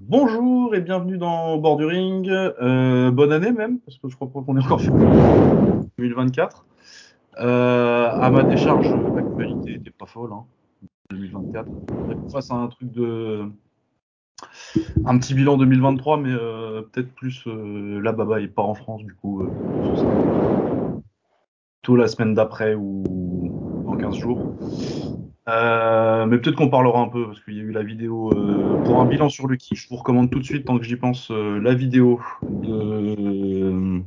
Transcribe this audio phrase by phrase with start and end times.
[0.00, 2.28] Bonjour et bienvenue dans Ring.
[2.28, 4.90] Euh, bonne année même, parce que je crois qu'on est encore fait
[5.98, 6.66] 2024.
[7.40, 10.32] Euh, à ma décharge, l'actualité était pas folle.
[10.32, 10.44] Hein,
[11.10, 11.68] 2024.
[11.88, 13.50] Faudrait qu'on fasse un truc de.
[15.04, 19.02] Un petit bilan 2023, mais euh, peut-être plus euh, là, Baba est pas en France,
[19.02, 19.44] du coup.
[21.82, 24.54] Plutôt la semaine d'après ou dans 15 jours.
[25.48, 28.82] Euh, mais peut-être qu'on parlera un peu parce qu'il y a eu la vidéo euh,
[28.84, 29.74] pour un bilan sur Lucky.
[29.76, 34.02] Je vous recommande tout de suite, tant que j'y pense, euh, la vidéo de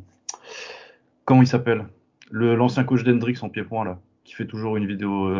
[1.26, 1.88] comment il s'appelle?
[2.30, 5.34] Le l'ancien coach d'Hendrix en pied-point là, qui fait toujours une vidéo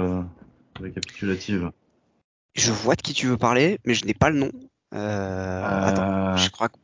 [0.80, 1.72] récapitulative.
[2.55, 4.49] Je vois de qui tu veux parler, mais je n'ai pas le nom.
[4.91, 6.77] Attends, je crois que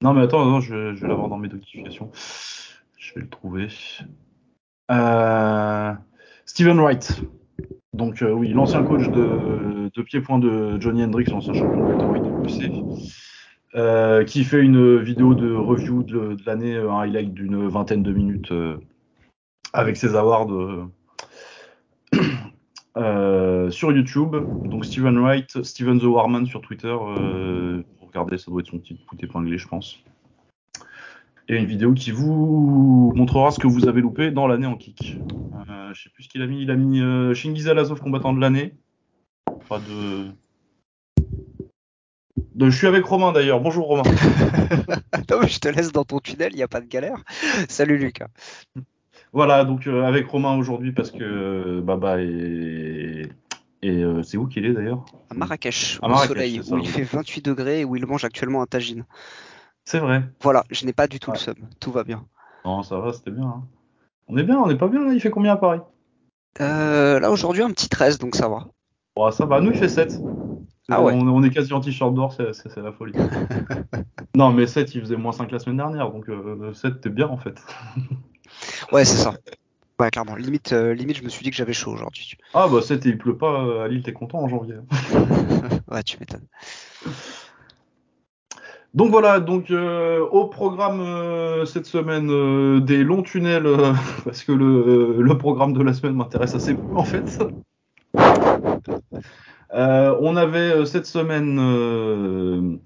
[0.00, 2.10] Non mais attends, non, je, vais- je vais l'avoir dans mes notifications.
[2.96, 3.68] Je vais le trouver.
[6.46, 7.20] Steven Wright.
[7.94, 11.94] Donc euh, oui, l'ancien coach de, de pied-point de Johnny Hendrix, l'ancien champion de
[13.76, 18.50] euh, qui fait une vidéo de review de, l'année, un highlight d'une vingtaine de minutes
[18.50, 18.78] euh,
[19.72, 20.52] avec ses awards
[22.96, 24.36] euh, sur YouTube.
[24.64, 26.96] Donc Steven Wright, Steven the Warman sur Twitter.
[28.00, 29.98] Regarder, ça doit être son petit épinglé, je pense.
[31.48, 35.18] Et une vidéo qui vous montrera ce que vous avez loupé dans l'année en kick.
[35.68, 36.62] Euh, je sais plus ce qu'il a mis.
[36.62, 38.74] Il a mis euh, Shingiz Alazov combattant de l'année.
[39.68, 40.30] Pas de...
[42.54, 42.70] de.
[42.70, 43.60] Je suis avec Romain d'ailleurs.
[43.60, 44.02] Bonjour Romain.
[45.30, 47.22] non, mais je te laisse dans ton tunnel, il n'y a pas de galère.
[47.68, 48.28] Salut Lucas.
[49.34, 53.28] Voilà, donc euh, avec Romain aujourd'hui parce que Baba est.
[53.82, 55.04] Et euh, c'est où qu'il est d'ailleurs?
[55.28, 57.96] À Marrakech, À au Marrakech, soleil, c'est ça, où il fait 28 degrés et où
[57.96, 59.04] il mange actuellement un tagine.
[59.84, 60.22] C'est vrai.
[60.42, 61.36] Voilà, je n'ai pas du tout Ouais.
[61.36, 61.54] le seum.
[61.80, 62.24] Tout va bien.
[62.64, 63.44] Non, ça va, c'était bien.
[63.46, 63.64] hein.
[64.28, 65.12] On est bien, on est pas bien là.
[65.12, 65.80] Il fait combien à Paris?
[66.60, 68.66] Euh, là, aujourd'hui, un petit 13, donc ça va.
[69.16, 69.60] Bon, ça va.
[69.60, 70.18] Nous, il fait 7.
[70.90, 71.12] Ah ouais.
[71.14, 73.14] on, on est quasi en t-shirt d'or, c'est la folie.
[74.36, 77.28] non, mais 7, il faisait moins 5 la semaine dernière, donc euh, 7, t'es bien
[77.28, 77.54] en fait.
[78.92, 79.34] Ouais, c'est ça.
[79.98, 80.36] Ouais, clairement.
[80.36, 82.36] Limite, euh, limite, je me suis dit que j'avais chaud aujourd'hui.
[82.52, 84.74] Ah bah 7 et il pleut pas euh, à Lille, t'es content en janvier.
[85.90, 86.46] ouais, tu m'étonnes.
[88.94, 93.66] Donc voilà, donc euh, au programme euh, cette semaine euh, des longs tunnels,
[94.24, 97.42] parce que le, programme de la semaine m'intéresse assez peu en fait.
[99.76, 102.78] On avait cette semaine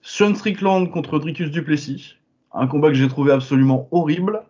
[0.00, 2.14] Sean Strickland contre Dricus Duplessis,
[2.54, 4.42] un combat que j'ai trouvé absolument horrible.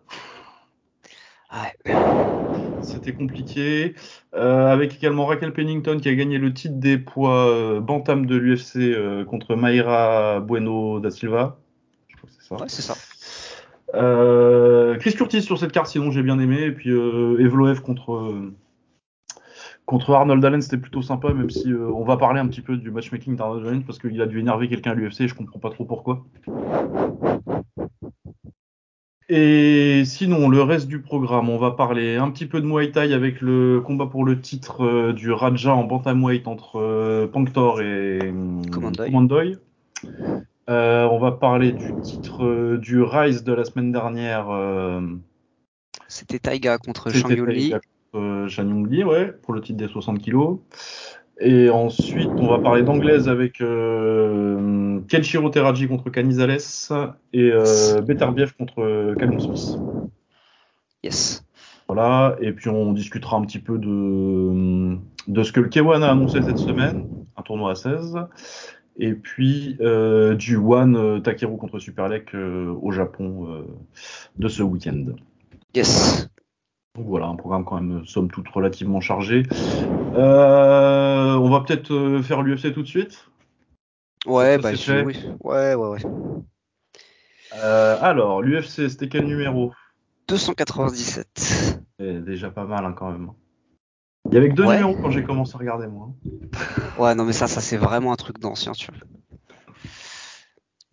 [3.01, 3.95] C'était compliqué.
[4.35, 8.35] Euh, avec également Raquel Pennington qui a gagné le titre des poids euh, bantam de
[8.35, 11.57] l'UFC euh, contre Mayra Bueno da Silva.
[12.07, 12.55] Je crois que c'est ça.
[12.55, 12.95] Ouais, c'est ça.
[13.95, 16.61] Euh, Chris Curtis sur cette carte, sinon j'ai bien aimé.
[16.61, 18.53] Et puis euh, Evloev contre, euh,
[19.85, 22.91] contre Arnold Allen, c'était plutôt sympa, même si on va parler un petit peu du
[22.91, 25.71] matchmaking d'Arnold Allen parce qu'il a dû énerver quelqu'un à l'UFC et je comprends pas
[25.71, 26.23] trop pourquoi.
[29.33, 33.13] Et sinon, le reste du programme, on va parler un petit peu de Muay Thai
[33.13, 38.19] avec le combat pour le titre euh, du Raja en bantamweight entre euh, Panktor et
[38.23, 39.05] euh, Commandoy.
[39.05, 39.57] Commandoy.
[40.69, 44.47] Euh, on va parler du titre euh, du Rise de la semaine dernière.
[46.09, 47.69] C'était Taiga contre Shang Yun Lee.
[47.69, 47.79] Taiga
[48.11, 50.59] contre, Shan Yong Lee, ouais, pour le titre des 60 kilos.
[51.43, 56.59] Et ensuite, on va parler d'anglaise avec euh, Kenshiro Teraji contre Canizales
[57.33, 59.79] et euh, Beterbiev contre euh, Callum Smith.
[61.03, 61.43] Yes.
[61.87, 64.97] Voilà, et puis on discutera un petit peu de,
[65.27, 68.17] de ce que le K1 a annoncé cette semaine, un tournoi à 16,
[68.97, 73.65] et puis euh, du One euh, Takeru contre Superlek au Japon
[74.37, 75.05] de ce week-end.
[75.73, 76.29] Yes.
[76.95, 79.43] Donc voilà, un programme quand même, somme toute, relativement chargé.
[80.13, 83.27] Euh, on va peut-être euh, faire l'UFC tout de suite.
[84.25, 85.17] Ouais, bah, je- oui.
[85.41, 85.99] Ouais, ouais, ouais.
[87.55, 89.71] Euh, alors, l'UFC, c'était quel numéro?
[90.27, 91.77] 297.
[91.99, 93.31] C'est déjà pas mal hein, quand même.
[94.29, 94.77] Il y avait que deux Ouais.
[94.77, 96.09] numéros quand j'ai commencé à regarder moi.
[96.99, 98.99] Ouais, non, mais ça, ça c'est vraiment un truc d'ancien, tu vois.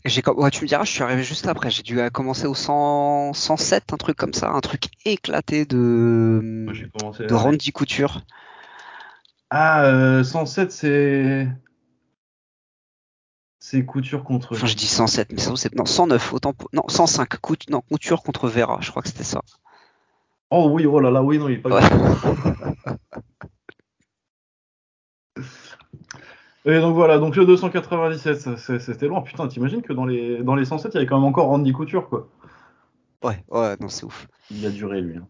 [0.08, 1.70] J'ai, ouais, tu me diras, je suis arrivé juste après.
[1.70, 6.40] J'ai dû euh, commencer au 100, 107, un truc comme ça, un truc éclaté de,
[6.64, 7.26] Moi j'ai commencé.
[7.26, 8.22] de Randy Couture.
[9.50, 11.48] Ah, euh, 107, c'est.
[13.60, 14.54] C'est couture contre.
[14.54, 18.22] Enfin, je dis 107, mais c'est non 109, autant pour- non 105, Cout- non Couture
[18.22, 19.42] contre Vera, je crois que c'était ça.
[20.50, 21.82] Oh oui, oh là là, oui, non, il est pas Ouais.
[26.64, 29.22] Et donc voilà, donc le 297, ça, c'est- c'était loin.
[29.22, 31.72] Putain, t'imagines que dans les, dans les 107, il y avait quand même encore Randy
[31.72, 32.28] Couture, quoi.
[33.24, 34.28] Ouais, ouais, non c'est ouf.
[34.50, 35.16] Il a duré, lui.
[35.16, 35.26] hein.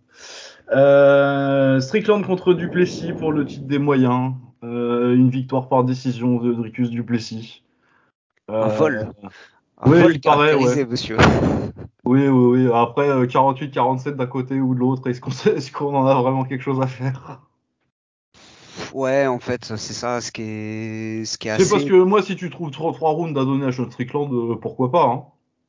[0.77, 4.33] Euh, Strickland contre Duplessis pour le titre des moyens.
[4.65, 7.63] Euh, une victoire par décision de Dricus Duplessis.
[8.49, 9.13] Un vol.
[9.81, 10.85] Un oui, vol il paraît, ouais.
[10.85, 11.17] monsieur.
[12.05, 12.71] Oui, oui, oui.
[12.73, 16.45] Après, euh, 48-47 d'un côté ou de l'autre, est-ce qu'on est qu'on en a vraiment
[16.45, 17.43] quelque chose à faire?
[18.95, 21.71] Ouais, en fait, c'est ça, ce qui est, ce qui est C'est assez.
[21.71, 24.91] parce que moi, si tu trouves 3, rounds à donner à Sean Strickland, euh, pourquoi
[24.91, 25.25] pas hein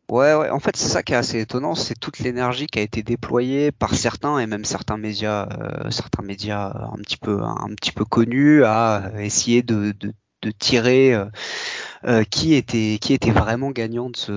[0.10, 0.50] Ouais, ouais.
[0.50, 3.72] En fait, c'est ça qui est assez étonnant, c'est toute l'énergie qui a été déployée
[3.72, 8.06] par certains et même certains médias, euh, certains médias un petit peu, un petit peu
[8.06, 11.26] connus à essayer de, de, de tirer euh,
[12.06, 14.32] euh, qui était, qui était vraiment gagnant de ce,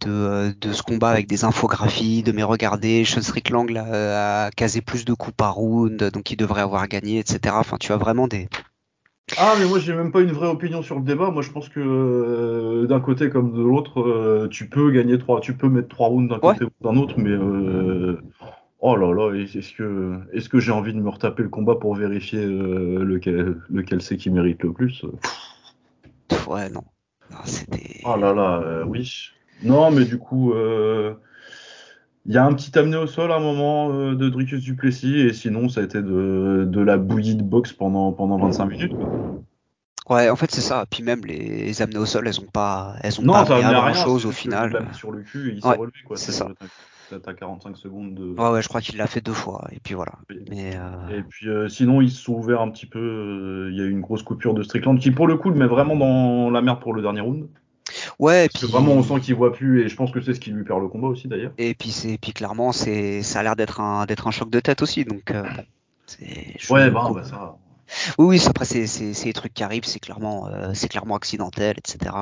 [0.00, 3.04] de, de ce combat avec des infographies, de mes regarder.
[3.04, 7.18] Sean Strickland a, a casé plus de coups par round, donc il devrait avoir gagné,
[7.18, 7.54] etc.
[7.58, 8.48] Enfin, tu as vraiment des,
[9.36, 11.30] Ah, mais moi, j'ai même pas une vraie opinion sur le débat.
[11.30, 15.40] Moi, je pense que euh, d'un côté comme de l'autre, euh, tu peux gagner trois,
[15.40, 16.54] tu peux mettre trois rounds d'un Ouais.
[16.54, 18.20] côté ou d'un autre, mais euh,
[18.80, 23.04] oh là là, est-ce que j'ai envie de me retaper le combat pour vérifier euh,
[23.04, 25.04] lequel lequel c'est qui mérite le plus
[26.46, 26.82] Ouais, non.
[27.30, 28.00] Non, C'était.
[28.04, 29.30] Oh là là, euh, oui.
[29.62, 31.14] Non, mais du coup, euh,
[32.26, 35.18] il y a un petit amené au sol à un moment euh, de Dricus Duplessis,
[35.20, 38.96] et sinon, ça a été de, de la bouillie de boxe pendant, pendant 25 minutes.
[38.96, 39.06] quoi.
[40.08, 40.86] Ouais, en fait, c'est ça.
[40.90, 43.72] Puis même les amener au sol, elles ont pas, elles ont Non, pas amené à
[43.72, 44.84] grand chose au final.
[44.94, 46.16] sur le cul et il Ouais, s'est relevé, quoi.
[46.16, 46.48] c'est ça.
[47.10, 48.24] T'as- T'as 45 secondes de...
[48.40, 49.66] Ouais, ouais, je crois qu'il l'a fait deux fois.
[49.72, 50.12] Et puis voilà.
[50.50, 52.98] Mais euh, Et puis euh, sinon, ils se sont ouverts un petit peu.
[52.98, 55.56] euh, Il y a eu une grosse coupure de Strickland qui, pour le coup, le
[55.56, 57.48] met vraiment dans la merde pour le dernier round.
[58.18, 60.34] ouais, Parce que puis vraiment, on sent qu'il voit plus, et je pense que c'est
[60.34, 61.52] ce qui lui perd le combat aussi, d'ailleurs.
[61.58, 64.60] et puis c'est, puis clairement, c'est, ça a l'air d'être un, d'être un choc de
[64.60, 65.04] tête aussi.
[65.04, 65.42] Donc euh,
[66.70, 67.56] Ouais, bah, bah ça.
[68.18, 68.42] Oui, oui.
[68.48, 69.84] Après, c'est, c'est, c'est des trucs qui arrivent.
[69.84, 72.14] C'est clairement, euh, c'est clairement accidentel, etc.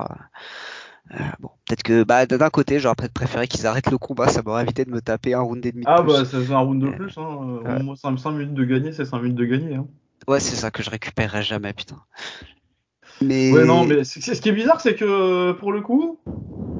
[1.15, 4.29] Euh, bon, peut-être que bah, d'un côté, j'aurais peut-être préféré qu'ils arrêtent le combat.
[4.29, 6.13] Ça m'aurait évité de me taper un round et demi de Ah plus.
[6.13, 6.97] bah c'est un round de Ouais.
[6.97, 7.61] plus, hein.
[7.65, 7.83] Euh, Ouais.
[7.83, 9.75] Moi 5, minutes de gagner, c'est 5 minutes de gagner.
[9.77, 9.87] Hein.
[10.27, 11.97] Ouais, c'est ça que je récupérerai jamais, putain.
[13.23, 16.21] Mais, Ouais non mais ce qui est bizarre c'est que pour le coup,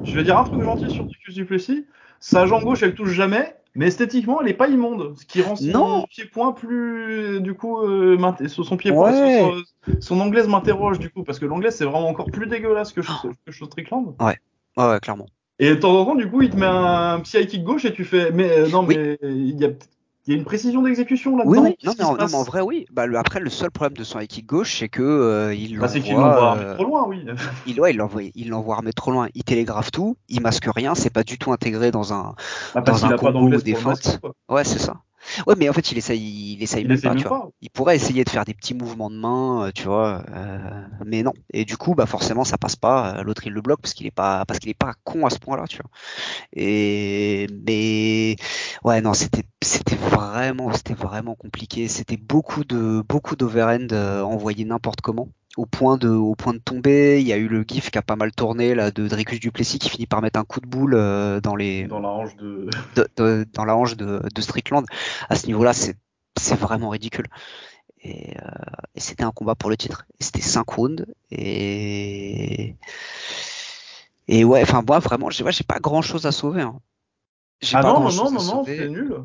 [0.03, 1.85] je vais dire un truc gentil sur Dricus Duplessis,
[2.21, 5.55] sa jambe gauche elle touche jamais, mais esthétiquement elle est pas immonde, ce qui rend
[5.55, 8.17] son pied-point plus du coup euh,
[8.47, 9.53] son pied-point, Ouais.
[10.01, 13.29] son, anglaise m'interroge du coup parce que l'anglaise c'est vraiment encore plus dégueulasse que, Oh.
[13.45, 14.15] que chez Strickland.
[14.19, 14.37] ouais,
[14.77, 15.27] ouais, clairement.
[15.59, 17.85] Et de temps en temps du coup il te met un petit high kick gauche
[17.85, 18.97] et tu fais mais euh, non Oui.
[18.97, 19.69] mais il y a
[20.29, 21.63] il y a une précision d'exécution là-dedans.
[21.63, 22.85] Oui, Non, mais en, non, passe mais en vrai, oui.
[22.91, 25.87] Bah, le, après, le seul problème de son kick gauche, c'est que euh, il Bah,
[25.87, 26.29] c'est qu'il l'envoie.
[26.29, 27.25] l'envoie euh, trop loin, oui.
[27.65, 29.27] il, ouais, il l'envoie, il l'envoie remettre trop loin.
[29.33, 30.17] Il télégraphe tout.
[30.27, 30.93] Il masque rien.
[30.93, 32.35] C'est pas du tout intégré dans un.
[32.75, 33.49] Bah, parce Dans qu'il un combo
[34.21, 34.33] quoi.
[34.49, 34.97] Ouais, c'est ça.
[35.47, 37.39] Ouais, mais en fait, il essaye, il essaye Il même pas, même tu vois.
[37.41, 37.49] pas.
[37.61, 41.23] Il pourrait essayer de faire des petits mouvements de main, euh, tu vois, euh, mais
[41.23, 41.33] non.
[41.53, 43.17] Et du coup, bah forcément, ça passe pas.
[43.19, 45.29] Euh, L'autre, il le bloque parce qu'il est pas, parce qu'il est pas con à
[45.29, 45.89] ce point-là, tu vois.
[46.53, 48.35] Et mais
[48.83, 51.87] ouais, non, c'était, c'était vraiment, c'était vraiment compliqué.
[51.87, 55.29] C'était beaucoup de, beaucoup d'overhand envoyés n'importe comment.
[55.59, 58.01] Au point de, au point de tomber, il y a eu le gif qui a
[58.01, 60.93] pas mal tourné là de Dricus Duplessis qui finit par mettre un coup de boule
[60.95, 62.69] euh, dans les, Dans la hanche de.
[62.95, 64.85] de- de- dans la hanche de, de Strickland.
[65.27, 65.97] À ce niveau-là, c'est
[66.39, 67.25] c'est vraiment ridicule.
[68.01, 68.41] Et, euh,
[68.95, 70.05] et c'était un combat pour le titre.
[70.21, 71.05] C'était 5 rounds.
[71.31, 72.75] Et
[74.29, 76.61] et ouais, enfin moi vraiment, j'ai ouais, j'ai pas grand-chose à sauver.
[76.61, 76.79] Hein.
[77.73, 79.15] Ah pas non, non, non, non, c'est nul.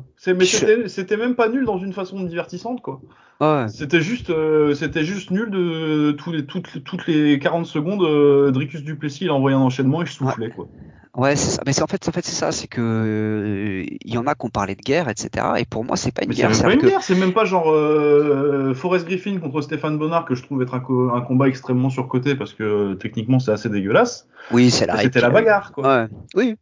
[0.45, 2.99] Je- c'était, c'était même pas nul dans une façon divertissante, quoi.
[3.41, 3.67] Ouais.
[3.69, 8.51] C'était juste, euh, c'était juste nul de tous les, toutes, toutes les 40 secondes, euh,
[8.51, 10.67] Dricus Duplessis, il a envoyé un enchaînement et je soufflais, quoi.
[11.15, 11.63] Ouais, c'est ça.
[11.65, 14.35] Mais c'est en fait, en fait, c'est ça, c'est que euh, il y en a
[14.35, 15.45] qui ont parlé de guerre, etc.
[15.57, 16.51] Et pour moi, c'est pas une Mais c'est guerre.
[16.51, 20.25] même pas une que guerre, c'est même pas genre euh, Forrest Griffin contre Stéphane Bonnard
[20.25, 23.51] que je trouve être un, co- un combat extrêmement surcoté parce que euh, techniquement c'est
[23.51, 24.27] assez dégueulasse.
[24.51, 24.97] oui, c'est la.
[25.01, 25.87] C'était la bagarre, quoi.
[26.03, 26.07] Ouais.
[26.35, 26.55] Oui,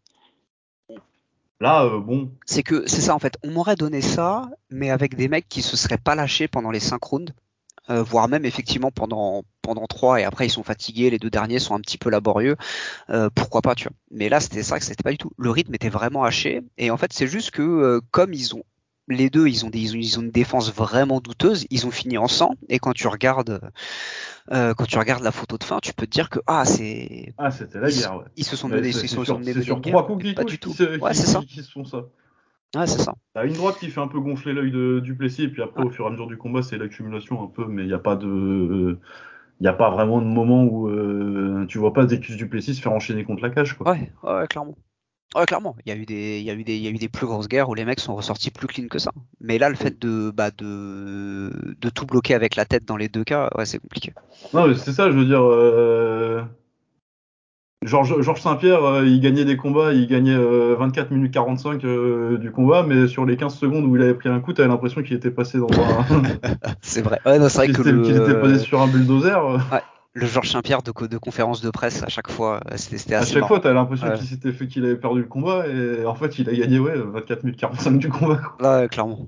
[1.63, 3.37] Euh, c'est que c'est ça en fait.
[3.43, 6.79] On m'aurait donné ça, mais avec des mecs qui se seraient pas lâchés pendant les
[6.79, 7.33] 5 rounds,
[7.89, 11.09] euh, voire même effectivement pendant pendant trois et après ils sont fatigués.
[11.09, 12.57] Les deux derniers sont un petit peu laborieux.
[13.09, 13.95] Euh, pourquoi pas, tu vois.
[14.11, 15.31] Mais là, c'était ça que c'était pas du tout.
[15.37, 18.63] Le rythme était vraiment haché et en fait, c'est juste que comme ils ont
[19.07, 21.65] les deux, ils ont, des, ils ont, ils ont une défense vraiment douteuse.
[21.69, 23.61] Ils ont fini en sang et quand tu regardes,
[24.51, 27.33] euh, quand tu regardes la photo de fin, tu peux te dire que ah c'est,
[27.37, 28.25] ah c'était la guerre, ouais.
[28.37, 30.43] ils se sont Mais donné, c'est ils c'est se sur, sont trois coups qui pas
[30.43, 30.73] du tout.
[31.01, 31.39] Ouais, c'est ça.
[31.39, 32.05] qui- qui se font ça.
[32.75, 33.13] Ouais, c'est ça.
[33.35, 35.87] T'as une droite qui fait un peu gonfler l'œil de Duplessis, et puis après, Ouais.
[35.87, 37.99] au fur et à mesure du combat, c'est l'accumulation un peu, mais il n'y a
[37.99, 38.97] pas de.
[39.59, 42.81] Il n'y a pas vraiment de moment où euh, tu vois pas Dricus Duplessis se
[42.81, 43.91] faire enchaîner contre la cage, quoi.
[43.91, 44.75] Ouais, ouais, clairement.
[45.35, 45.75] Ouais, clairement.
[45.85, 47.09] Il y a eu des, il y a eu des, il y a eu des
[47.09, 49.11] plus grosses guerres où les mecs sont ressortis plus clean que ça.
[49.41, 53.09] Mais là, le fait de, bah, de, de tout bloquer avec la tête dans les
[53.09, 54.13] deux cas, ouais, c'est compliqué.
[54.53, 55.41] Non, mais c'est ça, je veux dire.
[55.41, 56.43] euh,
[57.85, 62.49] Georges Saint-Pierre, euh, il gagnait des combats, il gagnait euh, 24 minutes 45 euh, du
[62.49, 65.17] combat, mais sur les 15 secondes où il avait pris un coup, t'avais l'impression qu'il
[65.17, 66.05] était passé dans un.
[66.81, 67.19] C'est vrai.
[67.25, 69.37] Ouais, c'est vrai qu'il que était, le, qu'il était passé sur un bulldozer.
[69.37, 69.57] euh.
[70.13, 72.61] Le Georges Saint-Pierre de, de conférence de presse à chaque fois.
[72.75, 73.47] C'était À assez chaque marrant.
[73.47, 74.17] fois, t'as l'impression Ouais.
[74.17, 76.95] qu'il s'était fait qu'il avait perdu le combat et en fait, il a gagné ouais
[76.95, 78.39] 24 minutes 45 du combat.
[78.59, 79.27] Là, ouais, clairement.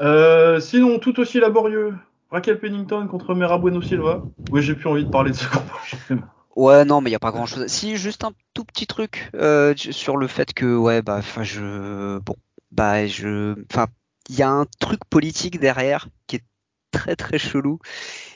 [0.00, 1.94] Euh, sinon, tout aussi laborieux,
[2.30, 4.22] Raquel Pennington contre Mera Bueno Silva.
[4.50, 6.22] Oui, j'ai plus envie de parler de ce combat.
[6.56, 7.68] Ouais, non, mais il y a pas grand-chose.
[7.68, 12.18] Si, juste un tout petit truc euh, sur le fait que, ouais, bah, enfin, je,
[12.18, 12.34] bon,
[12.72, 13.86] bah, je, enfin,
[14.28, 16.42] il y a un truc politique derrière qui est
[16.90, 17.78] très très chelou.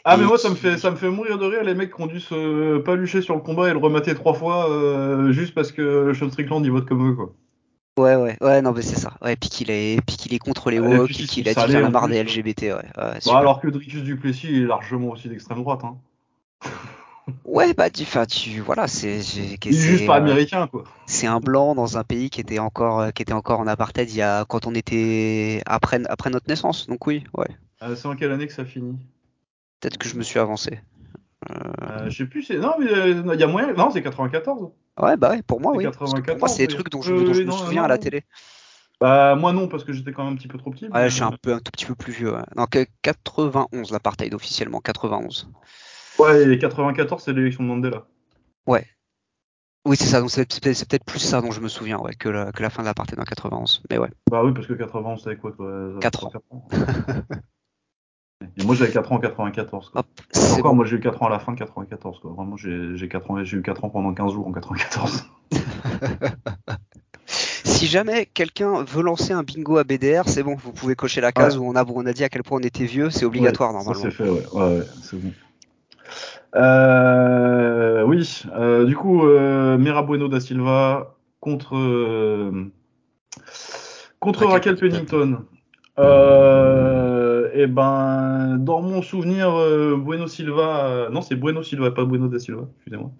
[0.05, 1.95] Ah Et mais moi ça me fait ça me fait mourir de rire les mecs
[1.95, 5.55] qui ont dû se palucher sur le combat et le remater trois fois euh, juste
[5.55, 7.33] parce que Sean Strickland il vote comme eux quoi.
[7.99, 9.13] Ouais, ouais, ouais, non, mais c'est ça.
[9.21, 11.75] Ouais, puis qu'il est, puis qu'il est contre les woke, puis qu'il a dit salés,
[11.75, 12.25] qu'il en a en marre des.
[12.25, 12.73] LGBT, ouais.
[12.73, 15.83] ouais Bah, alors que Dricus Duplessis est largement aussi d'extrême droite.
[15.85, 15.99] Hein.
[17.45, 20.85] Ouais, bah, tu, tu, voilà, c'est, juste pas américain quoi.
[21.07, 24.11] c'est un blanc dans un pays qui était encore, euh, qui était encore en apartheid
[24.11, 26.89] il y a, quand on était après, après notre naissance.
[26.89, 27.49] Donc oui, ouais.
[27.83, 28.99] Euh, c'est en quelle année que ça finit?
[29.81, 30.81] Peut-être que je me suis avancé.
[31.51, 32.43] euh, Je sais plus.
[32.45, 33.73] C'est non mais euh, il y a moyen.
[33.73, 34.71] Non c'est 94.
[35.01, 35.85] Ouais, bah ouais, pour moi, C'est oui.
[35.85, 37.51] Parce que pour moi, 94, c'est des trucs dont je, Euh, dont je oui, me
[37.51, 37.87] non, souviens non.
[37.87, 38.25] à la télé.
[39.01, 40.87] Bah moi non parce que j'étais quand même un petit peu trop petit.
[40.89, 42.33] mais, Ouais, je suis euh, un peu, un tout petit peu plus vieux.
[42.35, 42.43] Ouais.
[42.71, 45.51] Que 91 l'apartheid officiellement, 91.
[46.19, 48.07] Ouais et 94 c'est l'élection de Mandela.
[49.85, 50.21] Oui, c'est ça.
[50.21, 52.63] Donc c'est c'est- c'est peut-être plus ça dont je me souviens, ouais, que la, que
[52.63, 53.83] la fin de l'apartheid en 91.
[53.91, 54.11] Mais ouais.
[54.31, 56.69] Bah oui parce que 91 c'était quoi euh, trois, quatre ans.
[58.57, 59.91] Et moi j'avais 4 ans en 94.
[59.91, 60.01] Quoi.
[60.01, 60.77] Hop, c'est Encore, bon.
[60.77, 62.19] moi j'ai eu 4 ans à la fin de 94.
[62.21, 62.33] Quoi.
[62.37, 65.25] Vraiment, j'ai j'ai 4 ans, j'ai eu 4 ans pendant 15 jours en 94.
[67.65, 71.33] Si jamais quelqu'un veut lancer un bingo à BDR, c'est bon, vous pouvez cocher la
[71.33, 71.65] case Ouais.
[71.65, 73.77] où on a, on a dit à quel point on était vieux, c'est obligatoire Ouais,
[73.79, 74.03] normalement.
[74.03, 74.43] c'est fait, ouais.
[74.53, 75.33] ouais, ouais, c'est bon.
[76.55, 82.71] Euh, oui, euh, du coup, euh, Mira Bueno da Silva contre, euh,
[84.21, 85.39] contre Raquel Raquel Pennington.
[85.99, 92.05] Euh, et ben, dans mon souvenir, euh, Bueno Silva, euh, non, c'est Bueno Silva, pas
[92.05, 93.11] Bueno da Silva, excusez-moi.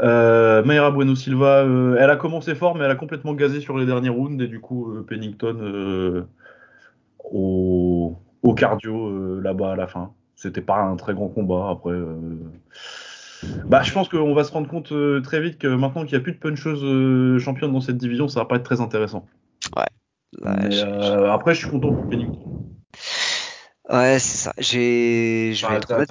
[0.00, 1.64] Euh, Mayra Bueno Silva,
[1.98, 4.60] elle a commencé fort, mais elle a complètement gazé sur les derniers rounds, et du
[4.60, 6.26] coup, Pennington
[7.32, 10.10] au, au cardio là-bas à la fin.
[10.34, 11.68] C'était pas un très grand combat.
[11.70, 11.94] Après,
[13.66, 14.92] bah, je pense qu'on va se rendre compte
[15.22, 18.28] très vite que maintenant qu'il n'y a plus de puncheuse euh, championne dans cette division,
[18.28, 19.26] ça va pas être très intéressant.
[20.42, 22.63] Euh, après, je suis content pour Pennington.
[23.90, 24.52] Ouais, c'est ça.
[24.58, 26.10] J'ai, je vais être honnête.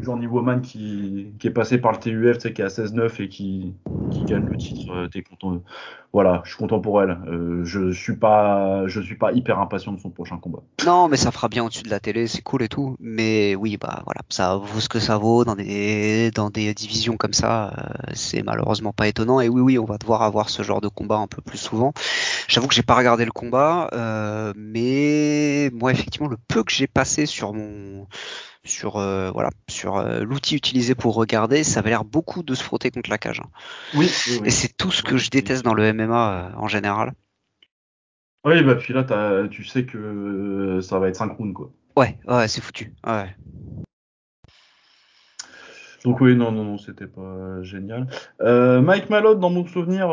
[0.00, 3.20] Journey Woman qui, qui est passée par le TUF, tu sais, qui est à 16-9
[3.20, 3.76] et qui,
[4.10, 4.90] qui gagne le titre.
[4.90, 5.62] euh, T'es content.
[6.12, 7.18] Voilà, je suis content pour elle.
[7.26, 10.62] Euh, je suis pas, je suis pas hyper impatient de son prochain combat.
[10.84, 12.96] Non, mais ça fera bien au-dessus de la télé, c'est cool et tout.
[13.00, 17.16] Mais oui, bah voilà, ça vaut ce que ça vaut dans des dans des divisions
[17.16, 17.72] comme ça.
[17.78, 19.40] euh, c'est malheureusement pas étonnant.
[19.40, 21.92] Et oui, oui, on va devoir avoir ce genre de combat un peu plus souvent.
[22.48, 26.86] J'avoue que j'ai pas regardé le combat, euh, mais moi effectivement le peu que j'ai
[27.04, 28.06] sur mon
[28.64, 32.62] sur euh, voilà sur euh, l'outil utilisé pour regarder, ça avait l'air beaucoup de se
[32.62, 33.40] frotter contre la cage.
[33.40, 33.50] hein.
[33.94, 34.48] Oui, oui, oui.
[34.48, 37.12] Et c'est tout ce que je déteste dans le MMA euh, en général.
[38.46, 39.04] Oui, bah puis là,
[39.48, 41.70] tu sais que ça va être synchrone, quoi.
[41.96, 42.92] Ouais, ouais, c'est foutu.
[43.06, 43.34] Ouais.
[46.04, 48.06] Donc oui, non, non, non, c'était pas génial.
[48.40, 50.08] Mike Malott, dans mon souvenir,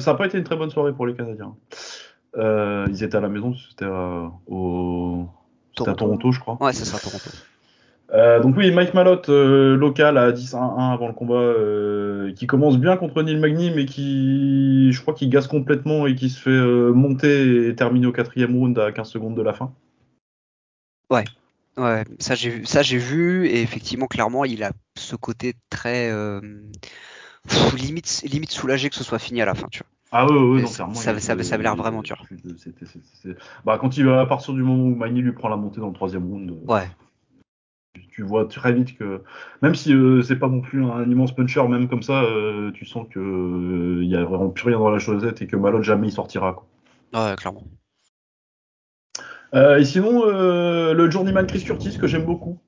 [0.00, 1.54] ça n'a pas été une très bonne soirée pour les Canadiens.
[2.36, 3.86] Ils étaient à la maison, c'était
[4.48, 5.28] au...
[5.78, 6.18] c'était à Toronto.
[6.18, 6.58] Toronto, je crois.
[6.60, 7.30] Ouais, c'est ça, Toronto.
[8.14, 12.78] Euh, donc oui, Mike Malott, euh, local à 10-1 avant le combat, euh, qui commence
[12.78, 16.92] bien contre Neil Magny, mais qui, je crois, qu'il gaze complètement et qui se fait
[16.92, 19.72] monter et terminer au quatrième round à 15 secondes de la fin.
[21.76, 26.10] Ouais, ça j'ai vu, ça j'ai vu et effectivement clairement il a ce côté très
[27.48, 29.97] pff, limite limite soulagé que ce soit fini à la fin, tu vois.
[30.10, 30.94] Ah ouais, ouais, Et non, ça- clairement.
[30.94, 32.22] ça- ça- avait l'air vraiment dur.
[33.64, 35.92] Bah, quand il, à partir du moment où Magny lui prend la montée dans le
[35.92, 36.88] troisième round, euh, Ouais.
[38.10, 39.22] tu, vois très vite que,
[39.60, 42.86] même si euh, c'est pas non plus un, immense puncher, même comme ça, euh, tu
[42.86, 45.82] sens que euh, il y a vraiment plus rien dans la chaussette et que Malone
[45.82, 46.54] jamais il sortira.
[46.54, 46.66] Quoi.
[47.12, 47.64] Ouais, clairement.
[49.54, 52.58] Et sinon, le journeyman Chris Curtis, que j'aime beaucoup,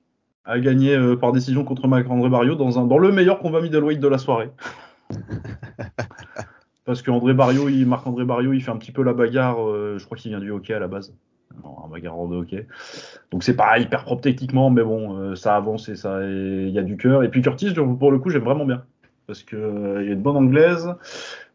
[0.45, 4.09] a gagné par décision contre Marc-André Barrio dans, un, dans le meilleur combat middleweight de
[4.09, 4.51] la soirée.
[6.91, 9.65] Parce que André Barrio, Marc-André Barrio, il fait un petit peu la bagarre.
[9.65, 11.15] euh, je crois qu'il vient du hockey à la base.
[11.63, 12.67] Non, un bagarreur de hockey.
[13.31, 16.81] Donc c'est pas hyper propre techniquement, mais bon, euh, ça avance et ça, il y
[16.81, 17.23] a du cœur.
[17.23, 18.83] Et puis Curtis, pour le coup, j'aime vraiment bien.
[19.29, 20.93] Parce que euh, il a une bonne anglaise,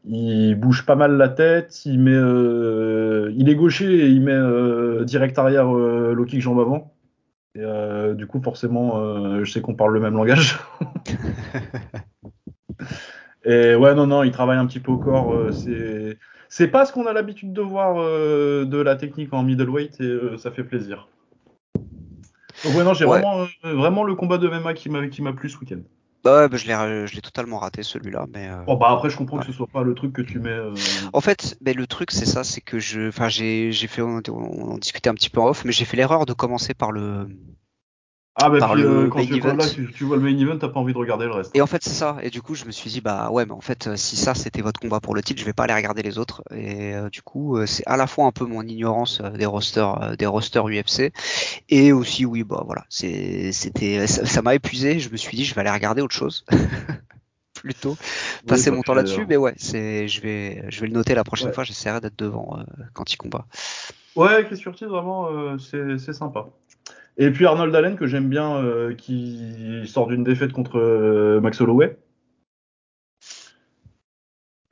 [0.05, 5.03] il bouge pas mal la tête, il met, euh, il est gaucher et il met
[5.03, 6.93] direct arrière low kick jambe avant.
[7.55, 10.57] Du coup, forcément, je sais qu'on parle le même langage.
[13.45, 15.33] et ouais, non, non, il travaille un petit peu au corps.
[15.33, 16.17] euh, c'est,
[16.49, 20.03] c'est pas ce qu'on a l'habitude de voir euh, de la technique en middleweight et
[20.03, 21.07] euh, ça fait plaisir.
[22.63, 23.19] Donc ouais, non, j'ai Ouais.
[23.19, 25.79] vraiment, vraiment le combat de MMA qui m'a qui m'a plu ce week-end.
[26.23, 28.49] Bah ouais, bah, je l'ai, je l'ai totalement raté celui-là, mais.
[28.65, 29.45] Bon bah après je comprends Ouais.
[29.45, 30.57] que ce soit pas le truc que tu mets.
[31.13, 34.21] En fait, mais le truc c'est ça, c'est que je, enfin j'ai, j'ai fait, on,
[34.27, 37.27] on discutait un petit peu en off, mais j'ai fait l'erreur de commencer par le,
[38.37, 39.55] Ah bah Par puis le euh, quand main tu, event.
[39.55, 41.55] là, tu, tu vois le main event, t'as pas envie de regarder le reste.
[41.55, 42.17] Et en fait, c'est ça.
[42.21, 44.35] Et du coup, je me suis dit, bah ouais, mais en fait, euh, si ça
[44.35, 46.43] c'était votre combat pour le titre, je vais pas aller regarder les autres.
[46.53, 50.25] Et euh, du coup, c'est à la fois un peu mon ignorance des rosters, des
[50.25, 51.13] rosters UFC,
[51.69, 54.99] et aussi, oui, bah voilà, c'est, c'était, ça, m'a épuisé.
[54.99, 56.45] Je me suis dit, je vais aller regarder autre chose.
[57.53, 57.95] Plutôt
[58.45, 61.23] passer mon temps là-dessus, euh, mais ouais, c'est, je vais, je vais le noter la
[61.23, 61.53] prochaine Ouais.
[61.53, 61.63] fois.
[61.63, 62.63] J'essaierai d'être devant euh,
[62.93, 63.45] quand il combat.
[64.15, 66.47] Ouais, Chris Curtis, vraiment, euh, c'est sympa.
[67.17, 71.61] Et puis Arnold Allen, que j'aime bien, euh, qui sort d'une défaite contre euh, Max
[71.61, 71.97] Holloway.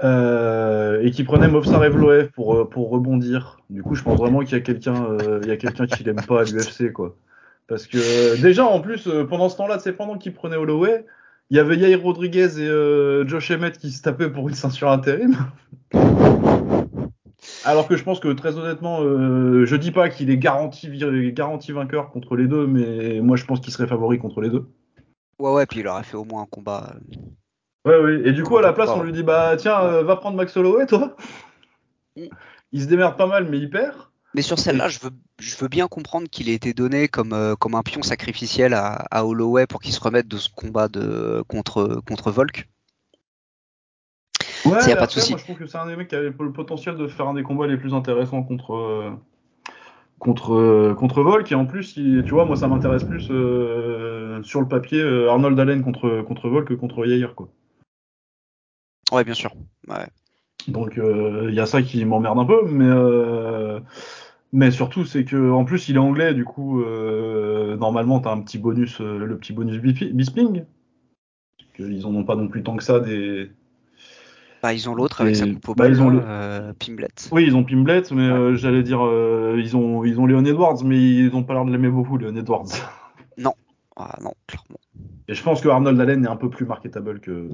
[0.03, 3.59] Euh, et qui prenait Movsar Evloev pour, pour rebondir.
[3.69, 5.17] Du coup, je pense vraiment qu'il y a quelqu'un
[5.57, 7.15] quelqu'un qui l'aime pas à l'UFC, quoi.
[7.67, 11.05] Parce que déjà, en plus, pendant ce temps-là, c'est pendant qu'il prenait Holloway,
[11.49, 15.37] il y avait Yair Rodriguez et Josh Emmett qui se tapaient pour une ceinture intérim.
[17.65, 20.89] Alors que je pense que très honnêtement, euh, je dis pas qu'il est garanti,
[21.31, 24.67] garanti vainqueur contre les deux, mais moi je pense qu'il serait favori contre les deux.
[25.39, 26.95] Ouais, ouais, puis il aurait fait au moins un combat.
[27.85, 28.21] Ouais, ouais.
[28.25, 30.55] Et du coup, à la place, on lui dit bah tiens, euh, va prendre Max
[30.55, 31.15] Holloway, toi.
[32.17, 32.27] Mm.
[32.71, 33.95] Il se démerde pas mal, mais il perd.
[34.35, 37.55] Mais sur celle-là, je veux, je veux bien comprendre qu'il ait été donné comme, euh,
[37.55, 41.43] comme un pion sacrificiel à, à Holloway pour qu'il se remette de ce combat de,
[41.47, 42.67] contre, contre Volk.
[44.65, 45.31] Ouais, a pas de souci.
[45.31, 47.33] moi je trouve que c'est un des mecs qui avait le potentiel de faire un
[47.33, 49.11] des combats les plus intéressants contre euh,
[50.19, 51.51] contre euh, contre Volk.
[51.51, 55.29] Et en plus, il- tu vois, moi ça m'intéresse plus euh, sur le papier euh,
[55.29, 57.49] Arnold Allen contre contre Volk que contre Yair, quoi.
[59.11, 59.53] Ouais, bien sûr.
[59.87, 60.07] Ouais.
[60.67, 63.81] Donc euh, il y a ça qui m'emmerde un peu, mais
[64.53, 68.59] mais surtout c'est que en plus il est anglais, du coup normalement t'as un petit
[68.59, 70.63] bonus, le petit bonus Bisping.
[71.79, 73.51] Ils en ont pas non plus tant que ça des.
[74.63, 77.09] Bah, ils ont l'autre avec sa coupe au bah, ils ont le- euh, Pimblet.
[77.33, 78.33] Oui, ils ont Pimblet, mais Ouais.
[78.33, 81.65] euh, j'allais dire euh, ils ont ils ont Leon Edwards, mais ils ont pas l'air
[81.65, 82.65] de l'aimer beaucoup Leon Edwards.
[83.95, 84.79] Ah non, clairement.
[85.27, 87.47] Et je pense que Arnold Allen est un peu plus marketable que.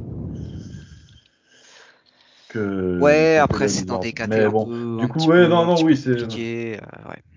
[2.47, 4.65] que Ouais, que après c'est dans des un bon,
[4.97, 6.11] du un coup, ouais, peu, non, non, oui, c'est.
[6.11, 6.27] euh.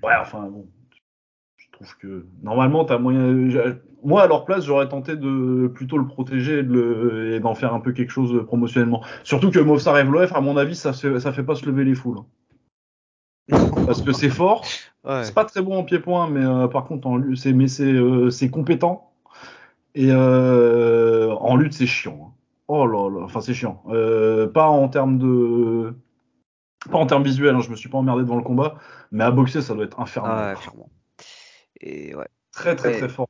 [0.05, 0.69] Ouais, enfin bon,
[1.57, 3.51] je trouve que normalement t'as moyen.
[4.05, 7.55] Moi à leur place, j'aurais tenté de plutôt le protéger et de le- et d'en
[7.55, 9.03] faire un peu quelque chose promotionnellement.
[9.23, 11.95] Surtout que Movsar Evloev, à mon avis, ça fait, ça fait pas se lever les
[11.95, 12.19] foules.
[12.19, 12.27] hein.
[13.87, 14.65] Parce que c'est fort,
[15.05, 15.25] Ouais.
[15.25, 17.93] c'est pas très bon en pied-point, mais euh, par contre en lutte, c'est mais c'est
[17.93, 19.13] euh, c'est compétent
[19.95, 22.19] et euh, en lutte c'est chiant.
[22.23, 22.33] hein.
[22.69, 23.83] Oh là là, enfin c'est chiant.
[24.55, 25.95] Pas en termes de
[26.91, 28.77] pas en termes visuels, hein, je me suis pas emmerdé devant le combat,
[29.11, 30.57] mais à boxer ça doit être infernal.
[30.57, 30.85] Ah, ouais.
[31.81, 32.29] Et ouais.
[32.53, 33.29] Très très très fort.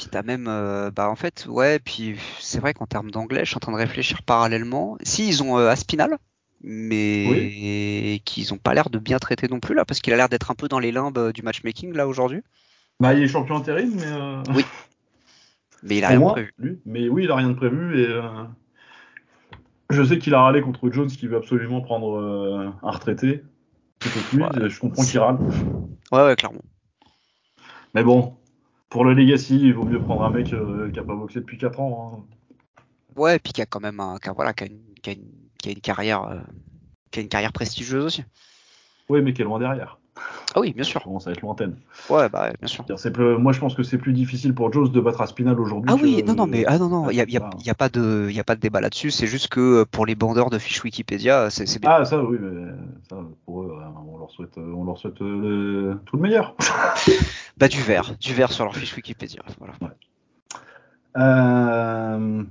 [0.00, 3.50] Puis t'as même, euh, bah en fait, ouais, puis c'est vrai qu'en termes d'anglais, je
[3.50, 4.96] suis en train de réfléchir parallèlement.
[5.02, 6.16] Si ils ont euh, Aspinal,
[6.62, 10.30] mais qu'ils ont pas l'air de bien traiter non plus là, parce qu'il a l'air
[10.30, 12.40] d'être un peu dans les limbes euh, du matchmaking là aujourd'hui.
[12.98, 14.64] Bah, il est champion intérim, mais euh, Oui.
[15.82, 16.54] Mais il a rien de prévu.
[16.58, 16.78] lui.
[16.86, 18.08] Mais oui, il a rien de prévu et
[19.90, 22.18] je sais qu'il a râlé contre Jones qui veut absolument prendre
[22.82, 23.42] un retraité.
[24.32, 24.68] Lui, Ouais.
[24.70, 25.38] je comprends qu'il râle.
[26.10, 26.60] Ouais, ouais, clairement.
[27.94, 28.36] Mais bon,
[28.90, 31.56] pour le Legacy, il vaut mieux prendre un mec euh, qui a pas boxé depuis
[31.56, 32.26] 4 ans.
[32.28, 32.82] hein.
[33.16, 35.10] Ouais, et puis qui a quand même un, qui a, voilà, qui a une, qui
[35.10, 36.40] a une, qui a une carrière, euh,
[37.10, 38.24] qui a une carrière prestigieuse aussi.
[39.08, 39.99] Oui, mais qui est loin derrière.
[40.54, 41.02] Ah oui, bien Ça sûr.
[41.04, 41.76] commence à être lointaine.
[42.08, 42.84] Ouais, bah bien sûr.
[42.96, 45.90] C'est plus- Moi, je pense que c'est plus difficile pour Jones de battre Aspinal aujourd'hui.
[45.92, 47.70] Ah que- oui, non, non, mais ah non, non, il y a, y a- y
[47.70, 49.10] a pas de, y a pas de débat là-dessus.
[49.12, 51.90] C'est juste que euh, pour les bandeurs de fiches Wikipédia, c'est bien.
[51.92, 52.72] Ah, ça, oui, mais
[53.08, 53.72] ça, pour eux,
[54.12, 55.40] on leur souhaite, euh, on leur souhaite euh,
[55.92, 56.56] le- tout le meilleur.
[57.58, 59.42] Bah du vert, du vert sur leur fiche Wikipédia.
[59.58, 59.74] Voilà.
[61.16, 62.42] Euh,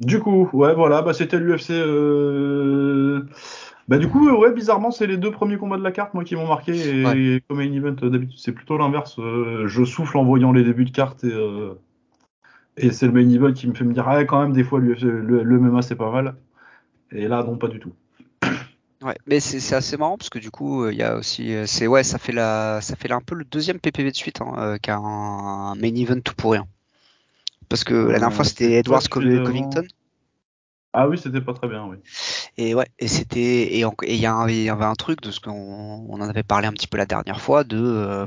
[0.00, 1.70] du coup, ouais, voilà, bah, c'était l'UFC.
[1.72, 3.26] euh,
[3.88, 6.24] Bah, du coup, euh, ouais, bizarrement, c'est les deux premiers combats de la carte, moi,
[6.24, 6.72] qui m'ont marqué.
[6.72, 9.18] Et comme main event, euh, d'habitude, c'est plutôt l'inverse.
[9.18, 11.74] euh, je souffle en voyant les débuts de carte et, euh,
[12.76, 14.80] et c'est le main event qui me fait me dire, ah, quand même, des fois,
[14.80, 16.34] le, le MMA, c'est pas mal.
[17.12, 17.92] Et là, non, pas du tout.
[19.02, 22.02] Ouais, mais c'est assez marrant parce que du coup, il y a aussi, c'est ouais,
[22.02, 25.74] ça fait la, ça fait là un peu le deuxième PPV de suite hein, un
[25.74, 26.66] main event tout pour rien.
[27.68, 29.02] Parce que la dernière fois c'était Edwards.
[29.10, 29.84] Covington
[30.96, 31.96] Ah oui, c'était pas très bien, oui.
[32.56, 36.28] et ouais, et c'était et il y, avait un truc de ce qu'on on en
[36.28, 38.26] avait parlé un petit peu la dernière fois de euh,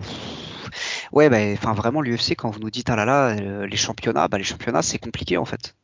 [1.13, 4.27] ouais, bah, enfin vraiment l'UFC quand vous nous dites ah là là euh, les championnats,
[4.27, 5.75] bah les championnats c'est compliqué en fait.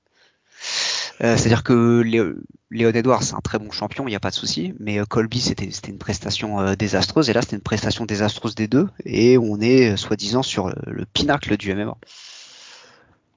[1.19, 4.74] C'est-à-dire que Léon Edwards, c'est un très bon champion, il n'y a pas de souci,
[4.80, 9.38] mais Colby, c'était une prestation désastreuse, et là, c'était une prestation désastreuse des deux, et
[9.38, 11.96] on est soi-disant sur le pinacle du MMA.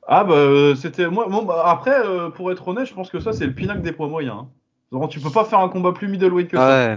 [0.06, 1.26] Ah bah c'était moi.
[1.28, 1.96] Bon, bah, après,
[2.34, 4.44] pour être honnête, je pense que ça c'est le pinacle des poids moyens.
[4.92, 5.08] Hein.
[5.08, 6.96] tu peux pas faire un combat plus middleweight que ça.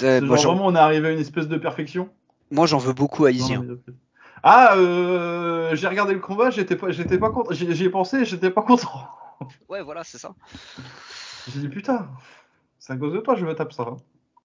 [0.00, 0.20] Ouais.
[0.20, 2.08] genre, vraiment, on est arrivé à une espèce de perfection.
[2.50, 3.54] Moi, j'en veux beaucoup à Izzy.
[4.42, 7.52] Ah, euh, j'ai regardé le combat, j'étais pas, j'étais pas content.
[7.52, 9.08] J'y ai pensé, j'étais pas content.
[9.68, 10.34] Ouais, voilà, c'est ça.
[11.48, 12.08] J'ai dit putain,
[12.78, 13.84] c'est à cause de toi, je me tape ça.
[13.84, 13.96] Hein.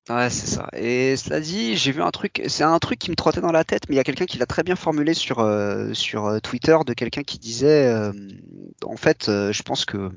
[0.08, 0.70] Ouais, c'est ça.
[0.74, 3.63] Et cela dit, j'ai vu un truc, c'est un truc qui me trottait dans la
[3.63, 6.39] tête, mais il y a quelqu'un qui l'a très bien formulé sur euh, sur euh,
[6.39, 7.91] Twitter de quelqu'un qui disait,
[8.84, 10.12] en fait, je pense que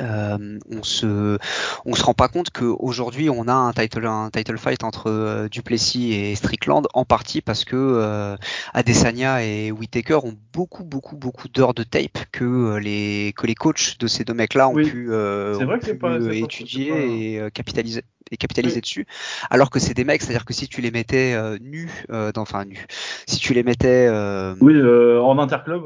[0.00, 1.38] euh, on se
[1.84, 5.48] on se rend pas compte qu'aujourd'hui on a un title un title fight entre euh,
[5.48, 8.36] Duplessis et Strickland en partie parce que euh,
[8.72, 13.54] Adesanya et Whitaker ont beaucoup beaucoup beaucoup d'heures de tape que euh, les que les
[13.54, 15.12] coachs de ces deux mecs là ont pu,
[16.32, 19.06] étudier et capitaliser et capitaliser dessus.
[19.50, 22.32] Alors que c'est des mecs c'est à dire que si tu les mettais nus dans,
[22.42, 22.86] enfin nus
[23.26, 24.08] si tu les mettais
[24.60, 24.82] oui
[25.20, 25.82] en interclub.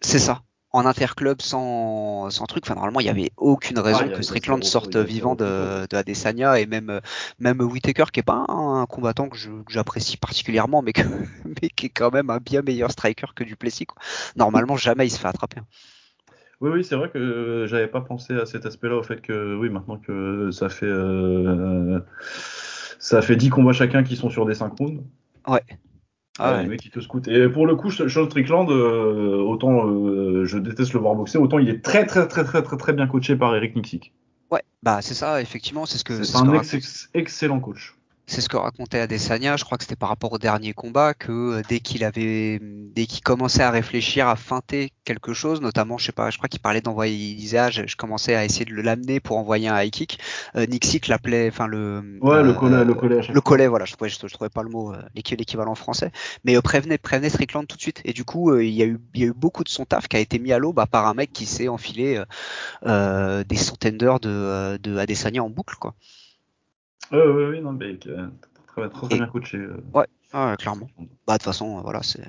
[0.00, 0.42] C'est ça
[0.72, 2.64] en interclub sans, sans truc.
[2.66, 6.66] Enfin, normalement, il n'y avait aucune raison que Strickland sorte vivant de, de, Adesanya et
[6.66, 7.00] même,
[7.38, 9.36] même Whitaker, qui est pas un, combattant que
[9.68, 11.02] j'apprécie particulièrement, mais, que,
[11.44, 13.86] mais qui est quand même un bien meilleur striker que Duplessis.
[13.86, 14.00] Quoi.
[14.36, 15.60] Normalement, jamais il se fait attraper.
[16.60, 19.68] Oui, oui, c'est vrai que j'avais pas pensé à cet aspect-là, au fait que, oui,
[19.68, 21.98] maintenant que ça fait, euh,
[23.00, 25.02] ça fait 10 combats chacun qui sont sur des 5 rounds.
[25.48, 25.64] Ouais.
[26.38, 26.62] Ah ouais.
[26.62, 27.28] Les mecs qui te scoutent.
[27.28, 31.58] Et pour le coup, Sean Strickland, euh, autant euh, je déteste le voir boxer, autant
[31.58, 34.12] il est très très très très très très bien coaché par Eric Nixick.
[34.50, 36.22] Ouais, bah c'est ça, effectivement, c'est ce que.
[36.22, 36.52] C'est un
[37.14, 37.94] excellent coach
[38.32, 41.32] c'est ce que racontait Adesanya, je crois que c'était par rapport au dernier combat, que
[41.32, 46.06] euh, dès qu'il avait, dès qu'il commençait à réfléchir, à feinter quelque chose, notamment, je
[46.06, 48.72] sais pas, je crois qu'il parlait d'envoyer, il disait, ah, je, commençais à essayer de
[48.72, 50.18] le l'amener pour envoyer un high kick.
[50.56, 50.66] Euh,
[51.08, 54.48] l'appelait, enfin le, ouais, le collet, le collet, le collet, voilà, je trouvais, je, trouvais
[54.48, 56.10] pas le mot, euh, l'équivalent français,
[56.44, 58.00] mais euh, prévenait, prévenait Strickland tout de suite.
[58.06, 60.08] Et du coup, il y a eu, il y a eu beaucoup de son taf
[60.08, 62.22] qui a été mis à l'eau bah, par un mec qui s'est enfilé
[62.82, 65.94] des centaines d'heures de, de Adesanya en boucle, quoi.
[67.12, 69.58] Oui, oui, oui, non, mais très, très bien coaché.
[69.58, 69.82] Euh.
[69.94, 70.88] Ouais, clairement.
[71.26, 72.22] Bah, de toute façon, voilà, c'est.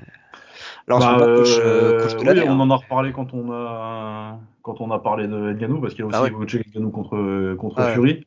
[0.87, 2.73] Alors, bah, coach, euh, coach, de oui, on en hein.
[2.73, 6.21] a reparlé quand on a, quand on a parlé de Edganou, parce qu'il a ah
[6.21, 8.25] aussi coaché Edganou contre, contre Fury.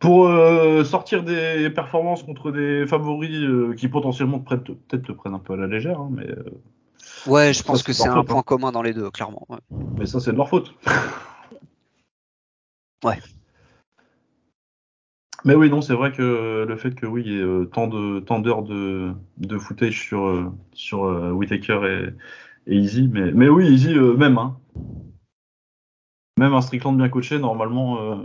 [0.00, 5.54] Pour euh, sortir des performances contre des favoris qui potentiellement peut-être te prennent un peu
[5.54, 6.28] à la légère, hein, mais.
[7.26, 8.42] Ouais, je pense que c'est un point hein.
[8.44, 9.46] commun dans les deux, clairement.
[9.96, 10.74] Mais ça, c'est de leur faute.
[13.02, 13.18] ouais.
[15.44, 17.86] Mais oui, non, c'est vrai que le fait que oui, il y ait euh, tant
[17.86, 19.14] de tant d'heures de,
[19.58, 22.12] footage sur euh, sur euh, Whitaker
[22.66, 24.56] et, Easy, mais mais oui, Easy même hein.
[26.36, 28.16] Même un Strickland bien coaché, normalement.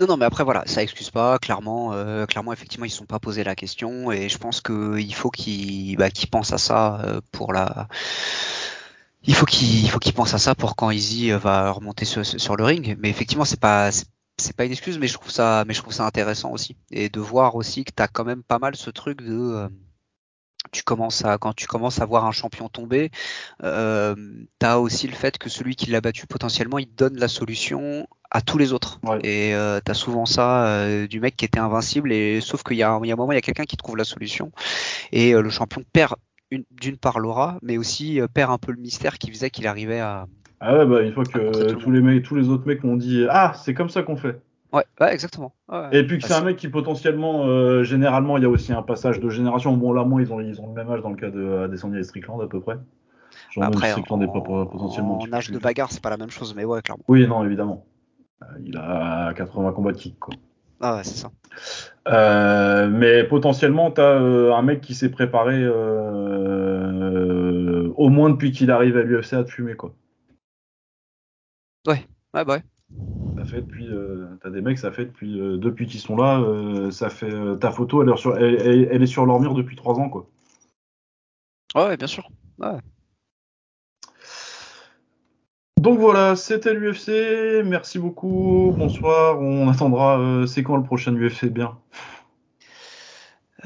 [0.00, 1.38] Non, non, mais après voilà, ça excuse pas.
[1.38, 1.92] Clairement,
[2.26, 5.96] clairement, effectivement, ils ne sont pas posé la question, et je pense qu'il faut qu'ils
[5.96, 7.86] bah, pensent à ça pour la.
[9.22, 12.56] Il faut qu'il faut qu'ils pensent à ça pour quand Easy va remonter sur, sur
[12.56, 12.96] le ring.
[12.98, 13.92] Mais effectivement, c'est pas
[14.38, 17.08] c'est pas une excuse, mais je trouve ça, mais je trouve ça intéressant aussi, et
[17.08, 19.68] de voir aussi que tu as quand même pas mal ce truc de, euh,
[20.72, 23.10] tu commences à, quand tu commences à voir un champion tomber,
[23.62, 24.14] euh,
[24.60, 28.06] tu as aussi le fait que celui qui l'a battu potentiellement, il donne la solution
[28.30, 28.98] à tous les autres.
[29.22, 32.76] Et euh, tu as souvent ça euh, du mec qui était invincible, et sauf qu'il
[32.76, 34.52] y, y, a un moment, il y a quelqu'un qui trouve la solution,
[35.12, 36.16] et le champion perd
[36.70, 40.26] d'une part l'aura, mais aussi perd un peu le mystère qui faisait qu'il arrivait à,
[40.66, 43.26] ah ouais, bah une fois que tous les, mecs, tous les autres mecs m'ont dit
[43.28, 44.40] Ah, c'est comme ça qu'on fait.
[44.72, 45.54] Ouais, ouais exactement.
[45.92, 48.82] Et puis que c'est un mec qui potentiellement, euh, généralement, il y a aussi un
[48.82, 49.76] passage de génération.
[49.76, 51.98] Bon, là, moi, ils ont, ils ont le même âge dans le cas de Adesanya
[51.98, 52.76] et Strickland à peu près.
[53.50, 55.20] Genre, Après, Strickland en, est pas potentiellement.
[55.20, 57.04] En âge de bagarre, c'est pas la même chose, mais ouais, clairement.
[57.08, 57.84] Oui, non, évidemment.
[58.42, 60.34] Euh, il a 80 combats de kick, quoi.
[60.80, 61.30] Ah ouais, c'est ça.
[62.08, 65.68] Euh, mais potentiellement, tu as un mec qui s'est préparé
[67.96, 69.94] au moins depuis qu'il arrive à l'UFC à te fumer, quoi.
[71.86, 72.62] Ouais, ouais, bah ouais.
[73.36, 76.38] Ça fait depuis, euh, t'as des mecs, ça fait depuis, euh, depuis qu'ils sont là,
[76.40, 79.98] euh, ça fait ta photo, elle est sur, elle, est sur leur mur depuis trois
[79.98, 80.26] ans, quoi.
[81.74, 82.30] Ouais, bien sûr.
[82.58, 82.78] Ouais.
[85.78, 87.62] Donc voilà, c'était l'UFC.
[87.64, 88.72] Merci beaucoup.
[88.78, 89.40] Bonsoir.
[89.40, 90.46] On attendra.
[90.46, 91.76] c'est quand le prochain UFC bien?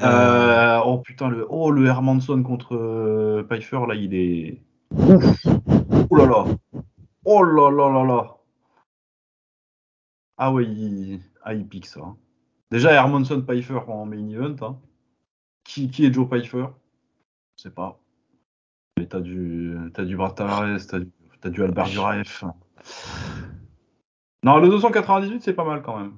[0.01, 4.61] Oh putain, le oh le Hermanson contre Pfeiffer là, il est.
[4.91, 5.45] Ouf.
[6.09, 6.45] Ouh là là.
[7.25, 8.37] Oh là là là là.
[10.37, 11.99] Ah oui, il, ah, pique ça.
[12.01, 12.17] Hein.
[12.71, 14.55] Déjà, Hermanson Pfeiffer en main event.
[14.61, 14.77] Hein.
[15.63, 16.67] Qui, est Joe Pfeiffer?
[17.57, 17.99] Je sais pas.
[18.97, 21.11] Mais t'as du, as du Brad Tavares, t'as du,
[21.43, 22.43] as du Albert Duraeff.
[24.43, 26.17] Non, le 298, c'est pas mal quand même.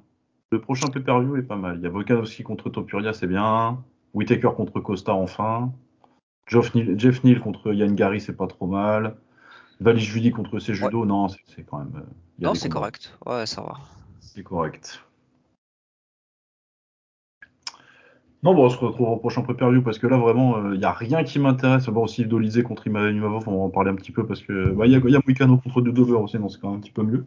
[0.51, 1.77] Le prochain pay-per-view est pas mal.
[1.77, 3.83] Il y a Volkanovski contre Topuria, c'est bien.
[4.13, 5.71] Whitaker contre Costa, enfin.
[6.47, 9.15] Jeff Jeff Neal contre Yann Gary, c'est pas trop mal.
[9.81, 11.91] Valishvili contre Sejudo, non, c'est quand même.
[11.95, 12.01] euh,
[12.39, 13.17] y Non, c'est correct.
[13.25, 13.73] Ouais, ça va.
[14.19, 15.03] C'est correct.
[18.43, 20.91] Non, bon, on se retrouve au prochain pay-per-view parce que là, vraiment, il n'y a
[20.91, 21.85] rien qui m'intéresse.
[21.87, 24.71] Bon, aussi, Dolizé contre Ima- Imavov, on va en parler un petit peu parce que.
[24.71, 26.77] bah, Il y a, il y a Moicano contre Dudover aussi, donc c'est quand même
[26.77, 27.25] un petit peu mieux.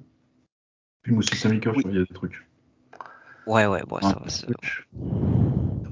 [1.02, 1.82] Puis Moussi Samikov, Oui.
[1.86, 2.46] il y a des trucs.
[3.46, 4.26] Ouais, ouais, bon, ça va.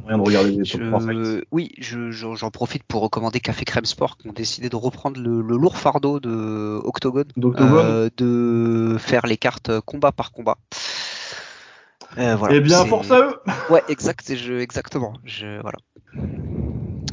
[0.03, 1.25] Moyen de regarder les top 3 fights.
[1.25, 1.45] Je...
[1.51, 5.21] Oui, je- je- j'en profite pour recommander Café Crème Sport qui ont décidé de reprendre
[5.21, 7.87] le, le lourd fardeau de Octogone, D'Octogone.
[7.87, 10.59] euh, de faire les cartes combat par combat.
[12.19, 13.37] Euh, voilà, eh bien, force à eux
[13.71, 15.15] Ouais, exact, je, exactement.
[15.25, 15.79] Je, voilà.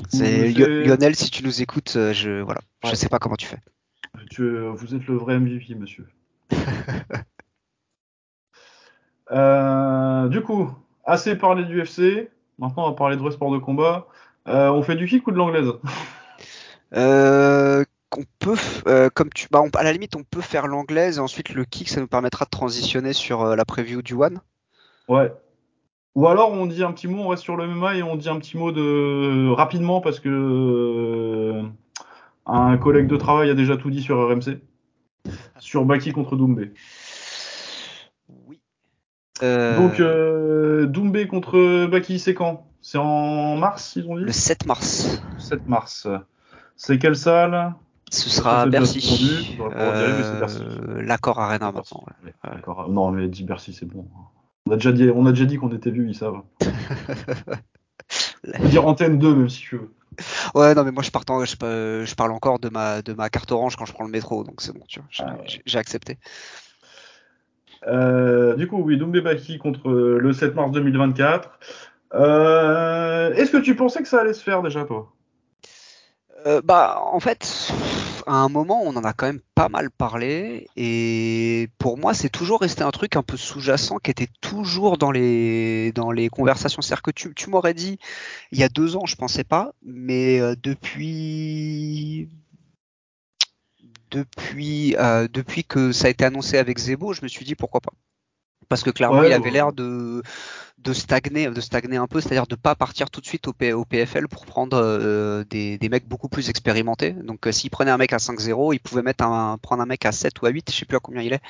[0.09, 3.59] C'est Lionel, si tu nous écoutes, euh, je voilà, je sais pas comment tu fais.
[4.31, 6.07] Tu- Vous êtes le vrai MVP, monsieur.
[9.31, 10.71] Euh, du coup,
[11.05, 12.29] assez parlé du UFC.
[12.59, 14.07] Maintenant, on va parler de vrai sport de combat.
[14.47, 15.71] Euh, on fait du kick ou de l'anglaise?
[16.95, 18.55] Euh, qu'on peut,
[18.87, 21.63] euh, comme tu, bah, on- à la limite, on peut faire l'anglaise et ensuite le
[21.65, 24.39] kick, ça nous permettra de transitionner sur euh, la preview du One.
[25.07, 25.31] Ouais.
[26.15, 28.27] Ou alors on dit un petit mot, on reste sur le MMA et on dit
[28.27, 31.61] un petit mot de rapidement parce que
[32.47, 34.59] un collègue de travail a déjà tout dit sur RMC.
[35.59, 36.71] Sur Baki contre Doumbé.
[39.43, 42.67] Euh, Donc euh, Doumbé contre Baki, c'est quand?
[42.81, 44.23] C'est en mars, ils ont dit?
[44.23, 46.07] Le 7 mars, 7 mars.
[46.75, 47.73] C'est quelle salle?
[48.11, 49.47] Ce sera Bercy.
[49.75, 51.93] Euh, L'accord Arena Bercy.
[51.95, 52.07] maintenant.
[52.25, 52.33] ouais.
[52.43, 52.89] Ouais, d'accord.
[52.89, 54.07] Non, mais dis Bercy, c'est bon.
[54.65, 56.41] On a déjà dit, on a déjà dit qu'on était vus, ils savent.
[56.59, 56.69] Peut
[58.69, 59.93] dire antenne 2, même si tu veux.
[60.55, 63.51] Ouais, non, mais moi je, parle en- je, parle encore de ma, de ma carte
[63.51, 65.79] orange quand je prends le métro, donc c'est bon, tu vois, j'ai Ah ouais.
[65.79, 66.17] accepté.
[67.87, 71.59] Euh, du coup, oui, Doumbé Baki contre euh, le 7 mars 2024.
[72.15, 75.11] Euh, Est-ce que tu pensais que ça allait se faire déjà, toi?
[76.63, 77.69] Bah, en fait,
[78.25, 82.29] à un moment, on en a quand même pas mal parlé, et pour moi, c'est
[82.29, 86.81] toujours resté un truc un peu sous-jacent qui était toujours dans les, dans les conversations.
[86.81, 87.99] C'est-à-dire que tu, tu m'aurais dit,
[88.53, 92.29] il y a deux ans, je pensais pas, mais depuis,
[94.11, 97.81] depuis, euh, depuis que ça a été annoncé avec Zebo, je me suis dit pourquoi
[97.81, 97.91] pas.
[98.69, 99.51] Parce que clairement, Ouais, il avait ouais.
[99.51, 100.21] l'air de,
[100.79, 103.73] de stagner, de stagner un peu, c'est-à-dire de pas partir tout de suite au, P-
[103.73, 107.13] au PFL pour prendre euh, des, des mecs beaucoup plus expérimentés.
[107.13, 110.05] Donc euh, s'il prenait un mec à 5-0, il pouvait mettre un, prendre un mec
[110.05, 111.41] à 7 ou à 8, je sais plus à combien il est.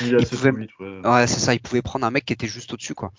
[0.00, 1.00] Il Il pouvait- solide, ouais.
[1.04, 3.12] Ouais, c'est ça, il pouvait prendre un mec qui était juste au-dessus, quoi.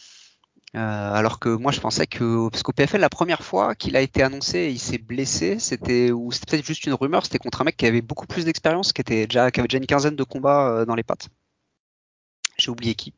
[0.76, 4.02] Euh, alors que moi je pensais que parce qu'au PFL la première fois qu'il a
[4.02, 7.64] été annoncé il s'est blessé c'était ou c'était peut-être juste une rumeur c'était contre un
[7.64, 10.70] mec qui avait beaucoup plus d'expérience qui était déjà avait déjà une quinzaine de combats
[10.70, 11.30] euh, dans les pattes.
[12.60, 13.14] J'ai oublié qui.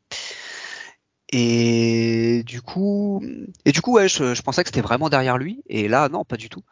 [1.33, 3.21] Et du coup
[3.65, 5.61] et du coup ouais je, pensais que c'était vraiment derrière lui.
[5.67, 6.63] Et là non pas du tout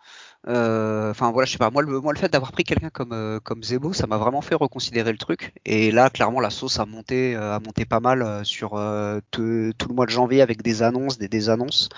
[0.47, 1.69] enfin voilà je sais pas.
[1.69, 4.41] Moi le moi le fait d'avoir pris quelqu'un comme euh, comme Zebo ça m'a vraiment
[4.41, 5.53] fait reconsidérer le truc.
[5.65, 9.19] Et là clairement la sauce a monté euh, a monté pas mal euh, sur euh,
[9.31, 11.89] tout, le mois de janvier avec des annonces des désannonces.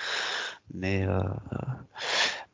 [0.73, 1.21] Mais euh,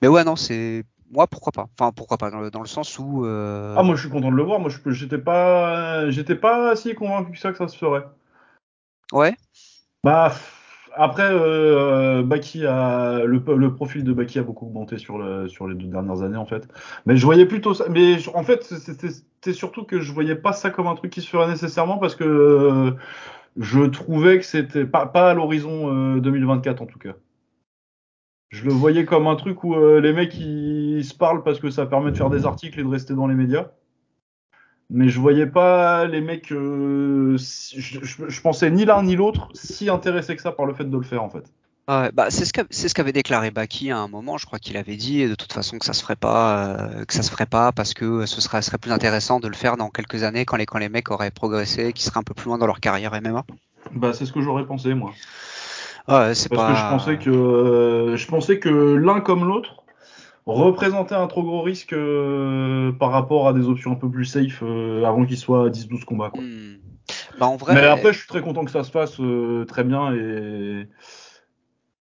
[0.02, 1.68] mais ouais non c'est moi pourquoi pas.
[1.80, 4.32] Enfin pourquoi pas dans le, dans le sens où euh, Ah, moi, je suis content
[4.32, 4.60] de le voir.
[4.60, 8.06] Moi, j'étais pas, j'étais pas si convaincu que ça que ça se ferait.
[9.14, 9.36] ouais.
[10.04, 10.34] Bah,
[10.98, 15.76] après, euh, Baki a le, profil de Baki a beaucoup augmenté sur le, sur les
[15.76, 16.68] deux dernières années en fait.
[17.06, 17.86] Mais je voyais plutôt ça.
[17.90, 21.30] Mais en fait, c'était surtout que je voyais pas ça comme un truc qui se
[21.30, 22.92] ferait nécessairement parce que euh,
[23.58, 27.14] je trouvais que c'était pas, pas à l'horizon euh, 2024 en tout cas.
[28.50, 31.70] Je le voyais comme un truc où euh, les mecs ils se parlent parce que
[31.70, 33.72] ça permet de faire des articles et de rester dans les médias.
[34.90, 36.52] Mais je voyais pas les mecs.
[36.52, 40.74] euh, je, je- je pensais ni l'un ni l'autre si intéressés que ça par le
[40.74, 41.46] fait de le faire en fait.
[41.90, 44.38] Ouais, bah c'est ce qu'avait déclaré Baki à un moment.
[44.38, 47.14] Je crois qu'il avait dit de toute façon que ça se ferait pas, euh, que
[47.14, 49.90] ça se ferait pas parce que ce serait, serait plus intéressant de le faire dans
[49.90, 52.58] quelques années quand les quand les mecs auraient progressé, qui seraient un peu plus loin
[52.58, 53.46] dans leur carrière MMA.
[53.92, 55.18] Bah c'est ce que j'aurais pensé moi.
[56.08, 56.66] Ouais, c'est Parce pas.
[56.66, 59.87] que je pensais que euh, je pensais que l'un comme l'autre
[60.48, 64.64] représentait un trop gros risque euh, par rapport à des options un peu plus safe
[64.64, 66.30] euh, avant qu'il soit à 10-12 combats.
[66.30, 66.42] Quoi.
[66.42, 66.78] Hmm.
[67.38, 67.76] Bah en vrai.
[67.76, 70.88] Mais après, je suis très content que ça se fasse euh, très bien et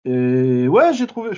[0.05, 1.31] et ouais, j'ai trouvé.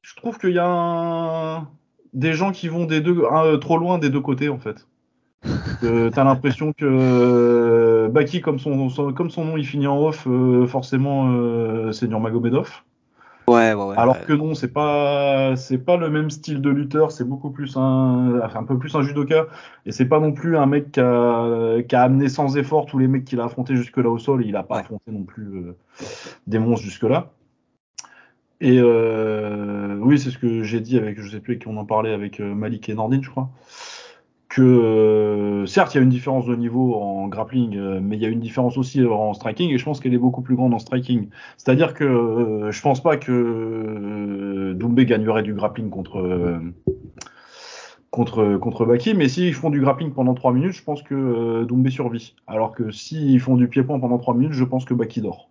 [0.00, 1.68] Je, trouve qu'il y a un-
[2.14, 4.86] des gens qui vont des deux un, trop loin des deux côtés en fait.
[5.82, 10.26] T'as l'impression que Baki, comme son, son- comme son nom, il finit en off,
[10.66, 12.82] forcément, c'est Nurmagomedov.
[13.48, 13.96] Ouais, ouais, ouais.
[13.96, 17.76] Alors que non, c'est pas c'est pas le même style de lutteur, c'est beaucoup plus
[17.76, 19.46] un enfin, un peu plus un judoka
[19.84, 22.98] et c'est pas non plus un mec qui a, qui a amené sans effort tous
[22.98, 25.22] les mecs qu'il a affrontés jusque là au sol, et il a pas affronté non
[25.22, 25.76] plus euh,
[26.48, 27.30] des monstres jusque là.
[28.60, 31.76] Et euh, oui, c'est ce que j'ai dit avec je sais plus avec qui on
[31.76, 33.50] en parlait avec euh, Malik et Nordin, je crois.
[34.56, 38.22] Que euh, certes, il y a une différence de niveau en grappling, euh, mais il
[38.22, 40.72] y a une différence aussi en striking et je pense qu'elle est beaucoup plus grande
[40.72, 41.28] en striking.
[41.58, 46.58] C'est-à-dire que euh, je pense pas que euh, Doumbé gagnerait du grappling contre euh,
[48.10, 51.90] contre contre Baki, mais s'ils font du grappling pendant 3 minutes, je pense que Doumbé
[51.90, 52.34] survit.
[52.46, 55.50] Alors que s'ils font du pied-point pendant 3 minutes, je pense que Baki dort.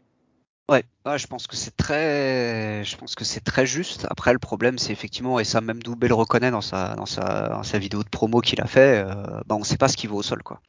[0.69, 4.07] Ouais, ouais, je pense que c'est très, je pense que c'est très juste.
[4.09, 7.49] Après, le problème, c'est effectivement, et ça même Doumbé le reconnaît dans sa, dans sa,
[7.49, 9.13] dans sa vidéo de promo qu'il a fait, euh,
[9.45, 10.59] bah, on sait pas ce qu'il vaut au sol, quoi.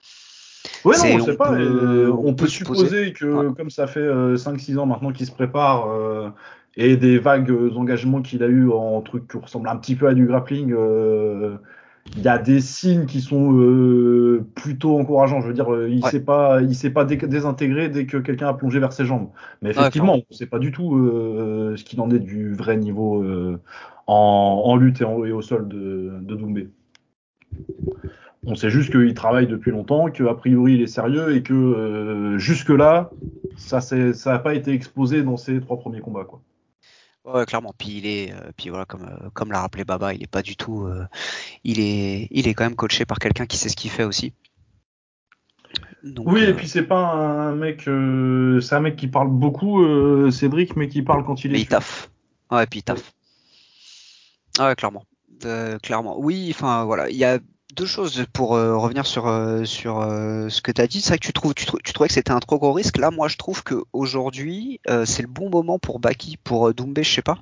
[0.85, 1.51] Ouais, non, on sait pas.
[1.53, 3.13] peut- euh, on on, peut peut supposer, supposer.
[3.15, 6.29] que, comme ça fait 5-6 ans maintenant qu'il se prépare, euh,
[6.77, 10.09] et des vagues euh, engagements qu'il a eu en trucs qui ressemblent un petit peu
[10.09, 11.57] à du grappling, euh,
[12.15, 15.41] il y a des signes qui sont euh, plutôt encourageants.
[15.41, 16.11] Je veux dire, euh, il Ouais.
[16.11, 19.29] s'est pas, il s'est pas dé- désintégré dès que quelqu'un a plongé vers ses jambes.
[19.63, 22.77] Mais Ouais, effectivement, on sait pas du tout euh, ce qu'il en est du vrai
[22.77, 23.59] niveau euh,
[24.07, 26.69] en, en lutte et, en- et au sol de, de Doumbé.
[28.47, 32.39] On sait juste qu'il travaille depuis longtemps, qu'a priori il est sérieux et que euh,
[32.39, 33.11] jusque-là,
[33.57, 33.81] ça
[34.27, 36.25] n'a pas été exposé dans ses trois premiers combats.
[36.25, 36.41] Quoi.
[37.27, 37.75] Ouais, clairement.
[37.77, 40.43] Puis il est, euh, puis voilà, comme euh, comme l'a rappelé Baba, il est pas
[40.43, 41.05] du tout, euh,
[41.65, 44.33] il est, il est quand même coaché par quelqu'un qui sait ce qu'il fait aussi.
[46.05, 49.85] Donc, oui, et puis c'est pas un mec, c'est un mec qui parle beaucoup,
[50.31, 51.61] Cédric, mais qui parle quand il est.
[51.61, 52.11] il taffe.
[52.51, 53.13] Ouais, puis il taffe.
[54.61, 55.05] Ouais, clairement.
[55.83, 56.17] Clairement.
[56.21, 57.41] Oui, enfin voilà, il y a
[57.77, 61.01] deux choses pour euh, revenir sur euh, sur euh, ce que tu as dit.
[61.01, 62.97] C'est vrai que tu trouves tu, trou- tu trouvais que c'était un trop gros risque.
[62.99, 67.13] Là, moi, je trouve que aujourd'hui, c'est le bon moment pour Baki, pour Doumbé, je
[67.15, 67.39] sais pas,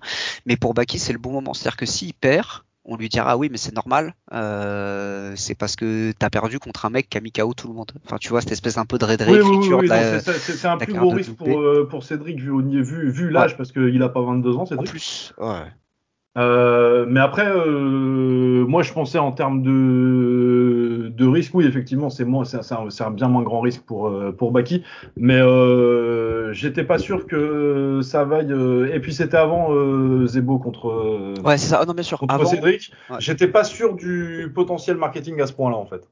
[0.47, 1.55] mais pour Baki, c'est le bon moment.
[1.55, 2.47] C'est-à-dire que s'il perd,
[2.85, 4.15] on lui dira ah oui, mais c'est normal.
[4.33, 7.75] euh, c'est parce que t'as perdu contre un mec qui a mis KO tout le
[7.75, 7.93] monde.
[8.05, 10.93] Enfin, tu vois cette espèce un peu de Oui, oui, oui, oui, c'est- un plus
[10.95, 12.51] gros risque pour, pour Cédric vu,
[12.83, 14.91] vu, vu l'âge, parce qu'il a pas 22 ans, En Cédric.
[14.91, 15.73] plus, ouais.
[16.37, 22.25] Euh, mais après, euh, moi je pensais en termes de, de risque, oui, effectivement, c'est
[22.25, 24.83] moins, c'est un, un bien moins grand risque pour euh, pour Baki,
[25.17, 28.51] mais euh, j'étais pas sûr que ça vaille.
[28.53, 31.79] euh, et puis c'était avant euh, Zebo contre euh, Ouais, c'est ça.
[31.83, 32.19] Ah non, bien sûr.
[32.19, 32.91] contre Avant, Cédric.
[33.11, 33.17] Ouais.
[33.21, 36.09] J'étais pas sûr du potentiel marketing à ce point-là en fait.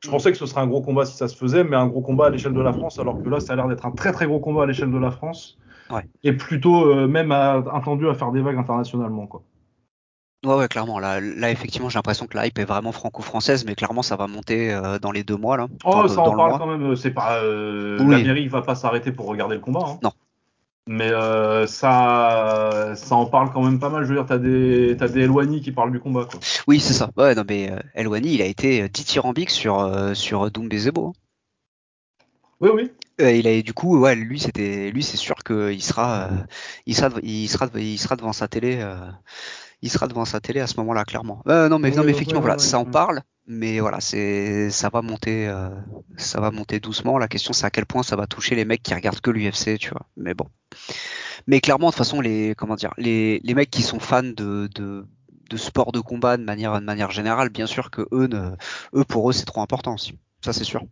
[0.00, 0.10] Je Mm.
[0.12, 2.26] pensais que ce serait un gros combat si ça se faisait, mais un gros combat
[2.26, 4.26] à l'échelle de la France, alors que là, ça a l'air d'être un très très
[4.26, 5.58] gros combat à l'échelle de la France,
[5.90, 6.02] Ouais.
[6.24, 9.42] et plutôt euh, même à, attendu à faire des vagues internationalement quoi.
[10.46, 10.98] Ouais, ouais, clairement.
[11.00, 14.26] Là, là effectivement, j'ai l'impression que la hype est vraiment franco-française, mais clairement, ça va
[14.28, 15.66] monter euh, dans les deux mois là.
[15.84, 16.94] Oh, Enfin, ça en le parle quand même.
[16.96, 18.12] C'est pas euh, Oui.
[18.22, 19.84] l'Amérique va pas s'arrêter pour regarder le combat.
[19.84, 19.98] Hein.
[20.02, 20.12] Non.
[20.88, 24.04] Mais euh, ça, ça en parle quand même pas mal.
[24.04, 26.26] Je veux dire, t'as des, t'as des Elwani qui parlent du combat.
[26.30, 26.38] Quoi.
[26.68, 27.10] Oui, c'est ça.
[27.16, 31.08] Ouais, non, mais euh, Elwani, il a été euh, dithyrambique sur euh, sur Doumbé Zebo.
[31.08, 31.12] hein.
[32.60, 32.92] Oui, oui.
[33.20, 36.28] Euh, il a du coup, ouais, lui, c'était, lui, c'est sûr qu'il sera, euh,
[36.86, 38.78] il sera, il sera, il sera devant sa télé.
[38.80, 38.96] euh,
[39.82, 41.42] il sera devant sa télé à ce moment-là, clairement.
[41.48, 44.88] Euh, non, mais, Oui, non, mais effectivement, voilà, ça en parle, mais voilà, c'est, ça
[44.88, 45.70] va monter, euh,
[46.16, 47.18] ça va monter doucement.
[47.18, 49.78] La question, c'est à quel point ça va toucher les mecs qui regardent que l'UFC,
[49.78, 50.06] tu vois.
[50.16, 50.46] Mais bon.
[51.46, 54.68] Mais clairement, de toute façon, les, comment dire, les, les mecs qui sont fans de,
[54.74, 55.06] de,
[55.48, 58.50] de sport de combat de manière, de manière générale, bien sûr que eux, ne,
[58.94, 60.18] eux, pour eux, c'est trop important aussi.
[60.44, 60.82] Ça, c'est sûr.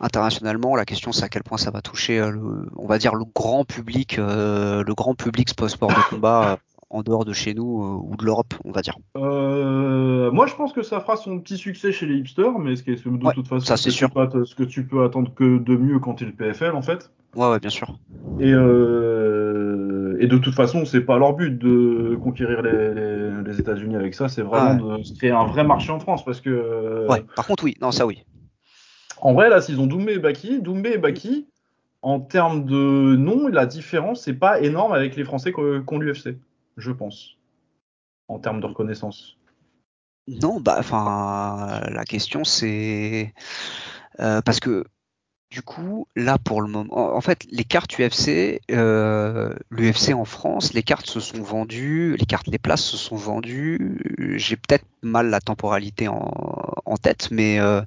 [0.00, 3.14] Internationalement, la question, c'est à quel point ça va toucher, euh, le, on va dire,
[3.14, 6.56] le grand public, euh, le grand public sport sport de combat euh,
[6.90, 8.96] en dehors de chez nous euh, ou de l'Europe, on va dire.
[9.16, 12.82] Euh, moi, je pense que ça fera son petit succès chez les hipsters, mais ce
[12.82, 14.10] qui est de Ouais, toute façon ça, c'est que, tu sûr.
[14.10, 16.74] peux, att- ce que tu peux attendre que de mieux quand tu es le PFL
[16.74, 17.10] en fait.
[17.34, 17.98] Ouais, ouais, bien sûr.
[18.38, 23.60] Et, euh, et de toute façon, c'est pas leur but de conquérir les, les, les
[23.60, 24.28] États-Unis avec ça.
[24.28, 26.50] C'est vraiment Ah de créer un vrai marché en France parce que
[27.06, 28.24] Ouais, par contre, oui, non, ça oui.
[29.20, 31.48] en vrai là, s'ils ont Doumbé et Baki, Doumbé et Baki,
[32.02, 36.38] en termes de nom, la différence c'est pas énorme avec les Français qu'ont l'UFC,
[36.80, 37.36] je pense,
[38.28, 39.36] en termes de reconnaissance.
[40.26, 43.34] Non, bah, enfin, la question c'est
[44.20, 44.84] euh, parce que
[45.50, 50.72] du coup, là pour le moment, en fait, les cartes UFC, euh, l'UFC en France,
[50.74, 53.98] les cartes se sont vendues, les cartes, les places se sont vendues.
[54.36, 57.82] J'ai peut-être mal la temporalité en, tête, mais euh,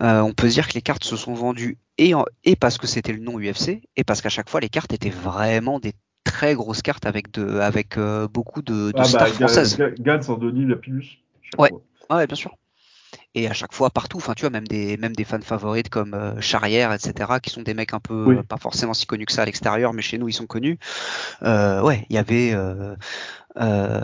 [0.00, 2.12] on peut dire que les cartes se sont vendues et,
[2.44, 5.10] et parce que c'était le nom UFC et parce qu'à chaque fois les cartes étaient
[5.10, 5.94] vraiment des
[6.36, 9.78] très grosses cartes avec de, avec euh, beaucoup de, de Ah bah stars françaises.
[9.78, 10.76] Ga- Gans en Denis la
[11.58, 11.70] Ouais.
[12.10, 12.54] Ouais, bien sûr.
[13.34, 14.18] et à chaque fois partout.
[14.18, 17.62] Enfin, tu vois, même des même des fans favorites comme euh, Charrière, etc., qui sont
[17.62, 20.28] des mecs un peu pas forcément si connus que ça à l'extérieur, mais chez nous
[20.28, 20.78] ils sont connus.
[21.42, 22.54] ouais, il y avait
[23.58, 24.00] euh,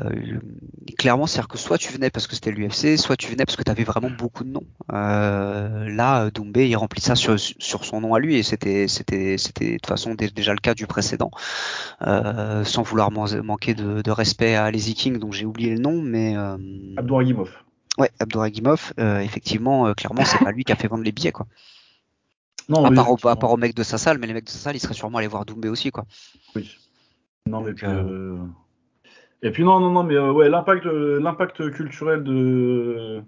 [0.99, 3.63] clairement, c'est-à-dire que soit tu venais parce que c'était l'UFC, soit tu venais parce que
[3.63, 4.65] tu avais vraiment beaucoup de noms.
[4.93, 9.37] Euh, là, Doumbé, il remplit ça sur, sur son nom à lui et c'était c'était
[9.37, 11.31] c'était de toute façon déjà le cas du précédent.
[12.03, 16.01] Euh, sans vouloir manquer de, de, respect à Lazy King, dont j'ai oublié le nom,
[16.01, 16.57] mais euh,
[16.97, 17.51] Abdouragimov.
[17.99, 18.93] Ouais, Abdouragimov.
[18.99, 21.47] Effectivement, clairement, c'est pas lui qui a fait vendre les billets, quoi.
[22.69, 24.45] Non, à, oui, part au, à part aux mecs de sa salle, mais les mecs
[24.45, 26.07] de sa salle, ils seraient sûrement allés voir Doumbé aussi, quoi.
[26.55, 26.71] Oui.
[27.47, 27.87] Non, mais puis,
[29.43, 33.23] et puis non, non, non, mais euh, ouais, l'impact, l'impact culturel de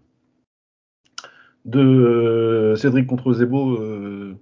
[1.64, 4.36] de euh, Cédric contre Zebo, euh,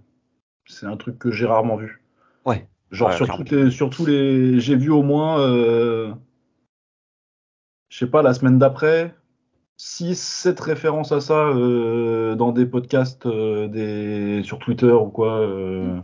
[0.66, 2.02] c'est un truc que j'ai rarement vu.
[2.44, 2.68] Ouais.
[2.90, 6.12] Genre Ouais, sur, toutes les, sur tous les, j'ai vu au moins, euh,
[7.88, 9.14] je sais pas, la semaine d'après,
[9.78, 15.40] 6, 7 références à ça euh, dans des podcasts, euh, des, sur Twitter ou quoi.
[15.40, 16.00] Euh,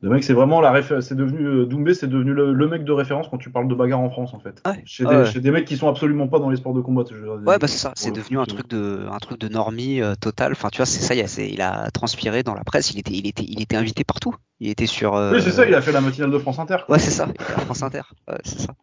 [0.00, 1.06] Le mec, c'est vraiment la référence.
[1.06, 3.74] C'est devenu euh, Doumbé, c'est devenu le, le mec de référence quand tu parles de
[3.74, 4.62] bagarre en France, en fait.
[4.64, 4.80] Ouais.
[4.86, 5.26] Chez, Ah des, ouais.
[5.26, 7.02] chez des mecs qui sont absolument pas dans les sports de combat.
[7.10, 7.92] je Ouais, bah c'est ça.
[7.96, 10.52] C'est devenu un truc de, un truc de normie euh, total.
[10.52, 11.14] Enfin, tu vois, c'est ça.
[11.16, 12.92] Il a, c'est- il a transpiré dans la presse.
[12.92, 14.36] Il était, il était, il était invité partout.
[14.60, 15.16] Il était sur.
[15.16, 16.76] euh, Oui, c'est ça, il a fait la matinale de France Inter.
[16.86, 16.94] quoi.
[16.94, 17.26] Ouais, c'est ça.
[17.28, 18.02] Il était à France Inter.
[18.28, 18.74] Ouais, c'est ça.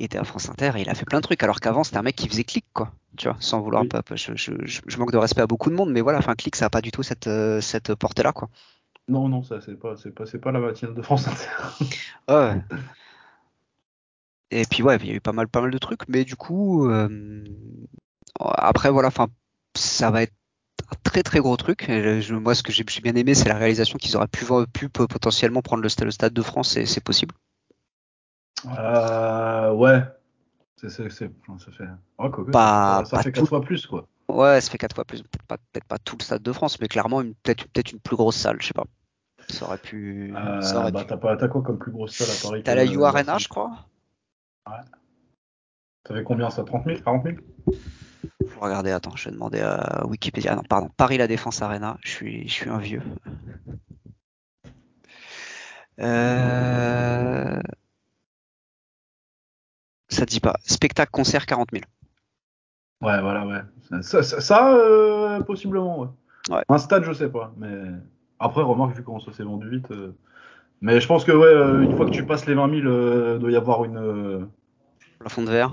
[0.00, 1.42] Il était à France Inter et il a fait plein de trucs.
[1.44, 2.90] Alors qu'avant, c'était un mec qui faisait clic, quoi.
[3.16, 3.82] Tu vois, sans vouloir.
[3.82, 3.88] Oui.
[3.88, 6.18] pas- je, je, je, je manque de respect à beaucoup de monde, mais voilà.
[6.18, 8.48] Enfin, clic, ça a pas du tout cette, euh, cette portée-là, quoi.
[9.08, 11.86] Non, non, ça, c'est pas, c'est pas, c'est pas la matinale de France Inter.
[12.28, 12.60] Ouais.
[14.50, 16.36] Et puis ouais, il y a eu pas mal, pas mal de trucs, mais du
[16.36, 17.44] coup, euh,
[18.40, 19.28] après voilà, enfin,
[19.76, 20.32] ça va être
[20.90, 21.86] un très très gros truc.
[21.88, 25.62] Je- moi, ce que j'ai j'ai bien aimé, c'est la réalisation qu'ils auraient pu, potentiellement
[25.62, 27.34] prendre le, sta- le stade de France, et c'est possible.
[28.66, 30.02] Euh, ouais.
[30.76, 31.88] C'est, c'est, c'est, enfin, ça fait,
[32.18, 33.40] oh, quoi Pas- ça, ça pas fait tout.
[33.40, 34.08] quatre fois plus, quoi.
[34.28, 36.80] Ouais, ça fait quatre fois plus, peut-être pas, peut-être pas tout le stade de France,
[36.80, 38.84] mais clairement une- peut-être peut-être une plus grosse salle, je sais pas.
[39.50, 40.34] Ça aurait pu.
[40.36, 41.06] Euh, ça aurait bah, pu.
[41.06, 43.38] t'as pas, t'as quoi comme plus grosse salle à Paris T'as la U Arena, Barça
[43.38, 43.70] je crois.
[46.06, 47.36] Ça fait combien ça 30 000 40 000
[48.48, 48.90] Faut regarder.
[48.90, 50.54] Attends, je vais demander à Wikipédia.
[50.54, 50.90] Non, pardon.
[50.96, 51.98] Paris La Défense Arena.
[52.02, 53.02] Je suis, je suis un vieux.
[56.00, 57.60] Euh...
[60.08, 60.56] Ça dit pas.
[60.64, 61.84] Spectacle, concert, 40 000.
[63.00, 64.02] Ouais, voilà, ouais.
[64.02, 66.08] Ça, ça, ça, euh, possiblement, ouais.
[66.50, 66.62] Ouais.
[66.68, 67.52] Un stade, je sais pas.
[67.56, 67.68] Mais
[68.40, 69.90] après, remarque, vu comment ça s'est vendu vite.
[69.90, 70.12] euh,
[70.80, 73.38] Mais je pense que, ouais, euh, une fois que tu passes les 20 000, euh,
[73.38, 73.96] doit y avoir une.
[73.96, 74.40] euh,
[75.18, 75.72] Plafond de verre.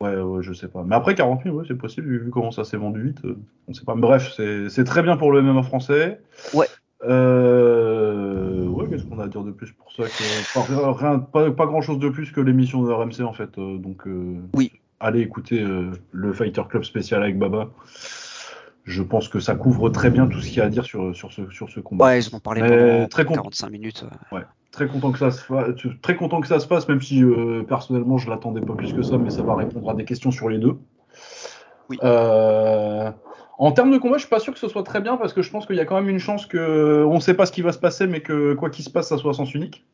[0.00, 0.84] Ouais, ouais, je sais pas.
[0.84, 3.22] Mais après, 40 000, ouais, c'est possible, vu, vu comment ça s'est vendu vite.
[3.66, 3.94] on sait pas.
[3.94, 6.20] Bref, c'est très bien pour le MMA français.
[6.54, 6.66] Ouais.
[7.04, 10.90] Euh, ouais, qu'est-ce qu'on a à dire de plus pour ça que...
[10.98, 13.54] rien, pas, pas grand chose de plus que l'émission de RMC en fait.
[13.58, 14.72] donc, euh, Oui.
[15.00, 17.70] allez écouter euh, le Fighter Club spécial avec Baba.
[18.88, 21.14] Je pense que ça couvre très bien tout ce qu'il y a à dire sur,
[21.14, 22.06] sur, ce, sur ce combat.
[22.06, 23.42] Ouais, ils en ont parlé pendant très content.
[23.42, 24.04] 45 minutes.
[24.32, 24.42] ouais.
[24.70, 27.62] Très content que ça se fasse, très content que ça se passe, même si euh,
[27.64, 30.48] personnellement je l'attendais pas plus que ça, mais ça va répondre à des questions sur
[30.48, 30.78] les deux.
[31.90, 31.98] Oui.
[32.02, 33.10] Euh,
[33.58, 35.42] en termes de combat, je suis pas sûr que ce soit très bien parce que
[35.42, 37.62] je pense qu'il y a quand même une chance que on sait pas ce qui
[37.62, 39.84] va se passer, mais que quoi qu'il se passe, ça soit à sens unique.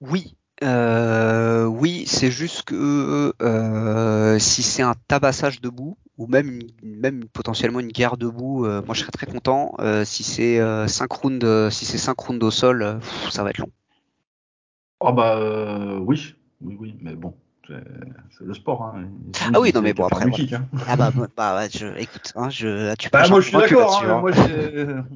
[0.00, 0.36] Oui.
[0.62, 7.80] Euh, oui, c'est juste que euh, si c'est un tabassage debout ou même même potentiellement
[7.80, 9.74] une guerre debout, euh, moi je serais très content.
[9.80, 13.00] Euh, si c'est euh, 5 rounds, euh, si c'est 5 rounds au sol, euh,
[13.30, 13.70] ça va être long.
[15.00, 17.34] Ah bah euh, oui, oui, oui, mais bon,
[17.68, 18.82] c'est le sport.
[18.82, 19.04] Hein.
[19.54, 20.66] Ah oui, non, mais bon, après, hein.
[20.88, 24.02] Ah bah, bah, ouais, je, écoute, hein, je, tu Bah, prêches moi je suis d'accord.
[24.02, 24.20] Hein, hein.
[24.20, 24.30] moi,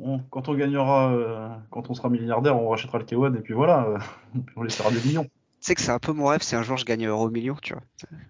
[0.02, 3.54] on- quand on gagnera, euh, quand on sera milliardaire, on rachètera le K1 et puis
[3.54, 3.98] voilà, euh,
[4.56, 5.24] on laissera des millions.
[5.24, 5.30] Tu
[5.60, 7.72] sais que c'est un peu mon rêve, c'est un jour je gagne euro million, tu
[7.72, 7.82] vois.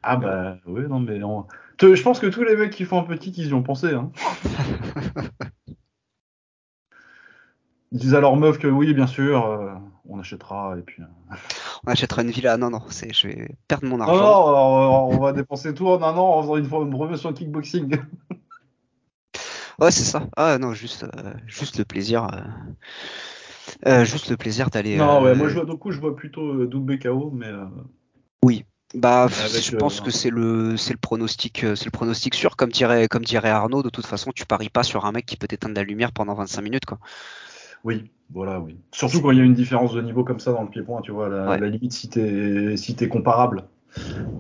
[0.03, 1.47] Ah bah oui, non mais on-
[1.81, 3.93] je pense que tous les mecs qui font un petit, ils y ont pensé.
[3.95, 4.11] Hein.
[7.93, 9.73] Ils disent à leur meuf que oui, bien sûr, euh,
[10.09, 11.03] on achètera et puis.
[11.03, 11.35] euh,
[11.87, 12.57] On achètera une villa.
[12.57, 14.21] Non, non, c'est, je vais perdre mon argent.
[14.21, 17.97] non, on va dépenser tout en un an en faisant une, fois une promotion kickboxing.
[19.79, 20.27] Ouais, c'est ça.
[20.37, 22.41] Ah non, juste, euh, juste le plaisir, euh,
[23.87, 24.97] euh, juste le plaisir d'aller.
[24.97, 27.47] non, ouais, moi je vois, du coup, je vois plutôt double KO, mais.
[27.47, 27.65] euh,
[28.95, 32.57] Bah, Avec, je pense euh, que c'est le, c'est le pronostic, c'est le pronostic sûr,
[32.57, 33.83] comme dirait, comme dirait Arnaud.
[33.83, 36.35] De toute façon, tu paries pas sur un mec qui peut t'éteindre la lumière pendant
[36.35, 36.99] 25 minutes, quoi.
[37.85, 38.77] Oui, voilà, oui.
[38.93, 41.13] Surtout quand il y a une différence de niveau comme ça dans le pied-point, tu
[41.13, 41.59] vois, à la, Ouais.
[41.61, 43.65] la limite si t'es si t'es comparable.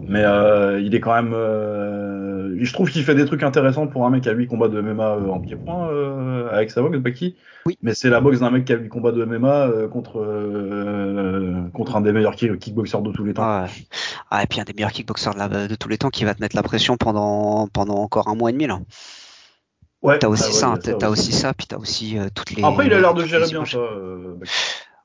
[0.06, 4.06] Mais euh, il est quand même, euh, je trouve qu'il fait des trucs intéressants pour
[4.06, 6.98] un mec qui a 8 combats de MMA euh, en pied-point euh, avec sa boxe,
[6.98, 7.34] Baki.
[7.66, 7.76] Oui.
[7.82, 11.62] Mais c'est la boxe d'un mec qui a 8 combats de MMA euh, contre, euh,
[11.74, 13.42] contre un des meilleurs kick- kickboxers de tous les temps.
[13.44, 13.86] Ah, ouais.
[14.30, 16.34] Ah, et puis un des meilleurs kickboxers de, la- de tous les temps qui va
[16.34, 18.78] te mettre la pression pendant, pendant encore un mois et demi là.
[20.02, 20.18] Ouais.
[20.18, 22.62] T'as aussi Ah ouais, ça, hein, t'as aussi ça, puis t'as aussi euh, toutes les.
[22.64, 23.78] Après, il a l'air de gérer bien ça.
[23.78, 24.36] euh.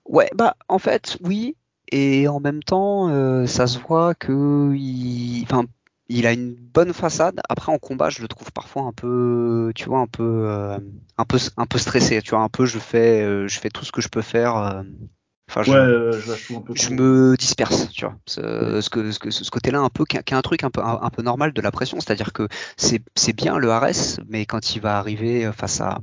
[0.05, 1.55] Ouais, bah en fait, oui,
[1.91, 5.65] et en même temps, euh, ça se voit que il, enfin,
[6.09, 7.39] il a une bonne façade.
[7.49, 10.77] Après, en combat, je le trouve parfois un peu, tu vois, un peu, euh,
[11.17, 12.21] un peu, un peu stressé.
[12.21, 14.83] Tu vois, un peu, je fais, je fais tout ce que je peux faire.
[15.49, 16.73] Enfin, je, Ouais, euh, je un peu.
[16.93, 18.15] me disperse, tu vois.
[18.25, 21.09] Ce, ce, que- ce, côté-là, un peu, qui a un truc un peu, un, un
[21.09, 24.81] peu normal de la pression, c'est-à-dire que c'est, c'est bien le RS, mais quand il
[24.81, 25.99] va arriver face à,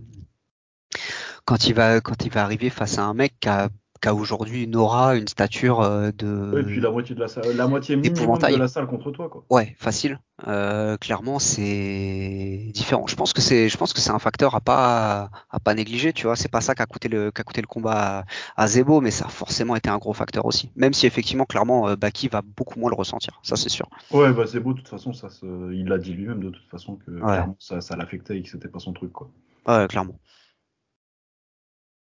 [1.45, 3.68] quand il va, quand il va arriver face à un mec qui a,
[4.01, 7.20] qui a aujourd'hui une aura, une stature euh, de, Ouais, et puis la moitié de
[7.20, 9.44] la salle, la moitié minimum de la salle contre toi, quoi.
[9.51, 10.18] ouais, facile.
[10.48, 13.07] Euh, clairement, c'est différent.
[13.07, 16.12] Je pense que c'est, je pense que c'est un facteur à pas, à pas négliger,
[16.12, 16.36] tu vois.
[16.36, 18.24] C'est pas ça qui a coûté le, qui a coûté le combat à,
[18.64, 20.70] à Zebo, mais ça a forcément été un gros facteur aussi.
[20.76, 23.38] Même si effectivement, clairement, euh, Baki va beaucoup moins le ressentir.
[23.42, 23.88] Ça, c'est sûr.
[24.11, 26.96] Ouais, bah beau, de toute façon, ça, se- il l'a dit lui-même de toute façon
[26.96, 27.44] que Ouais.
[27.59, 29.30] ça, ça l'affectait et que c'était pas son truc, quoi.
[29.66, 30.18] Ouais, clairement.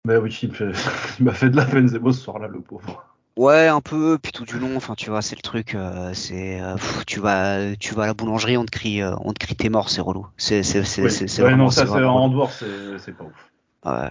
[0.06, 0.72] Mais oui, il, fait-
[1.20, 3.04] m'a fait de la peine, Zebo, ce soir-là, le pauvre.
[3.36, 6.60] Ouais, un peu, puis tout du long, enfin tu vois, c'est le truc, euh, c'est
[6.60, 9.56] euh, tu vas tu vas à la boulangerie, on te crie euh, on te crie
[9.56, 10.28] t'es mort, c'est relou.
[10.36, 13.50] C'est c'est c'est c'est Ouais, non, ça, c'est en dehors, c'est c'est pas ouf.
[13.84, 14.10] Ouais.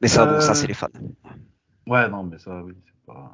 [0.00, 0.86] Mais ça bon, ça c'est les fans.
[1.88, 3.32] Ouais, non, mais ça, oui, c'est pas.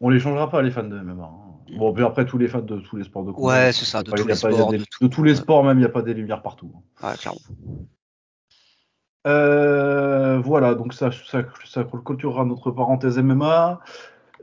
[0.00, 1.22] On les changera pas, les fans de MMA.
[1.22, 1.30] hein.
[1.78, 3.46] Bon, puis après, tous les fans de tous les sports de combat.
[3.48, 5.36] Ouais, c'est ça, de pas- tous les sports, des- de de tout, tous les ouais.
[5.36, 6.70] sports, même, il n'y a pas des lumières partout.
[7.02, 7.40] Ouais, clairement.
[9.26, 13.80] Euh, voilà, donc ça, ça, ça clôturera notre parenthèse MMA.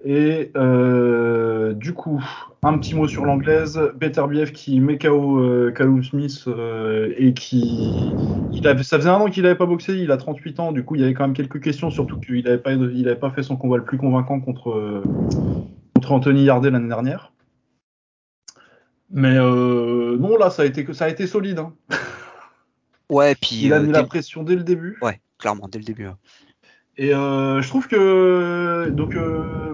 [0.03, 2.23] Et euh, du coup,
[2.63, 3.79] un petit mot sur l'anglaise.
[3.95, 8.11] Beterbiev qui met KO euh, Callum Smith euh, et qui.
[8.51, 10.95] Il ça faisait un an qu'il n'avait pas boxé, il a 38 ans, du coup
[10.95, 13.43] il y avait quand même quelques questions, surtout qu'il n'avait pas, il avait pas fait
[13.43, 15.03] son combat le plus convaincant contre, euh,
[15.95, 17.31] contre Anthony Yardet l'année dernière.
[19.09, 21.59] Mais non, là ça a été, ça a été solide.
[21.59, 21.73] hein.
[23.09, 24.97] Ouais, puis Il a mis la pression dès le début.
[25.01, 26.07] ouais, clairement dès le début.
[26.97, 29.73] Et euh, je trouve que donc euh,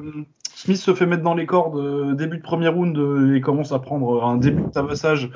[0.55, 2.97] Smith se fait mettre dans les cordes euh, début de premier round
[3.35, 5.29] et commence à prendre un début de tabassage,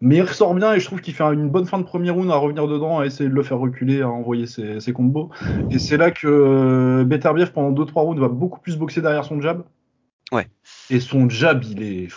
[0.00, 2.30] mais il ressort bien et je trouve qu'il fait une bonne fin de premier round
[2.30, 5.30] à revenir dedans, à essayer de le faire reculer, à envoyer ses, ses combos.
[5.70, 9.64] Et c'est là que Beterbiev pendant 2-3 rounds va beaucoup plus boxer derrière son jab.
[10.32, 10.48] Ouais.
[10.90, 12.08] Et son jab, il est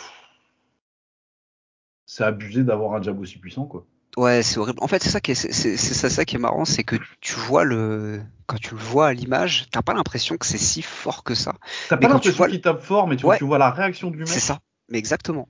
[2.05, 3.86] c'est abusé d'avoir un jab aussi puissant quoi.
[4.18, 4.80] Ouais, c'est horrible.
[4.82, 6.95] En fait, c'est ça qui est, c'est, c'est- c'est ça, qui est marrant, c'est que
[7.22, 10.82] tu vois le, quand tu le vois à l'image, t'as pas l'impression que c'est si
[10.82, 11.53] fort que ça.
[11.88, 13.38] T'as Mais pas quand tu l'impression vois- qu'il tape fort, mais tu, Ouais.
[13.38, 14.28] tu vois la réaction du mec.
[14.28, 14.59] C'est ça.
[14.89, 15.47] Mais exactement.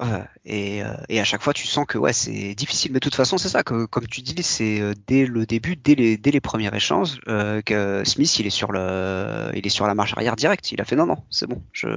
[0.00, 2.92] Ouais, et, euh, et à chaque fois, tu sens que ouais, c'est difficile.
[2.92, 5.74] Mais de toute façon, c'est ça que, comme tu dis, c'est euh, dès le début,
[5.74, 9.70] dès les, dès les premiers échanges, euh, que Smith, il est sur le, il est
[9.70, 10.70] sur la marche arrière direct.
[10.70, 11.88] Il a fait non, non, c'est bon, je,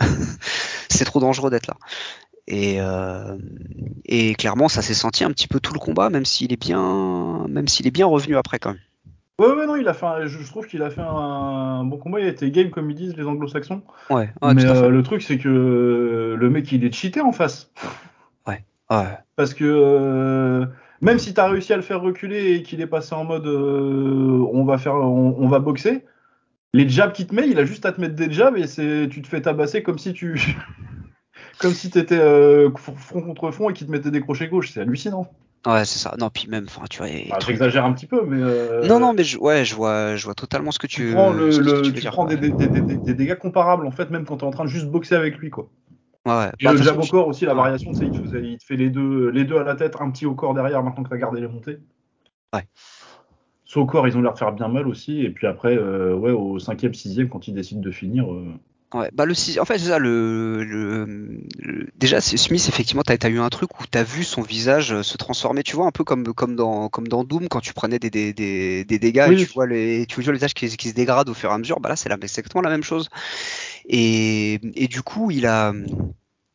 [0.88, 1.76] c'est trop dangereux d'être là.
[2.50, 3.36] Et, euh,
[4.04, 7.46] et clairement, ça s'est senti un petit peu tout le combat, même s'il est bien,
[7.48, 8.80] même s'il est bien revenu après quand même.
[9.38, 12.20] Ouais, ouais, non, il a fait un- je trouve qu'il a fait un bon combat.
[12.20, 13.82] Il a été game, comme ils disent les anglo-saxons.
[14.10, 17.32] Ouais, ouais, mais euh, le truc, c'est que euh, le mec, il est cheaté en
[17.32, 17.70] face.
[18.46, 19.06] Ouais.
[19.36, 20.66] Parce que euh,
[21.00, 24.44] même si t'as réussi à le faire reculer et qu'il est passé en mode euh,
[24.52, 26.04] on va faire, on, on va boxer,
[26.74, 28.66] les jabs qu'il te met, il a juste à te mettre des jabs et
[29.08, 30.56] tu te fais tabasser comme si tu,
[31.60, 34.72] comme si t'étais euh, front contre front et qu'il te mettait des crochets gauche.
[34.72, 35.30] C'est hallucinant.
[35.66, 36.14] Ouais, c'est ça.
[36.18, 37.08] Non, puis même, enfin, tu vois.
[37.46, 40.34] J'exagère un petit peu, mais euh, Non, non, mais je, ouais, je vois, je vois
[40.34, 42.68] totalement ce que tu, tu prends, le, ce que le- tu prends des, des- des-
[42.68, 45.36] des- des dégâts comparables en fait, même quand t'es en train de juste boxer avec
[45.36, 45.68] lui, quoi.
[46.26, 46.50] Ouais.
[46.60, 48.88] Et Bah, le jab au corps aussi, la variation, c'est il, il te fait les
[48.88, 51.40] deux, les deux à la tête, un petit au corps derrière maintenant que t'as gardé
[51.40, 51.78] les montées.
[52.54, 52.66] Ouais.
[53.64, 55.20] Ceux au corps, ils ont l'air de faire bien mal aussi.
[55.20, 58.32] Et puis après, euh, ouais, au cinquième, sixième, quand ils décident de finir.
[58.32, 58.46] euh,
[58.92, 61.04] Ouais, bah le en fait c'est ça le, le,
[61.60, 65.04] le- déjà Smith effectivement t'as as eu un truc où t'as vu son visage euh,
[65.04, 68.00] se transformer tu vois un peu comme comme dans comme dans Doom quand tu prenais
[68.00, 69.42] des des, des, des dégâts Oui.
[69.42, 71.52] et tu vois les tu vois le visage qui, qui se dégrade au fur et
[71.52, 73.08] à mesure bah là c'est exactement la même chose.
[73.88, 75.72] Et et du coup il a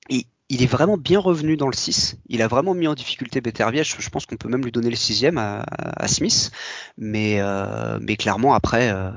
[0.09, 3.41] il, il est vraiment bien revenu dans le 6 il a vraiment mis en difficulté
[3.41, 3.85] Beterbiev.
[3.85, 6.51] Je, je pense qu'on peut même lui donner le sixième à, à Smith.
[6.97, 9.09] Mais euh, mais clairement après euh,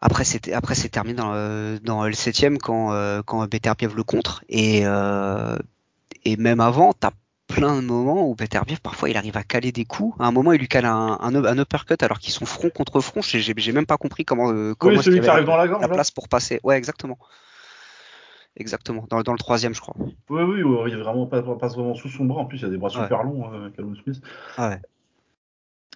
[0.00, 4.82] après c'est terminé dans, le- dans le septième quand euh, quand Beterbiev le contre et
[4.84, 5.56] euh,
[6.24, 7.10] et même avant t'as
[7.48, 10.52] plein de moments où Beterbiev parfois il arrive à caler des coups à un moment
[10.52, 13.86] il lui cale un, un, un uppercut alors qu'ils sont front contre front j'ai même
[13.86, 15.82] pas compris comment euh, comment Oui, celui y qui arrive dans la gorge.
[15.82, 17.18] la place pour passer ouais exactement
[18.58, 19.06] exactement.
[19.08, 19.94] Dans, dans, le troisième, je crois.
[20.28, 22.40] Oui, oui, il vraiment pas, passe vraiment sous son bras.
[22.40, 24.20] En plus, il a des bras super longs, euh, Callum Smith.
[24.56, 24.80] Ah ouais.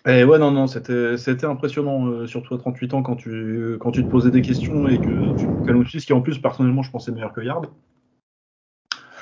[0.06, 3.92] Et ouais, non, non, c'était, c'était impressionnant, euh, surtout à 38 ans, quand tu, quand
[3.92, 7.12] tu te posais des questions et que tu Smith, qui en plus, personnellement, je pensais
[7.12, 7.66] meilleur que Yard.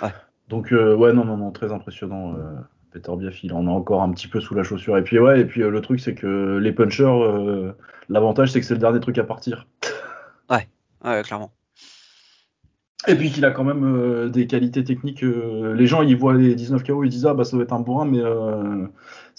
[0.03, 0.09] Ouais.
[0.49, 2.35] Donc, euh, ouais, non, non, non, très impressionnant.
[2.35, 2.55] Euh,
[2.93, 4.97] Peter Biaf, il en a encore un petit peu sous la chaussure.
[4.97, 7.74] Et puis, ouais, et puis le truc, c'est que les punchers,
[8.09, 9.68] l'avantage, c'est que c'est le dernier truc à partir.
[10.49, 10.66] Ouais,
[11.05, 11.53] ouais, clairement.
[13.09, 15.22] Et puis qu'il a quand même euh, des qualités techniques.
[15.22, 17.72] Euh, les gens, ils voient les 19 KO, ils disent ah bah ça doit être
[17.72, 18.87] un bourrin, mais euh,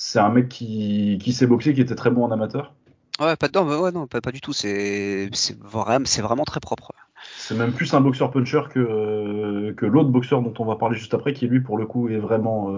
[0.03, 2.73] c'est un mec qui, qui sait boxer, qui était très bon en amateur.
[3.19, 4.51] Ouais, pas, non, ouais, non, pas, pas du tout.
[4.51, 5.29] C'est
[5.61, 6.91] vraiment, vraiment très propre.
[7.37, 11.13] C'est même plus un boxeur puncher que, que l'autre boxeur dont on va parler juste
[11.13, 12.73] après, qui lui pour le coup est vraiment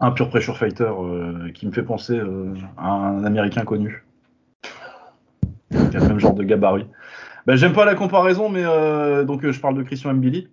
[0.00, 0.90] un pur pressure fighter
[1.54, 2.20] qui me fait penser
[2.76, 4.04] à un américain connu.
[5.70, 6.88] Qui a le même genre de gabarit.
[7.46, 10.48] Ben, j'aime pas la comparaison, mais euh, donc euh, je parle de Christian Mbili,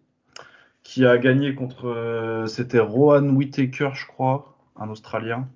[0.84, 1.88] qui a gagné contre.
[1.88, 5.48] Euh, c'était Rohan Whittaker, je crois, un Australien.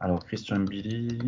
[0.00, 1.18] Alors, Christian Mbili.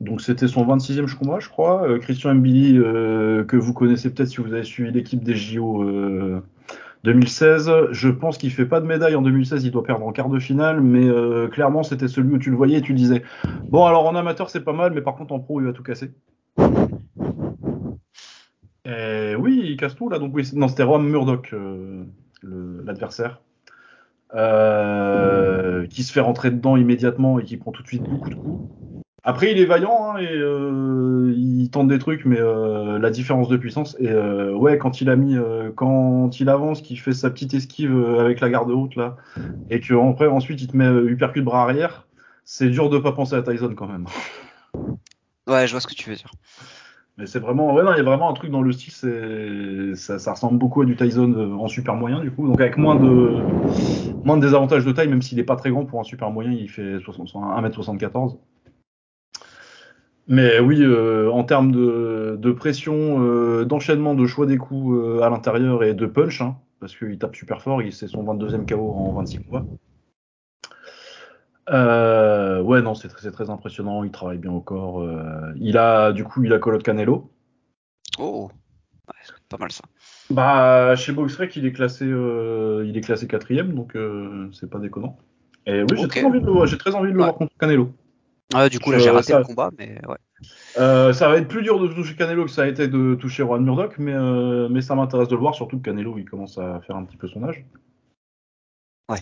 [0.00, 1.98] Donc, c'était son 26e combat, je crois.
[2.00, 5.84] Christian Mbili, que vous connaissez peut-être si vous avez suivi l'équipe des JO
[7.04, 7.70] 2016.
[7.92, 10.38] Je pense qu'il fait pas de médaille en 2016, il doit perdre en quart de
[10.38, 11.08] finale, mais
[11.50, 13.22] clairement, c'était celui où tu le voyais et tu disais
[13.68, 15.84] Bon, alors en amateur, c'est pas mal, mais par contre, en pro, il va tout
[15.84, 16.10] casser.
[18.84, 20.18] Et oui, il casse tout là.
[20.18, 22.04] Donc oui, non, c'était Rom Murdoch, euh,
[22.42, 23.40] l'adversaire,
[24.34, 28.34] euh, qui se fait rentrer dedans immédiatement et qui prend tout de suite beaucoup de
[28.34, 28.70] coups.
[29.22, 33.56] Après, il est vaillant hein, et euh, il tente des trucs, mais la différence de
[33.56, 33.96] puissance.
[33.98, 35.36] Et ouais, quand il a mis,
[35.76, 39.16] quand il avance, qu'il fait sa petite esquive avec la garde haute là,
[39.70, 42.06] et que après ensuite il te met uppercut bras arrière,
[42.44, 44.06] c'est dur de pas penser à Tyson quand même.
[45.46, 46.30] Ouais, je vois ce que tu veux dire.
[47.16, 50.32] Mais c'est vraiment, ouais, non, il y a vraiment un truc dans le style, ça,
[50.32, 52.48] ressemble beaucoup à du Tyson euh, en super moyen, du coup.
[52.48, 53.38] Donc avec moins de,
[54.24, 56.50] moins de désavantages de taille, même s'il n'est pas très grand pour un super moyen,
[56.50, 58.36] il fait 1m74.
[60.26, 65.84] Mais oui, euh, en termes de, pression, euh, d'enchaînement, de choix des coups à l'intérieur
[65.84, 69.38] et de punch, hein, parce qu'il tape super fort, c'est son 22e KO en 26
[69.38, 69.64] combats.
[71.70, 74.04] Euh, ouais, non, c'est très, très, impressionnant.
[74.04, 75.00] Il travaille bien au corps.
[75.00, 77.30] Euh, il a, du coup, il a Colo Canelo.
[78.18, 78.50] Oh,
[79.48, 79.82] pas mal ça.
[80.30, 84.78] Bah, chez Boxrec, il est classé, euh, il est classé quatrième, donc euh, c'est pas
[84.78, 85.18] déconnant.
[85.66, 86.66] Et oui, j'ai très envie de le voir.
[86.66, 87.92] J'ai très envie de le voir contre Canelo.
[88.54, 91.12] Ouais, du coup, là, j'ai raté le combat, mais ouais.
[91.12, 93.64] Ça va être plus dur de toucher Canelo que ça a été de toucher Juan
[93.64, 94.14] Murdoch, mais,
[94.68, 97.16] mais ça m'intéresse de le voir, surtout que Canelo, il commence à faire un petit
[97.16, 97.64] peu son âge.
[99.08, 99.18] Ouais.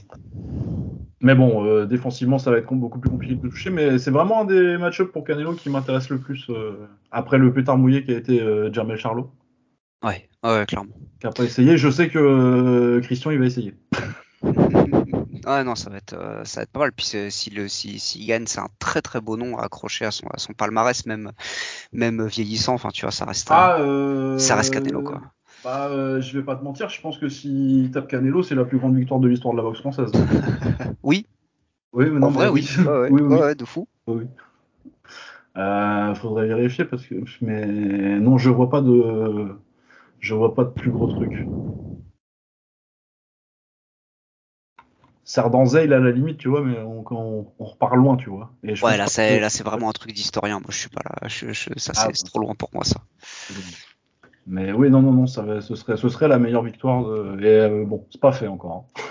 [1.20, 3.70] Mais bon, euh, défensivement, ça va être beaucoup plus compliqué de toucher.
[3.70, 7.52] Mais c'est vraiment un des match-ups pour Canelo qui m'intéresse le plus euh, après le
[7.52, 9.30] pétard mouillé qui a été euh, Jermel Charlot.
[10.04, 10.92] Ouais, ouais, clairement.
[11.20, 11.76] Qui a pas essayé.
[11.76, 13.74] Je sais que euh, Christian, il va essayer.
[15.46, 16.92] ah non, ça va être, ça va être pas mal.
[16.92, 20.10] Puis si le, si, si gagne, c'est un très très beau nom à accrocher à
[20.10, 21.30] son, à son palmarès, même,
[21.92, 22.74] même vieillissant.
[22.74, 23.78] Enfin, tu vois, ça reste, ah,
[24.38, 25.20] ça reste Canelo, quoi.
[25.64, 28.64] Bah, euh, je vais pas te mentir, je pense que s'il tape Canelo, c'est la
[28.64, 30.10] plus grande victoire de l'histoire de la boxe française.
[31.02, 31.26] oui.
[31.92, 32.68] Oui, mais non, en vrai, oui.
[32.78, 32.84] oui.
[32.84, 33.36] Ouais, oui, oui.
[33.36, 33.86] ouais, de fou.
[34.06, 34.24] Oui.
[35.56, 39.54] Euh, faudrait vérifier parce que, mais non, je vois pas de,
[40.18, 41.46] je vois pas de plus gros truc.
[45.24, 48.50] Sardanzeil à la limite, tu vois, mais on, on, on repart loin, tu vois.
[48.64, 50.58] Et je ouais, là c'est, là c'est vraiment un truc d'historien.
[50.58, 51.28] Moi, je suis pas là.
[51.28, 53.00] Je, je, ça, ah, c'est, trop loin pour moi, ça.
[54.46, 57.04] Mais oui, non, non, non, ça va, ce, serait, ce serait la meilleure victoire.
[57.04, 57.40] De...
[57.40, 58.86] Et euh, bon, c'est pas fait encore.
[58.96, 59.02] Hein.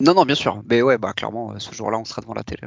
[0.00, 0.62] Non, non, bien sûr.
[0.68, 2.66] Mais ouais, bah clairement, ce jour-là, on sera devant la télé.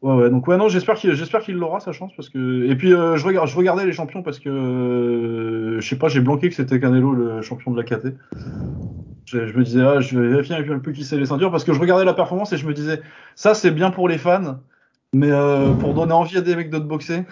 [0.00, 2.68] Ouais, ouais, donc ouais, non, j'espère qu'il, j'espère qu'il l'aura sa chance parce que.
[2.70, 6.20] Et puis euh, je je regardais les champions parce que euh, je sais pas, j'ai
[6.20, 8.14] blanqué que c'était Canelo le champion de la KT.
[9.24, 11.64] Je, je me disais, ah, je vais vérifier un peu qui c'est les ceintures parce
[11.64, 13.02] que je regardais la performance et je me disais,
[13.34, 14.60] ça c'est bien pour les fans,
[15.12, 17.24] mais euh, pour donner envie à des mecs de boxer.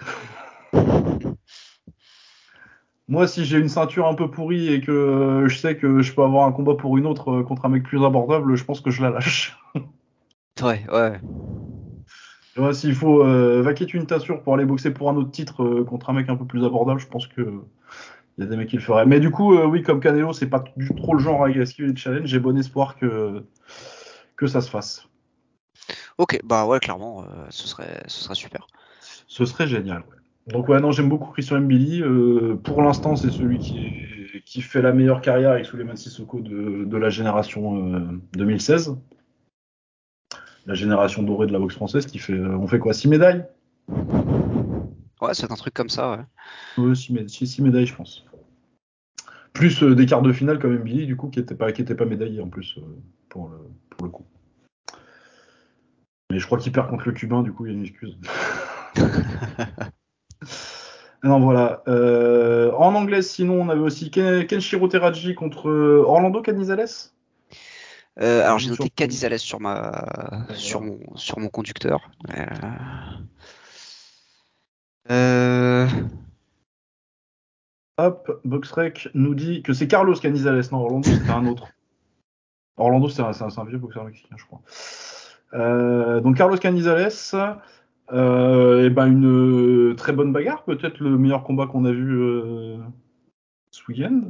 [3.09, 6.23] Moi, si j'ai une ceinture un peu pourrie et que je sais que je peux
[6.23, 8.91] avoir un combat pour une autre euh, contre un mec plus abordable, je pense que
[8.91, 9.57] je la lâche.
[10.61, 11.21] ouais, ouais.
[12.53, 15.63] Tu vois, s'il faut euh, vaquer une tassure pour aller boxer pour un autre titre
[15.63, 17.61] euh, contre un mec un peu plus abordable, je pense que
[18.37, 19.05] il y a des mecs qui le feraient.
[19.05, 21.89] Mais du coup, euh, oui, comme Canelo, c'est pas du trop le genre à esquiver
[21.89, 22.27] les challenges.
[22.27, 23.43] J'ai bon espoir que
[24.35, 25.07] que ça se fasse.
[26.17, 28.67] Ok, bah ouais, clairement, ce serait ce serait super.
[29.27, 29.99] Ce serait génial.
[29.99, 30.16] Ouais.
[30.47, 32.01] Donc ouais, non, j'aime beaucoup Christian Mbili.
[32.01, 36.85] Euh, pour l'instant, c'est celui qui, qui, fait la meilleure carrière avec Suleiman Sissoko de,
[36.85, 38.95] de la génération euh, 2016.
[40.65, 43.45] La génération dorée de la boxe française qui fait, euh, on fait quoi, 6 médailles?
[45.21, 46.83] Ouais, c'est un truc comme ça, ouais.
[46.83, 48.25] Ouais, 6 médailles, je pense.
[49.51, 52.05] Plus des quarts de finale comme Billy, du coup, qui n'était pas, qui était pas
[52.05, 52.79] médaillé en plus
[53.27, 53.57] pour, le,
[53.89, 54.25] pour le coup.
[56.31, 58.17] Mais je crois qu'il perd contre le Cubain, du coup, il y a une excuse.
[61.23, 61.83] non, voilà.
[61.87, 66.87] Euh, en anglais, sinon, on avait aussi Kenshiro Teraji contre Orlando Canizales.
[68.19, 72.09] Euh, alors j'ai noté Canizales sur ma sur mon sur mon conducteur.
[75.11, 75.87] Euh...
[77.99, 80.63] Hop, Boxrec nous dit que c'est Carlos Canizales.
[80.71, 81.67] Non, Orlando c'était un autre.
[82.77, 84.61] Orlando c'est un, un, vieux boxeur mexicain, je crois.
[85.53, 87.53] Euh, donc Carlos Canizales, euh,
[88.11, 92.77] et ben une très bonne bagarre, peut-être le meilleur combat qu'on a vu euh,
[93.71, 94.21] ce week-end.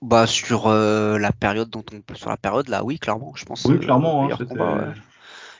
[0.00, 3.64] Bah sur la période dont on sur la période là, oui clairement, je pense.
[3.64, 4.94] Oui clairement, hein, combat,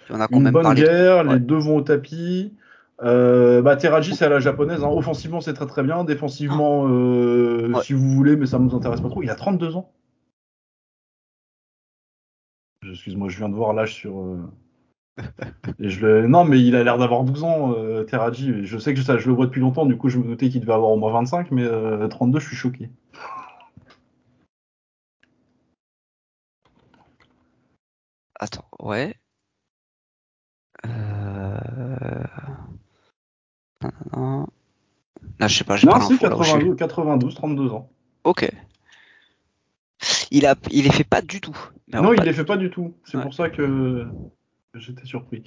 [0.09, 2.53] Il y en a une bonne guerre, les deux vont au tapis.
[3.01, 4.83] Euh, bah, Teraji, c'est à la japonaise.
[4.83, 4.89] Hein.
[4.89, 6.05] Offensivement, c'est très très bien.
[6.05, 6.87] Défensivement,
[7.83, 9.23] si vous voulez, mais ça ne nous intéresse pas trop.
[9.23, 9.93] Il a 32 ans.
[12.89, 14.15] Excuse-moi, je viens de voir l'âge sur,
[15.79, 16.27] je le...
[16.27, 18.65] Non, mais il a l'air d'avoir 12 ans, euh, Teraji.
[18.65, 20.61] Je sais que ça, je le vois depuis longtemps, du coup, je me doutais qu'il
[20.61, 21.65] devait avoir au moins 25, mais
[22.09, 22.91] 32, euh, je suis choqué.
[28.41, 29.17] Attends, ouais.
[30.87, 31.59] Euh...
[35.41, 37.91] Non, je sais pas, j'ai pas si, 92, 92, 32 ans.
[38.25, 38.51] Ok.
[40.31, 41.57] Il, a, il les fait pas du tout.
[41.93, 42.95] non, il les fait pas du tout.
[43.05, 44.07] C'est pour ça que
[44.75, 45.43] J'étais surpris.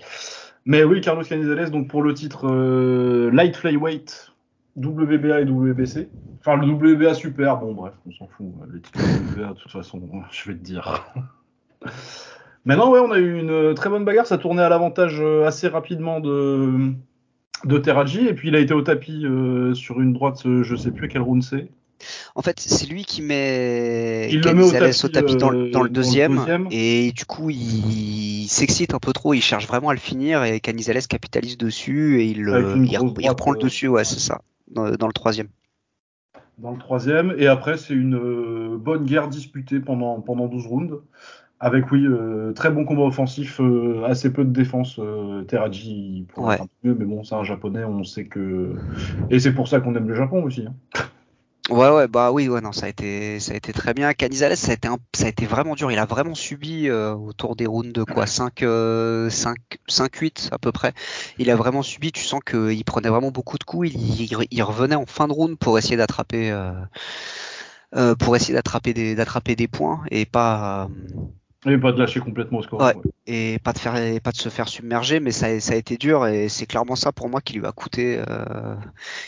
[0.66, 4.32] Mais oui, Carlos Canizales, donc pour le titre euh, Light Flyweight,
[4.78, 6.10] WBA et WBC.
[6.40, 8.48] Enfin, le WBA super, bon, bref, on s'en fout.
[8.74, 10.02] Les titres WBA, de toute façon,
[10.32, 11.14] je vais te dire.
[12.66, 14.26] Maintenant, ouais, on a eu une très bonne bagarre.
[14.26, 16.92] Ça tournait à l'avantage euh, assez rapidement de,
[17.66, 18.28] de Teraji.
[18.28, 21.08] Et puis, il a été au tapis euh, sur une droite, je sais plus à
[21.08, 21.70] quel round c'est.
[22.36, 27.12] En fait, c'est lui qui met il le met au tapis, dans, le deuxième, et
[27.12, 31.08] du coup, il, s'excite un peu trop, il cherche vraiment à le finir, et Canizales
[31.08, 32.98] capitalise dessus, et il, il,
[33.30, 35.48] reprend le euh, dessus, ouais, c'est ça, dans, le troisième.
[36.58, 41.02] Dans le troisième, et après, c'est une euh, bonne guerre disputée pendant, pendant 12 rounds,
[41.60, 43.62] avec, oui, euh, très bon combat offensif,
[44.06, 45.00] assez peu de défense.
[45.48, 48.74] Teraji pourrait être un peu mieux, mais bon, c'est un japonais, on sait que.
[49.30, 50.66] Et c'est pour ça qu'on aime le Japon aussi.
[50.66, 50.74] Hein.
[51.70, 54.14] Ouais, ouais, bah oui, ouais, non, ça a été, ça a été très bien.
[54.14, 55.92] Canizales, ça a été, ça a été vraiment dur.
[55.92, 58.64] Il a vraiment subi euh, autour des rounds de quoi, 5,
[59.30, 59.58] 5,
[59.88, 60.94] 5, 8 à peu près.
[61.38, 62.12] Il a vraiment subi.
[62.12, 63.92] Tu sens qu'il prenait vraiment beaucoup de coups.
[63.94, 66.72] Il, il, revenait en fin de round pour essayer d'attraper, euh,
[67.96, 70.90] euh, pour essayer d'attraper des, d'attraper des points et pas.
[71.68, 72.82] Et pas de lâcher complètement au score.
[72.82, 72.96] Ouais,
[73.28, 76.26] Et pas de faire, pas de se faire submerger, mais ça, ça a été dur
[76.26, 78.76] et c'est clairement ça pour moi qui lui a coûté, euh,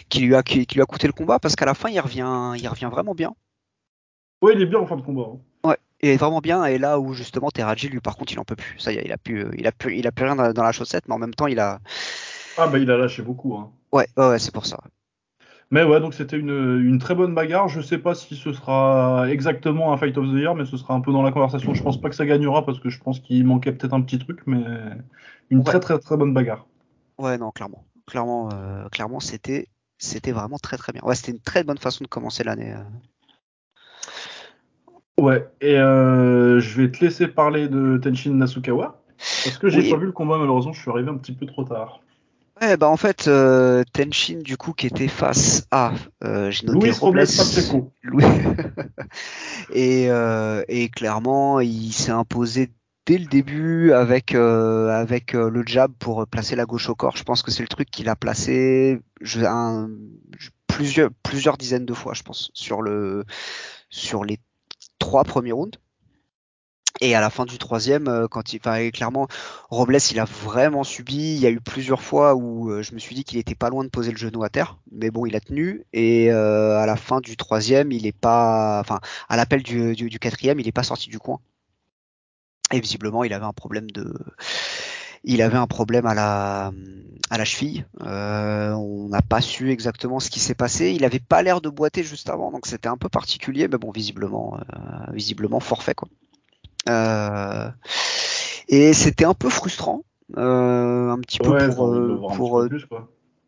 [0.10, 2.54] qui lui a, qui, lui a coûté le combat parce qu'à la fin il revient,
[2.58, 3.36] il revient vraiment bien.
[4.42, 5.30] Ouais, il est bien en fin de combat.
[5.32, 5.70] Hein.
[5.70, 8.46] Ouais, il est vraiment bien et là où justement Teraji lui par contre il en
[8.46, 8.80] peut plus.
[8.80, 10.72] Ça y est, il a plus, il a plus, il a plus rien dans, la
[10.72, 11.82] chaussette, mais en même temps il a.
[12.58, 13.56] Ah bah il a lâché beaucoup.
[13.56, 13.72] Hein.
[13.92, 14.80] Ouais, ouais, ouais c'est pour ça.
[15.74, 17.68] Mais ouais, donc c'était une, très bonne bagarre.
[17.68, 20.94] Je sais pas si ce sera exactement un Fight of the Year, mais ce sera
[20.94, 21.74] un peu dans la conversation.
[21.74, 24.20] Je pense pas que ça gagnera parce que je pense qu'il manquait peut-être un petit
[24.20, 24.64] truc, mais
[25.50, 26.68] une très très très bonne bagarre.
[27.18, 27.86] Ouais, non, clairement.
[28.06, 29.68] Clairement, euh, clairement c'était,
[29.98, 31.02] c'était vraiment très très bien.
[31.04, 32.76] Ouais, c'était une très bonne façon de commencer l'année.
[32.76, 32.84] Euh.
[35.20, 39.02] Ouais, et euh, je vais te laisser parler de Tenshin Nasukawa.
[39.18, 41.64] Parce que j'ai pas vu le combat, malheureusement, je suis arrivé un petit peu trop
[41.64, 42.03] tard.
[42.62, 45.94] Ouais, bah en fait, euh, Tenshin, du coup, qui était face à.
[46.24, 47.24] Euh, j'ai noté Louis Robles.
[48.04, 48.24] Louis...
[49.74, 52.70] et, euh, et clairement, il s'est imposé
[53.06, 57.18] dès le début avec euh, avec euh, le jab pour placer la gauche au corps.
[57.18, 59.90] Je pense que c'est le truc qu'il a placé je, un,
[60.68, 63.26] plusieurs plusieurs dizaines de fois, je pense, sur le
[63.90, 64.40] sur les
[65.00, 65.78] trois premiers rounds.
[67.04, 69.28] Et à la fin du troisième, euh, quand il, enfin, clairement,
[69.70, 71.36] Robles, il a vraiment subi.
[71.36, 73.70] Il y a eu plusieurs fois où euh, je me suis dit qu'il était pas
[73.70, 75.84] loin de poser le genou à terre, mais bon, il a tenu.
[75.92, 80.62] Et euh, à la fin du troisième, il est pas, enfin, à l'appel du, quatrième,
[80.62, 81.42] il est pas sorti du coin.
[82.72, 84.14] Et visiblement, il avait un problème de,
[85.26, 86.72] il avait un problème à la
[87.30, 87.86] à la cheville.
[88.00, 90.94] on n'a pas su exactement ce qui s'est passé.
[90.94, 93.92] Il avait pas l'air de boiter juste avant, donc c'était un peu particulier, mais bon,
[93.92, 94.58] visiblement,
[95.12, 96.08] visiblement forfait quoi.
[96.90, 97.70] Euh,
[98.68, 100.04] et c'était un peu frustrant,
[100.38, 102.70] euh, un petit peu pour, euh,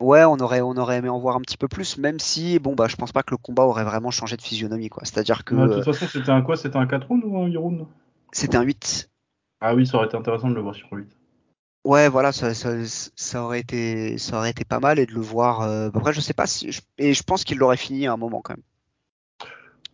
[0.02, 2.76] Ouais, on aurait, on aurait aimé en voir un petit peu plus, même si, bon,
[2.76, 5.04] bah, je pense pas que le combat aurait vraiment changé de physionomie, quoi.
[5.06, 5.56] C'est-à-dire que.
[5.56, 6.58] de toute façon, c'était un quoi?
[6.58, 7.86] C'était un 4 rounds ou un 8 rounds?
[8.34, 9.10] C'était un 8.
[9.62, 11.08] Ah oui, ça aurait été intéressant de le voir sur 8.
[11.86, 12.72] Ouais, voilà, ça, ça,
[13.16, 15.62] ça, aurait été, ça aurait été pas mal et de le voir.
[15.62, 15.90] Euh...
[15.94, 18.54] Après, je sais pas si, et je pense qu'il l'aurait fini à un moment quand
[18.54, 18.64] même.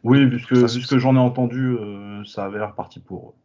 [0.03, 2.59] Oui, vu ce Ça, que, c'est- vu ce que j'en ai entendu, euh, ça avait
[2.59, 3.35] l'air parti pour.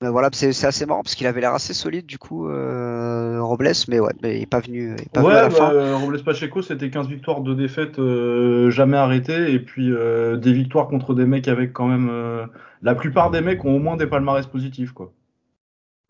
[0.00, 3.72] Mais voilà, c'est assez marrant parce qu'il avait l'air assez solide du coup, euh, Robles,
[3.88, 5.96] mais ouais, mais il est pas venu, il est pas venu à Ouais, la bah,
[5.96, 10.86] Robles Pacheco, c'était 15 victoires, 2 défaites, euh, jamais arrêtées, et puis euh, des victoires
[10.86, 12.48] contre des mecs avec quand même.
[12.80, 15.12] la plupart des mecs ont au moins des palmarès positifs, quoi.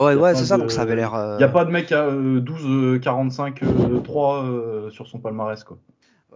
[0.00, 1.14] Ouais, ouais, c'est ça, de- donc ça avait l'air.
[1.14, 5.06] euh, Y a pas de mec à euh, 12, euh, 45, euh, 3 euh, sur
[5.08, 5.78] son palmarès, quoi.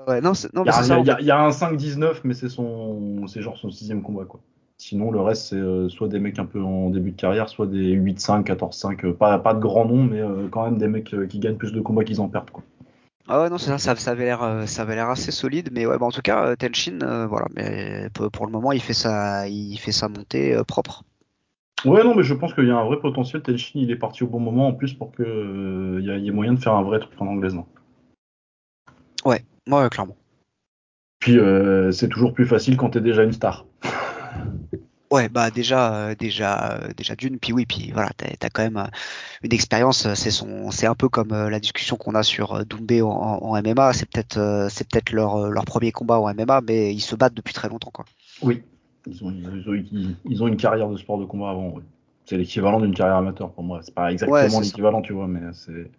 [0.06, 0.32] Ouais, non,
[0.64, 4.40] Il y, a- un 5-19, mais c'est son, c'est genre son sixième combat, quoi.
[4.78, 7.66] Sinon, le reste, c'est euh, soit des mecs un peu en début de carrière, soit
[7.66, 9.04] des 8-5, 14-5.
[9.04, 11.72] euh, pas, pas de grands noms, mais euh, quand même des mecs qui gagnent plus
[11.72, 12.62] de combats qu'ils en perdent, quoi.
[13.28, 15.86] Ah ouais, non, c'est ça, ça, ça avait l'air, ça avait l'air assez solide, mais
[15.86, 19.78] ouais, bah, en tout cas, Tenshin, voilà, mais pour, le moment, il fait sa, il
[19.78, 21.04] fait sa montée propre.
[21.84, 23.42] Ouais, non, mais je pense qu'il y a un vrai potentiel.
[23.42, 26.32] Tenshin, il est parti au bon moment en plus pour que euh, il y ait
[26.32, 27.54] moyen de faire un vrai truc en anglaise.
[27.54, 27.66] non?
[29.24, 30.16] Ouais, ouais, clairement.
[31.20, 33.66] Puis euh, c'est toujours plus facile quand t'es déjà une star.
[35.10, 38.62] Ouais, bah déjà, euh, déjà, euh, déjà d'une, puis oui, puis voilà, t'as as quand
[38.62, 38.86] même euh,
[39.42, 40.10] une expérience.
[40.14, 43.92] C'est son, c'est un peu comme la discussion qu'on a sur Doumbé en, en MMA.
[43.92, 47.52] C'est peut-être, c'est peut-être leur, leur premier combat en MMA, mais ils se battent depuis
[47.52, 48.06] très longtemps, quoi.
[48.40, 48.62] Oui.
[49.06, 51.72] Ils ont, ils, ont, ils- ils ont une carrière de sport de combat avant.
[51.74, 51.82] oui.
[52.24, 53.80] C'est l'équivalent d'une carrière amateur pour moi.
[53.82, 55.90] C'est pas exactement l'équivalent, tu vois, mais c'est.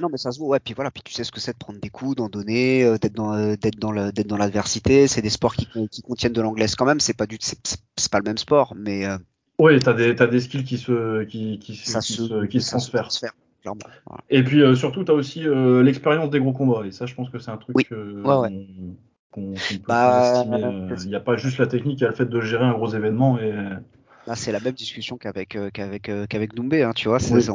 [0.00, 1.58] Non, mais ça se voit, ouais, puis voilà, puis tu sais ce que c'est de
[1.58, 5.06] prendre des coups, d'en donner, euh, d'être dans, euh, d'être dans le, d'être dans l'adversité.
[5.08, 7.00] C'est des sports qui, qui contiennent de l'anglaise quand même.
[7.00, 9.16] C'est pas du, c'est, c'est- pas le même sport, mais euh,
[9.58, 12.70] Oui, t'as des, t'as des skills qui se, qui, qui, ça qui se, qui se
[12.70, 13.02] transfèrent.
[13.08, 13.32] transfère,
[13.62, 13.80] clairement.
[14.06, 14.22] Voilà.
[14.30, 15.44] Et puis surtout, t'as aussi
[15.82, 16.86] l'expérience des gros combats.
[16.86, 17.84] Et ça, je pense que c'est un truc Oui.
[17.90, 18.66] Ouais, ouais.
[19.32, 20.64] qu'on peut Bah, sous-estimer.
[20.64, 22.64] euh, Il n'y a pas juste la technique, il y a le fait de gérer
[22.64, 23.38] un gros événement.
[23.38, 23.52] Et
[24.34, 27.18] c'est la même discussion qu'avec euh, qu'avec euh, qu'avec Doumbé, hein, tu vois.
[27.30, 27.42] Oui.
[27.42, 27.50] c'est-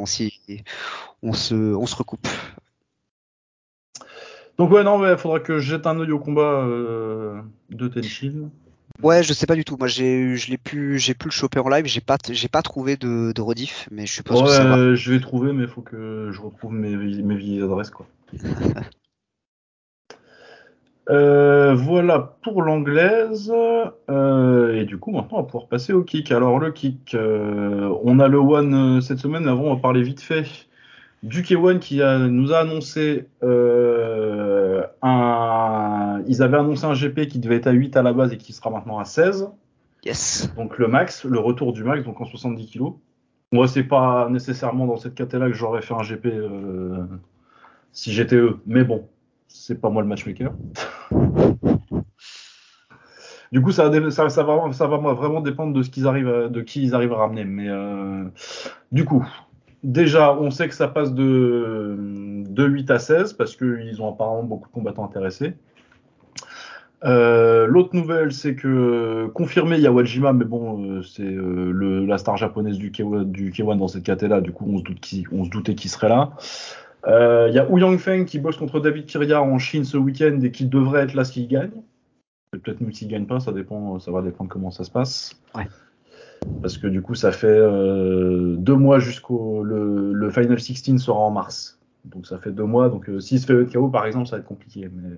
[1.23, 2.27] on, se on se recoupe.
[4.57, 8.49] donc ouais, non, ouais, faudra que je jette un œil au combat euh, de Tenshin.
[9.01, 9.77] Ouais, je sais pas du tout.
[9.77, 11.85] Moi, j'ai je l'ai pu j'ai pu le choper en live.
[11.85, 14.95] J'ai pas j'ai pas trouvé de, de rediff, mais je suppose Ouais, que ça va.
[14.95, 18.07] je vais trouver, mais il faut que je retrouve mes, mes vieilles adresses, quoi.
[21.09, 23.51] Euh, voilà pour l'anglaise.
[24.09, 26.31] Euh, et du coup, maintenant, on va pouvoir passer au kick.
[26.31, 29.47] Alors, le kick, euh, on a le One cette semaine.
[29.47, 30.45] Avant, on va parler vite fait
[31.23, 33.27] du K1 qui a- nous a annoncé
[35.01, 36.23] un.
[36.27, 38.53] Ils avaient annoncé un GP qui devait être à 8 à la base et qui
[38.53, 39.49] sera maintenant à 16.
[40.05, 40.51] Yes.
[40.55, 42.93] Donc, le max, le retour du max, donc en 70 kg.
[43.51, 46.27] Moi, c'est pas nécessairement dans cette catégorie que j'aurais fait un GP
[47.91, 48.57] si j'étais eux.
[48.65, 49.07] Mais bon,
[49.53, 50.53] c'est pas moi le matchmaker.
[53.51, 57.17] Du coup, ça, va, vraiment dépendre de ce qu'ils arrivent, de qui ils arrivent à
[57.17, 57.43] ramener.
[57.43, 58.23] Mais euh,
[58.93, 59.27] du coup,
[59.83, 61.97] déjà, on sait que ça passe de,
[62.47, 65.53] de 8 à 16 parce qu'ils ont apparemment beaucoup de combattants intéressés.
[67.03, 71.35] Euh, L'autre nouvelle, c'est que confirmé, il y a Wajima, mais bon, euh, c'est
[72.07, 74.39] la star japonaise du K1, du K1 dans cette caté-là.
[74.39, 76.31] Du coup, on se, on se doutait qu'il serait là.
[77.07, 80.39] Euh, Il y a Wu Yangfeng qui bosse contre David Kiria en Chine ce week-end
[80.41, 81.71] et qui devrait être là s'il gagne.
[82.51, 85.41] Peut-être même s'il gagne pas, ça dépend, ça va dépendre comment ça se passe.
[85.55, 85.67] Ouais.
[86.61, 91.19] Parce que du coup, ça fait euh, deux mois jusqu'au le, le Final 16 sera
[91.19, 91.79] en mars.
[92.05, 92.89] Donc ça fait deux mois.
[92.89, 94.89] Donc euh, s'il se fait KO par exemple, ça va être compliqué.
[94.91, 95.17] Mais,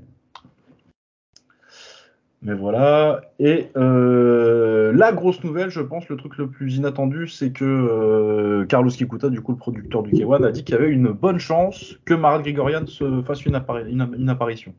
[2.44, 3.22] mais voilà.
[3.40, 8.66] Et euh, la grosse nouvelle, je pense, le truc le plus inattendu, c'est que euh,
[8.66, 11.40] Carlos Kikuta, du coup le producteur du K1, a dit qu'il y avait une bonne
[11.40, 14.76] chance que Marat Grigorian se fasse une, appari- une, une apparition.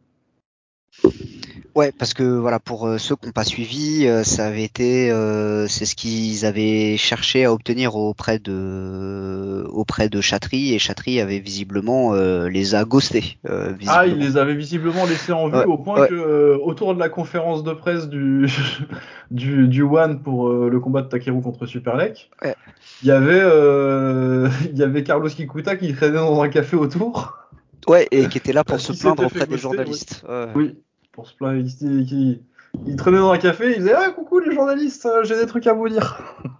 [1.75, 5.11] Ouais, parce que voilà, pour euh, ceux qui n'ont pas suivi, euh, ça avait été,
[5.11, 11.21] euh, c'est ce qu'ils avaient cherché à obtenir auprès de auprès de Chatry et Chatry
[11.21, 13.39] avait visiblement euh, les a ghostés.
[13.51, 16.09] euh, Ah, il les avait visiblement laissés en vue Ouais, au point ouais.
[16.09, 18.47] que euh, autour de la conférence de presse du
[19.33, 22.55] du, du One pour le combat de Takeru contre Superlek, Ouais.
[23.03, 27.37] il y avait euh, il y avait Carlos Kikuta qui traînait dans un café autour.
[27.89, 30.25] Ouais, et qui était là pour se plaindre auprès des journalistes.
[30.55, 30.77] Oui,
[31.15, 35.23] pour se plaindre, il, traînait dans un café, il disait ah coucou les journalistes, euh,
[35.25, 36.21] j'ai des trucs à vous dire.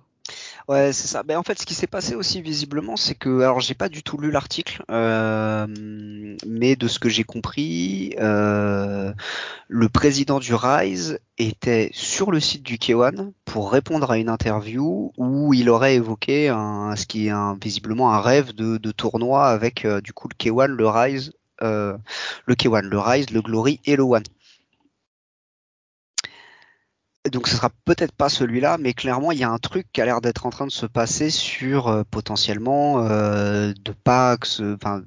[0.67, 1.23] Ouais, c'est ça.
[1.23, 4.03] Ben, en fait, ce qui s'est passé aussi visiblement, c'est que, alors, j'ai pas du
[4.03, 5.67] tout lu l'article, euh,
[6.47, 9.13] mais de ce que j'ai compris, euh,
[9.69, 15.13] le président du Rise était sur le site du K1 pour répondre à une interview
[15.19, 16.47] où il aurait évoqué
[16.97, 21.33] ce qui est visiblement un rêve de, tournoi avec du coup le K1, le Rise,
[21.61, 21.99] le
[22.49, 24.25] K1, le Rise, le Glory et le One.
[27.33, 30.05] Donc ce sera peut-être pas celui-là, mais clairement il y a un truc qui a
[30.05, 35.03] l'air d'être en train de se passer sur euh, potentiellement euh, de pas enfin,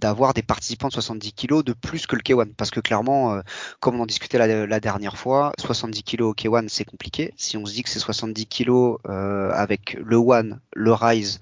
[0.00, 3.40] d'avoir des participants de 70 kg de plus que le K1 parce que clairement euh,
[3.80, 7.32] comme on en discutait la, dernière fois 70 kg au K1 c'est compliqué.
[7.36, 8.70] Si on se dit que c'est 70 kg
[9.08, 11.40] euh, avec le One le Rise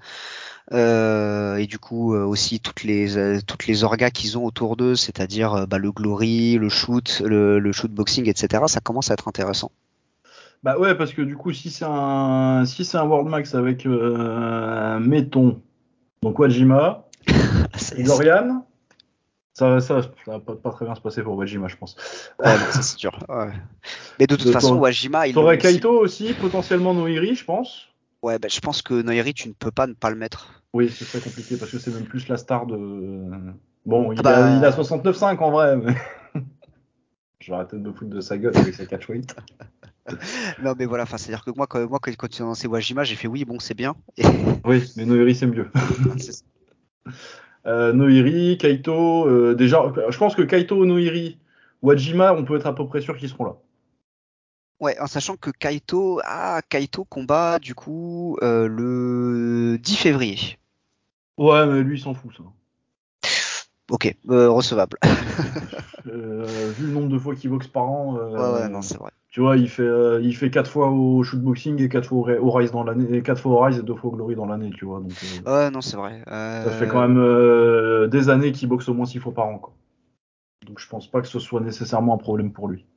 [0.73, 5.67] euh, et du coup aussi toutes les toutes les orgas qu'ils ont autour d'eux c'est-à-dire
[5.67, 9.71] bah, le Glory le shoot le, le shoot boxing etc ça commence à être intéressant
[10.63, 13.85] bah ouais parce que du coup si c'est un si c'est un World Max avec
[13.85, 15.61] mettons
[16.21, 17.05] donc Wajima
[17.99, 18.65] Dorian
[19.57, 21.95] ça, ça, ça va pas, très bien se passer pour Wajima, je pense.
[22.37, 23.17] Ouais, ça c'est sûr.
[23.27, 23.51] Ouais.
[24.19, 25.33] Mais de toute façon, Wajima, il.
[25.33, 27.87] T'aurais Kaito aussi, potentiellement Noiri, je pense.
[28.21, 30.63] Ouais, bah, je pense que Noiri, tu ne peux pas ne pas le mettre.
[30.73, 32.77] Oui, c'est très compliqué parce que c'est même plus la star de.
[33.83, 34.45] Bon, il, ah bah...
[34.45, 35.75] a, il a 69,5 en vrai.
[35.75, 35.95] Mais...
[37.39, 39.35] je vais arrêter de me foutre de sa gueule avec sa catchweight.
[40.63, 43.03] non, mais voilà, c'est à dire que moi, quand, moi, quand tu as lancé Wajima,
[43.03, 43.95] j'ai fait oui, bon, c'est bien.
[44.65, 45.69] oui, mais Noiri, c'est mieux.
[47.65, 51.37] Euh, Noiri, Kaito, euh, déjà, je pense que Kaito, Noiri,
[51.81, 53.55] Wajima, on peut être à peu près sûr qu'ils seront là.
[54.79, 60.57] Ouais, en sachant que Kaito, ah, Kaito combat du coup euh, le 10 février.
[61.37, 62.43] Ouais, mais lui il s'en fout ça.
[63.89, 64.97] Ok, recevable.
[66.05, 68.15] vu le nombre de fois qu'il boxe par an.
[68.15, 69.11] ouais, ouais, non, c'est vrai.
[69.37, 72.49] Tu vois, il fait, euh, il fait 4 fois au shootboxing et 4 fois au
[72.49, 74.85] Rise dans l'année, 4 fois au Rise et 2 fois au Glory dans l'année, tu
[74.85, 74.99] vois.
[74.99, 75.11] Donc,
[75.45, 76.23] euh, ouais, non, c'est vrai.
[76.25, 79.59] Ça fait quand même euh, des années qu'il boxe au moins 6 fois par an,
[79.59, 79.73] quoi.
[80.65, 82.87] Donc je pense pas que ce soit nécessairement un problème pour lui.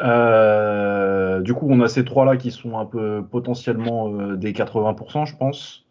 [0.00, 5.36] du coup, on a ces trois là qui sont un peu potentiellement des 80%, je
[5.36, 5.86] pense.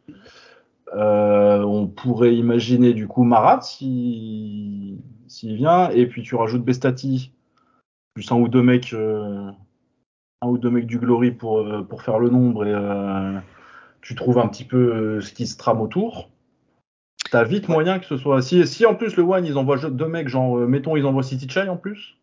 [0.93, 4.99] On pourrait imaginer du coup Marat s'il
[5.41, 7.31] vient, et puis tu rajoutes Bestati
[8.17, 9.51] plus un ou deux mecs, euh,
[10.41, 13.39] un ou deux mecs du Glory pour, euh, pour faire le nombre et euh,
[14.01, 16.31] tu trouves un petit peu ce qui se trame autour.
[17.29, 18.41] T'as vite moyen que ce soit.
[18.41, 21.47] Si, si en plus le One ils envoient deux mecs, genre mettons ils envoient City
[21.47, 22.17] Chai en plus,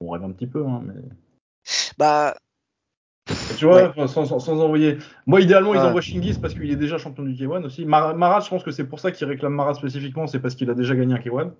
[0.00, 1.00] on rêve un petit peu, hein, mais.
[1.96, 2.34] Bah.
[3.60, 4.96] Tu vois, sans, envoyer.
[5.26, 7.84] Moi, idéalement, ils envoient Shingis parce qu'il est déjà champion du K1 aussi.
[7.84, 10.74] Marat, je pense que c'est pour ça qu'il réclame Marat spécifiquement, c'est parce qu'il a
[10.74, 11.50] déjà gagné un K1.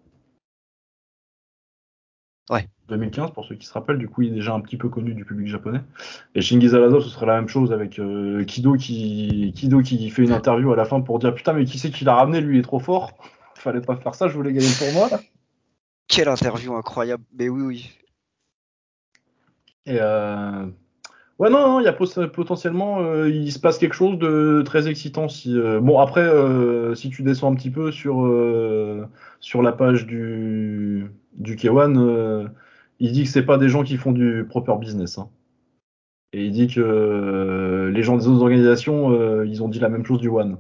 [2.48, 2.66] Ouais.
[2.88, 5.12] 2015 pour ceux qui se rappellent, du coup il est déjà un petit peu connu
[5.12, 5.82] du public japonais.
[6.34, 10.22] Et Shingiz Alado, ce serait la même chose avec euh, Kido qui Kido qui fait
[10.22, 12.57] une interview à la fin pour dire putain mais qui c'est qui l'a ramené, lui
[12.57, 13.12] il est trop fort.
[13.55, 15.20] Fallait pas faire ça, je voulais gagner pour moi.
[16.09, 17.90] Quelle interview incroyable, mais oui oui.
[19.86, 20.66] Et euh,
[21.41, 24.88] Ouais, non, non, il y a potentiellement, euh, il se passe quelque chose de très
[24.88, 25.30] excitant.
[25.30, 28.30] Si, euh, bon, après, euh, si tu descends un petit peu sur,
[29.41, 32.51] sur la page du, du K1,
[32.99, 35.16] il dit que c'est pas des gens qui font du proper business.
[35.16, 35.30] Hein.
[36.34, 40.20] Et il dit que les gens des autres organisations, ils ont dit la même chose
[40.20, 40.59] du One.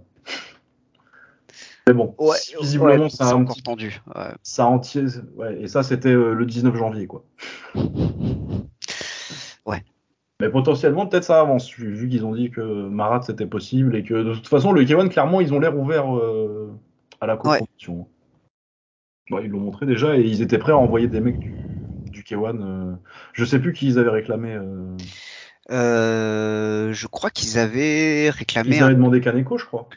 [1.86, 2.16] Mais bon,
[2.58, 4.00] visiblement, ça a encore tendu.
[4.42, 5.04] Ça entier,
[5.36, 7.22] ouais, et ça, c'était le 19 janvier, quoi.
[10.40, 14.14] Mais potentiellement, peut-être ça avance, vu qu'ils ont dit que Marat c'était possible et que
[14.14, 16.72] de toute façon, le K1, clairement, ils ont l'air ouverts euh,
[17.20, 18.08] à la compétition.
[19.28, 21.54] ils l'ont montré déjà et ils étaient prêts à envoyer des mecs du,
[22.10, 22.62] du K1.
[22.62, 22.94] Euh,
[23.34, 24.58] je sais plus qui ils avaient réclamé.
[25.70, 26.92] Euh.
[26.92, 28.76] je crois qu'ils avaient réclamé.
[28.76, 29.88] Ils avaient demandé Kaneko, je crois.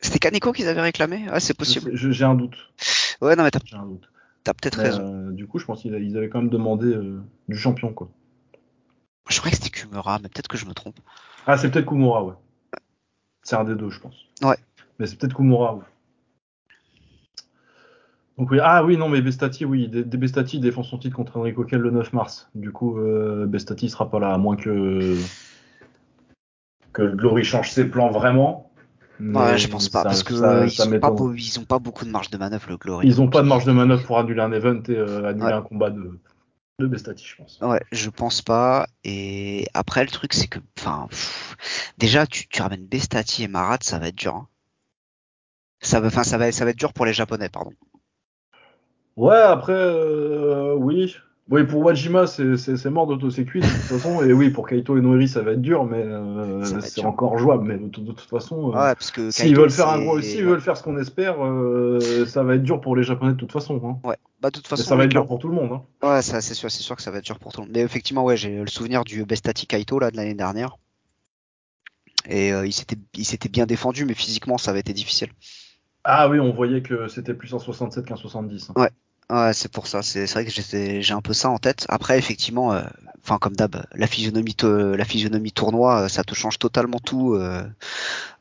[0.00, 1.26] C'était Kaneko qu'ils avaient réclamé?
[1.30, 1.90] Ah, c'est possible.
[1.94, 2.56] J'ai un doute.
[3.20, 3.60] Ouais, non, mais t'as
[4.54, 5.30] peut-être raison.
[5.30, 6.96] du coup, je pense qu'ils avaient quand même demandé
[7.48, 8.08] du champion, quoi.
[9.28, 10.96] Je croyais que c'était Kumura, mais peut-être que je me trompe.
[11.46, 12.34] Ah, c'est peut-être Kumura, ouais.
[13.42, 14.14] C'est un des deux, je pense.
[14.42, 14.56] Ouais.
[14.98, 15.84] Mais c'est peut-être Kumura, ouais.
[18.38, 21.64] Donc oui, ah oui, non, mais Bestati, oui, des, Bestati défend son titre contre Enrico
[21.64, 22.48] Kell le 9 mars.
[22.54, 25.16] Du coup, euh, Bestati sera pas là, à moins que
[26.92, 28.70] que Glory change ses plans vraiment.
[29.20, 32.30] ouais, je pense pas, parce que ils, ont pas ils, ont pas beaucoup de marge
[32.30, 33.06] de manœuvre, le Glory.
[33.06, 35.62] Ils ont pas de marge de manœuvre pour annuler un event et euh, annuler un
[35.62, 36.18] combat de,
[36.78, 37.58] de Bestati, je pense.
[37.60, 38.86] Ouais, je pense pas.
[39.04, 41.08] Et après, le truc, c'est que, enfin,
[41.98, 44.34] déjà, tu, tu, ramènes Bestati et Marat, ça va être dur.
[44.34, 44.48] Hein.
[45.80, 47.72] Ça va, enfin, ça va, ça va être dur pour les Japonais, pardon.
[49.16, 51.16] Ouais, après, euh, oui.
[51.52, 54.22] Oui, pour Wajima, c'est mort d'autosécuit de toute façon.
[54.22, 57.64] Et oui, pour Kaito et Noiri, ça va être dur, mais euh, c'est encore jouable.
[57.64, 60.82] Mais de, toute façon, euh, ouais, s'ils veulent faire un gros, s'ils veulent faire ce
[60.82, 61.36] qu'on espère,
[62.26, 63.78] ça va être dur pour les Japonais de toute façon.
[63.84, 64.08] Hein.
[64.08, 64.16] Ouais.
[64.40, 65.72] Bah, de toute façon, ça va être dur pour tout le monde.
[65.72, 66.08] Hein.
[66.08, 67.74] Ouais, c'est sûr, c'est sûr que ça va être dur pour tout le monde.
[67.76, 70.78] Mais effectivement, ouais, j'ai le souvenir du Bestati Kaito là de l'année dernière.
[72.30, 75.28] Et il s'était, il s'était bien défendu, mais physiquement, ça avait été difficile.
[76.04, 78.70] Ah oui, on voyait que c'était plus un 67 qu'un 70.
[78.70, 78.80] Hein.
[78.80, 78.90] Ouais,
[79.32, 80.02] Ouais, c'est pour ça.
[80.02, 81.86] C'est vrai que j'ai un peu ça en tête.
[81.88, 82.82] Après, effectivement, euh,
[83.24, 87.34] enfin comme d'hab, la physionomie, la physionomie tournoi, euh, ça te change totalement tout.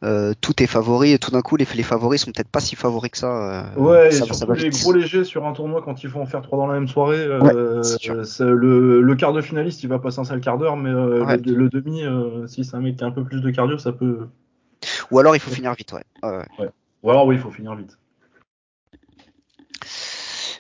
[0.04, 2.76] Euh, tout est favori et tout d'un coup les, les favoris sont peut-être pas si
[2.76, 3.72] favoris que ça.
[3.78, 6.42] Ouais, ça, et surtout les gros légers sur un tournoi quand il faut en faire
[6.42, 7.26] trois dans la même soirée.
[7.26, 11.70] Le, le, quart de finaliste il va passer un seul quart d'heure, mais le, le,
[11.70, 12.04] demi,
[12.50, 14.28] si c'est un mec qui a un peu plus de cardio, ça peut.
[15.10, 16.04] Ou alors il faut finir vite, ouais.
[16.24, 16.70] ouais.
[17.04, 17.98] Ou alors oui, il faut finir vite.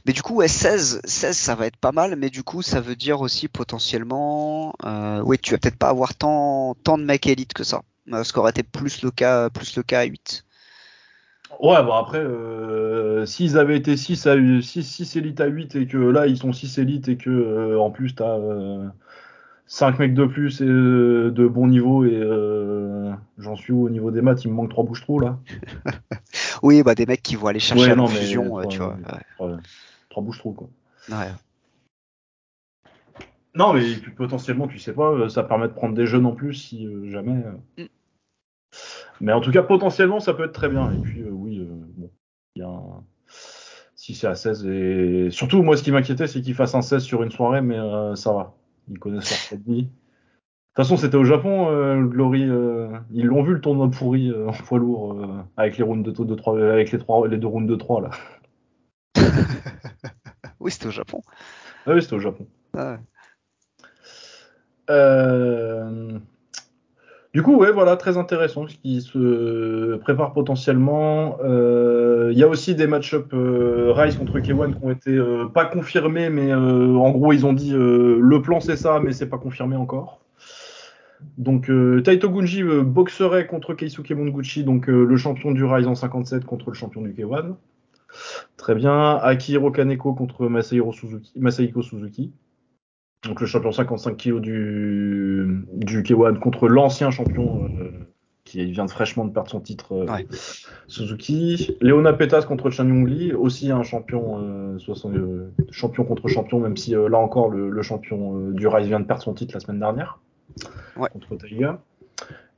[0.06, 2.82] Mais du coup, ouais, 16, 16, ça va être pas mal, mais du coup, ça
[2.82, 7.28] veut dire aussi potentiellement, euh, oui, tu vas peut-être pas avoir tant, tant de mecs
[7.28, 7.82] élites que ça.
[8.12, 10.43] Euh, ce qu'aurait été plus le cas, plus le cas à 8.
[11.60, 15.86] Ouais, bon après, euh, s'ils avaient été 6 à 6, 6 élites à 8 et
[15.86, 18.88] que là ils sont 6 élites et que euh, en plus t'as euh,
[19.68, 23.89] 5 mecs de plus et euh, de bon niveau et euh, j'en suis où au
[23.89, 25.38] niveau des maths, il me manque 3 bouches trous là.
[26.64, 28.97] oui, bah des mecs qui vont aller chercher ouais, la fusion, tu vois.
[30.12, 30.70] Trois bouches trop quoi.
[33.55, 33.84] Non, mais
[34.16, 37.09] potentiellement, tu sais pas, euh, ça permet de prendre des jeunes en plus si euh,
[37.09, 37.43] jamais.
[37.80, 37.84] Euh.
[37.84, 37.88] Mm.
[39.20, 40.91] Mais en tout cas, potentiellement, ça peut être très bien.
[40.91, 42.09] Et puis, oui, bon,
[42.55, 43.03] il y a un...
[43.95, 47.03] Si c'est à 16, et surtout, moi, ce qui m'inquiétait, c'est qu'il fasse un 16
[47.03, 47.78] sur une soirée, mais
[48.16, 48.55] ça va.
[48.89, 49.89] Ils connaissent leur De toute
[50.76, 52.49] façon, c'était au Japon, Glory.
[53.12, 55.24] ils l'ont vu le tournoi pourri en poids lourd
[55.55, 58.09] avec les rounds de, de 3, avec les, trois, les deux rounds de 3 là.
[60.62, 61.22] Oui, c'était au Japon.
[61.86, 62.45] Ah oui, c'était au Japon.
[62.78, 62.97] Ah
[64.89, 66.20] euh,
[67.34, 71.38] du coup, ouais, voilà, très intéressant ce qui se prépare potentiellement.
[71.43, 75.20] Euh, il y a aussi des match-up euh, Rise contre K1 qui ont été
[75.53, 79.38] pas confirmés, mais en gros, ils ont dit le plan c'est ça, mais c'est pas
[79.38, 80.20] confirmé encore.
[81.38, 81.72] Donc
[82.03, 86.76] Taito Gunji boxerait contre Keisuke Monguchi, donc le champion du Rise en 57 contre le
[86.76, 87.55] champion du K1.
[88.57, 89.18] Très bien.
[89.18, 92.34] Akihiro Kaneko contre Masahiro Suzuki, Masahiko Suzuki.
[93.24, 97.91] Donc le champion 55 kg du, du K1 contre l'ancien champion euh,
[98.45, 100.24] qui vient de fraîchement de perdre son titre euh,
[100.88, 101.78] Suzuki.
[101.82, 104.78] Leona Petas contre Chan Yong Lee, aussi un champion, euh,
[105.70, 109.34] champion contre champion, même si là encore le, champion du Rise vient de perdre son
[109.34, 110.20] titre la semaine dernière
[110.95, 111.80] contre Taiga.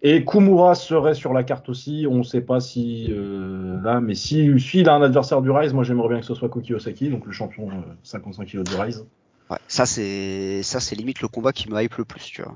[0.05, 2.05] Et Kumura serait sur la carte aussi.
[2.09, 5.49] On ne sait pas si euh, là, mais si, si, il a un adversaire du
[5.49, 7.69] Rise, moi j'aimerais bien que ce soit Koki Osaki, donc le champion
[8.03, 9.07] 55 euh, kg du Rise.
[9.49, 12.53] Ouais, ça c'est ça c'est limite le combat qui me hype le plus, tu vois.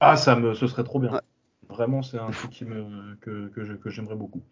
[0.00, 1.22] Ah ça me, ce serait trop bien.
[1.70, 4.42] Vraiment, c'est un truc qui me que, que j'aimerais beaucoup.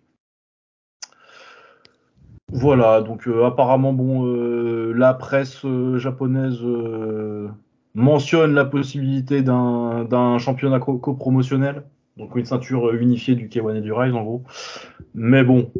[2.50, 4.24] Voilà, donc euh, apparemment bon,
[4.94, 5.66] la presse
[5.96, 6.60] japonaise
[7.94, 11.84] mentionne la possibilité d'un championnat co-promotionnel.
[12.16, 14.42] Donc une ceinture euh, unifiée du K1 et du Rise en gros.
[15.14, 15.70] Mais bon,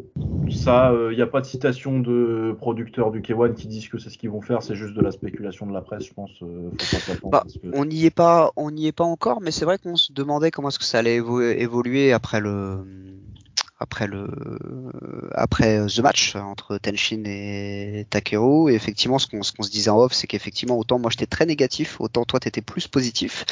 [0.49, 3.97] ça, il euh, n'y a pas de citation de producteurs du K1 qui disent que
[3.97, 6.31] c'est ce qu'ils vont faire, c'est juste de la spéculation de la presse, je pense.
[6.41, 6.69] Euh,
[7.23, 10.11] bah, On n'y est pas, on n'y est pas encore, mais c'est vrai qu'on se
[10.13, 12.79] demandait comment est-ce que ça allait évoluer après le
[13.83, 14.27] après le
[15.33, 19.69] après euh, the match entre Tenshin et Takeru et effectivement ce qu'on ce qu'on se
[19.69, 23.45] disait en off c'est qu'effectivement autant moi j'étais très négatif autant toi t'étais plus positif.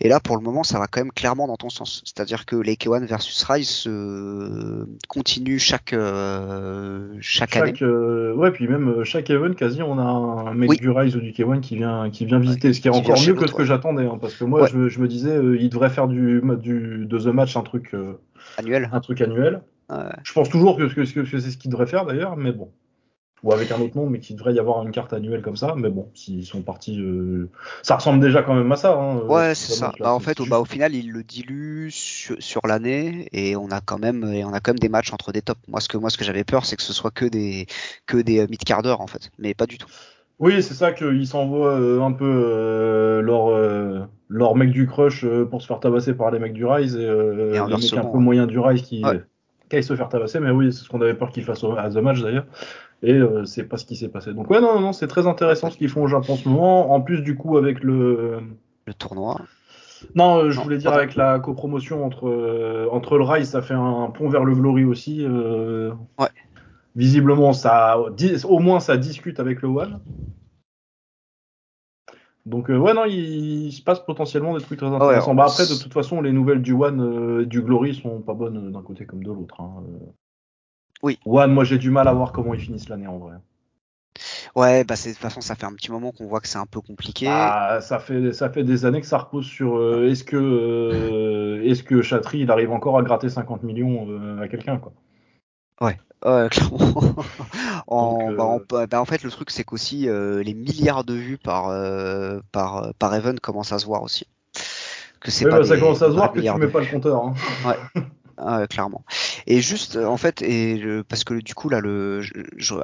[0.00, 2.02] Et là pour le moment ça va quand même clairement dans ton sens.
[2.04, 7.74] C'est-à-dire que les K1 versus Rise euh, continuent chaque euh, chaque, année.
[7.82, 11.32] euh, ouais puis même chaque event quasi on a un mec du Rise ou du
[11.32, 14.06] K1 qui vient qui vient visiter ce qui est encore mieux que ce que j'attendais
[14.06, 17.26] hein, parce que moi je, je, me disais il devrait faire du, du de the
[17.26, 17.94] match un truc
[18.56, 18.90] annuel.
[18.92, 19.62] Un truc annuel.
[20.24, 22.70] Je pense toujours que, c'est ce qu'il devrait faire d'ailleurs, mais bon.
[23.42, 25.74] Ou avec un autre nom, mais qu'il devrait y avoir une carte annuelle comme ça.
[25.76, 27.50] Mais bon, s'ils sont partis, euh,
[27.82, 28.94] ça ressemble déjà quand même à ça.
[28.94, 29.92] Hein, euh, ouais, c'est ça.
[30.00, 33.80] bah, en fait, au, bah, au final, ils le diluent sur, l'année et on a
[33.82, 35.60] quand même, et on a quand même des matchs entre des tops.
[35.68, 37.66] Moi, ce que moi, ce que j'avais peur, c'est que ce soit que des
[38.06, 39.88] que des euh, mid carders en fait, mais pas du tout.
[40.38, 45.80] Oui, c'est ça qu'ils s'envoient un peu leur leur mec du crush pour se faire
[45.80, 48.82] tabasser par les mecs du Rise et, et les mecs un peu moyen du Rise
[48.82, 49.02] qui
[49.68, 51.96] qu'à se faire tabasser, mais oui, c'est ce qu'on avait peur qu'il fasse à The
[51.96, 52.46] Match d'ailleurs.
[53.02, 54.32] Et euh, c'est pas ce qui s'est passé.
[54.32, 56.92] Donc ouais, non, non, c'est très intéressant ce qu'ils font au Japon en ce moment.
[56.92, 58.38] En plus, du coup, avec le
[58.86, 59.40] le tournoi.
[60.14, 63.74] Non, euh, je voulais dire avec la copromotion entre euh, entre le Rise, ça fait
[63.74, 65.26] un pont vers le Glory aussi.
[65.26, 66.28] ouais.
[66.96, 70.00] Visiblement, ça, au moins, ça discute avec le One.
[72.46, 75.34] Donc euh, ouais non, il, se passe potentiellement des trucs très intéressants.
[75.34, 78.70] bah, après de toute façon, les nouvelles du One, euh, du Glory sont pas bonnes
[78.70, 79.60] d'un côté comme de l'autre.
[79.60, 79.82] Hein.
[79.88, 80.06] Euh.
[81.02, 81.18] Oui.
[81.26, 83.34] One, moi j'ai du mal à voir comment ils finissent l'année en vrai.
[84.54, 86.66] Ouais, bah de toute façon ça fait un petit moment qu'on voit que c'est un
[86.66, 87.26] peu compliqué.
[87.26, 92.00] Bah, ça fait ça fait des années que ça repose sur est-ce que est-ce que
[92.00, 94.92] Chatry il arrive encore à gratter 50 millions à quelqu'un quoi.
[95.80, 95.98] Ouais.
[96.24, 97.16] Ouais, clairement.
[97.86, 101.14] en, bah, en, euh, bah, en, fait, le truc, c'est qu'aussi euh, les milliards de
[101.14, 104.26] vues par, euh, par, par event commencent à se voir aussi.
[105.20, 107.24] Que c'est pas bah, ça commence à se voir que tu mets pas le compteur.
[107.24, 107.34] Hein.
[107.66, 108.02] Ouais.
[108.38, 109.02] Ah, clairement.
[109.46, 110.78] Et juste, en fait, et
[111.08, 112.20] parce que du coup là, le,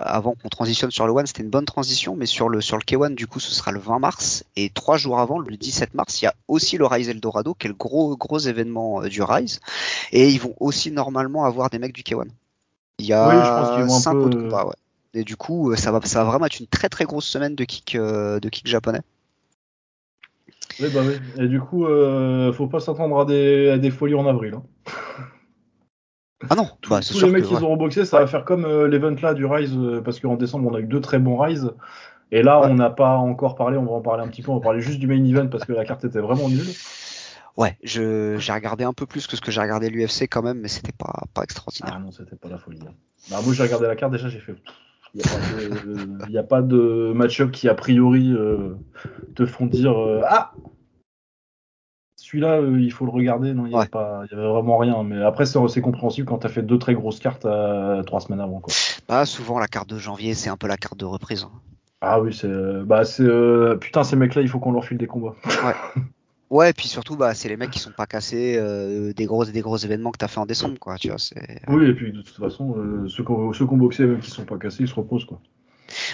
[0.00, 2.82] avant qu'on transitionne sur le One, c'était une bonne transition, mais sur le sur le
[2.82, 6.22] K1, du coup, ce sera le 20 mars et trois jours avant, le 17 mars,
[6.22, 9.60] il y a aussi le Rise Eldorado, qui est le gros gros événement du Rise,
[10.10, 12.28] et ils vont aussi normalement avoir des mecs du K1.
[12.98, 14.30] Il y a oui, je pense peu...
[14.30, 14.74] combats, ouais.
[15.14, 17.64] Et du coup, ça va, ça va vraiment être une très très grosse semaine de
[17.64, 19.02] kick, de kick japonais.
[20.80, 21.14] Oui, bah oui.
[21.42, 24.54] Et du coup, euh, faut pas s'attendre à des, à des folies en avril.
[24.54, 24.62] Hein.
[26.50, 29.14] Ah non, bah, tous les mecs qui ont reboxé, ça va faire comme euh, l'event
[29.22, 31.70] là du Rise, euh, parce qu'en décembre on a eu deux très bons Rise.
[32.32, 34.56] Et là, on n'a pas encore parlé, on va en parler un petit peu, on
[34.56, 36.66] va parler juste du main event parce que la carte était vraiment nulle.
[37.56, 40.68] Ouais, j'ai regardé un peu plus que ce que j'ai regardé l'UFC quand même, mais
[40.68, 41.94] c'était pas, pas extraordinaire.
[41.96, 42.80] Ah non, c'était pas la folie.
[42.86, 42.92] Hein.
[43.30, 44.56] Bah, moi j'ai regardé la carte, déjà j'ai fait.
[45.14, 48.74] Il n'y a pas de, match-up qui a priori euh,
[49.34, 49.94] te font dire
[50.26, 50.54] Ah
[52.32, 53.52] celui-là, euh, il faut le regarder.
[53.52, 55.02] Non, il n'y avait, vraiment rien.
[55.02, 58.40] Mais après, c'est compréhensible quand tu as fait deux très grosses cartes euh, trois semaines
[58.40, 58.60] avant.
[58.60, 58.72] Quoi.
[59.06, 61.44] Bah, souvent, la carte de janvier, c'est un peu la carte de reprise.
[61.44, 61.52] Hein.
[62.00, 62.48] Ah oui, c'est.
[62.84, 63.22] Bah, c'est.
[63.22, 65.34] Euh, putain, ces mecs-là, il faut qu'on leur file des combats.
[65.44, 66.02] Ouais.
[66.52, 68.60] Ouais, et puis surtout, bah, c'est les mecs qui sont pas cassés
[69.16, 70.96] des gros des gros événements que tu as fait en décembre, quoi.
[70.98, 71.16] Tu vois,
[71.68, 72.76] oui, et puis de toute façon,
[73.08, 75.40] ceux qui ont boxé, même qui sont pas cassés, ils se reposent, quoi.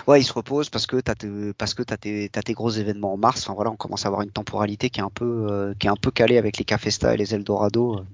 [0.07, 1.15] Ouais, il se repose parce que t'as
[1.57, 3.45] parce que t'as tes tes gros événements en mars.
[3.45, 5.91] Enfin voilà, on commence à avoir une temporalité qui est un peu euh, qui est
[5.91, 7.97] un peu calée avec les Cafesta et les Eldorado.
[7.97, 8.05] Euh.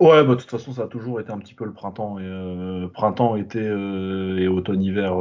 [0.00, 2.24] Ouais, bah de toute façon, ça a toujours été un petit peu le printemps et
[2.24, 5.16] euh, printemps, été et automne, hiver.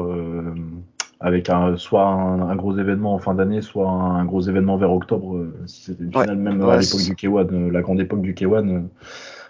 [1.19, 5.47] Avec un, soit un, gros événement en fin d'année, soit un, gros événement vers octobre,
[5.65, 8.83] si c'était une finale, même à l'époque du K1, la grande époque du K1,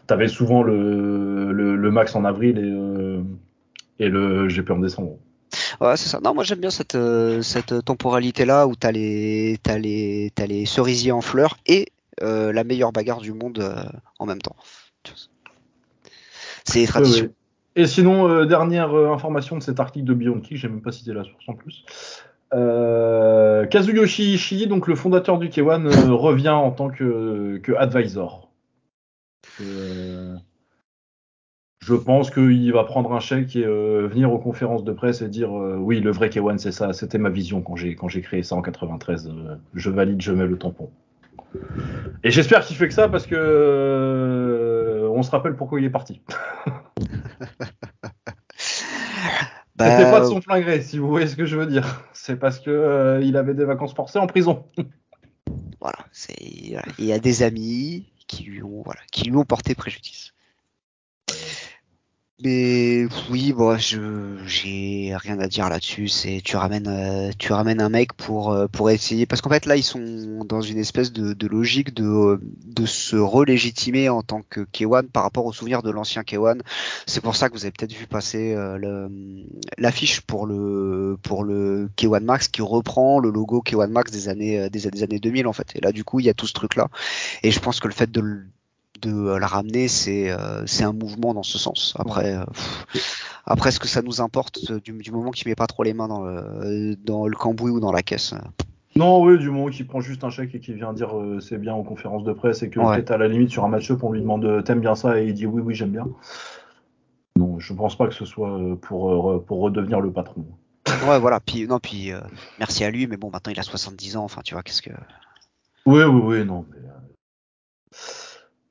[0.05, 2.57] t'avais souvent le, le, max en avril
[3.99, 5.17] et, et le GP en décembre.
[5.79, 6.19] Ouais, c'est ça.
[6.23, 10.65] Non, moi j'aime bien cette, euh, cette temporalité-là où t'as les, as les, as les
[10.65, 11.87] cerisiers en fleurs et
[12.21, 13.83] euh, la meilleure bagarre du monde euh,
[14.19, 14.55] en même temps.
[16.65, 17.29] C'est tradition.
[17.77, 21.47] Et sinon, dernière information de cet article de Kick, j'ai même pas cité la source
[21.47, 21.85] en plus.
[22.51, 28.49] Kazuyoshi Ishii, donc le fondateur du K1, revient en tant que, advisor
[31.87, 35.29] je pense qu'il va prendre un chèque et euh, venir aux conférences de presse et
[35.29, 38.19] dire euh, oui, le vrai K1, c'est ça, c'était ma vision quand j'ai quand j'ai
[38.19, 39.27] créé ça en 93.
[39.27, 40.89] Euh, je valide, je mets le tampon.
[42.25, 43.35] Et j'espère qu'il fait que ça parce que
[45.17, 46.21] on se rappelle pourquoi il est parti.
[49.75, 49.97] bah...
[49.97, 52.03] C'était pas de son plein gré, si vous voyez ce que je veux dire.
[52.13, 54.65] C'est parce que il avait des vacances forcées en prison.
[55.81, 59.73] voilà, c'est il y a des amis qui lui ont voilà, qui lui ont porté
[59.73, 60.33] préjudice.
[62.43, 66.07] Mais oui, bon, je j'ai rien à dire là-dessus.
[66.07, 69.65] C'est tu ramènes euh, tu ramènes un mec pour euh, pour essayer parce qu'en fait
[69.65, 74.43] là ils sont dans une espèce de, de logique de de se relégitimer en tant
[74.51, 76.61] que K1 par rapport au souvenir de l'ancien K1.
[77.07, 79.09] C'est pour ça que vous avez peut-être vu passer euh,
[79.79, 84.69] l'affiche pour le pour le K1 Max qui reprend le logo K1 Max des années
[84.69, 85.75] des, des années 2000 en fait.
[85.75, 86.87] Et là du coup il y a tout ce truc là.
[87.41, 88.21] Et je pense que le fait de
[89.01, 91.95] de euh, la ramener, c'est euh, c'est un mouvement dans ce sens.
[91.97, 92.43] Après, euh,
[93.45, 96.23] après ce que ça nous importe du, moment qu'il met pas trop les mains dans
[96.23, 98.33] le, dans le cambouis ou dans la caisse.
[98.95, 101.75] Non, oui, du moment qu'il prend juste un chèque et qu'il vient dire c'est bien
[101.75, 104.21] aux conférences de presse et que peut-être à la limite sur un match-up on lui
[104.21, 105.21] demande t'aimes bien ça?
[105.21, 106.07] Et il dit oui, oui, j'aime bien.
[107.35, 110.45] Non, je pense pas que ce soit pour, pour redevenir le patron.
[111.07, 111.39] Ouais, voilà.
[111.39, 112.11] Puis, non, puis
[112.57, 114.23] merci à lui, mais bon, maintenant il a 70 ans.
[114.23, 114.89] Enfin, tu vois, qu'est-ce que.
[115.85, 116.65] Oui, oui, oui, non.
[116.71, 116.87] Mais,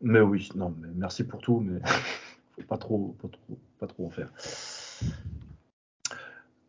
[0.00, 1.80] mais oui, non, mais merci pour tout, mais
[2.56, 4.30] faut pas trop, pas trop, pas trop en faire.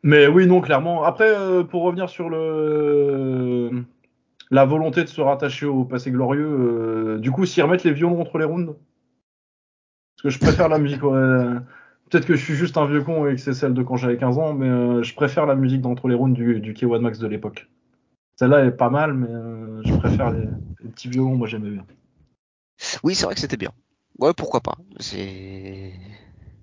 [0.04, 1.04] Mais oui, non, clairement.
[1.04, 3.84] Après, euh, pour revenir sur le
[4.49, 8.22] la volonté de se rattacher au passé glorieux, euh, du coup, s'y remettre les violons
[8.22, 8.76] entre les rounds.
[10.16, 11.02] Parce que je préfère la musique.
[11.02, 14.16] Peut-être que je suis juste un vieux con et que c'est celle de quand j'avais
[14.16, 17.20] 15 ans, mais euh, je préfère la musique d'entre les rounds du, du K1 Max
[17.20, 17.68] de l'époque.
[18.38, 19.28] Celle-là est pas mal, mais
[19.84, 20.48] je préfère les
[20.90, 21.86] petits violons, moi j'aimais bien.
[23.04, 23.72] Oui, c'est vrai que c'était bien.
[24.20, 24.78] Ouais, pourquoi pas.
[24.99, 25.94] C'est.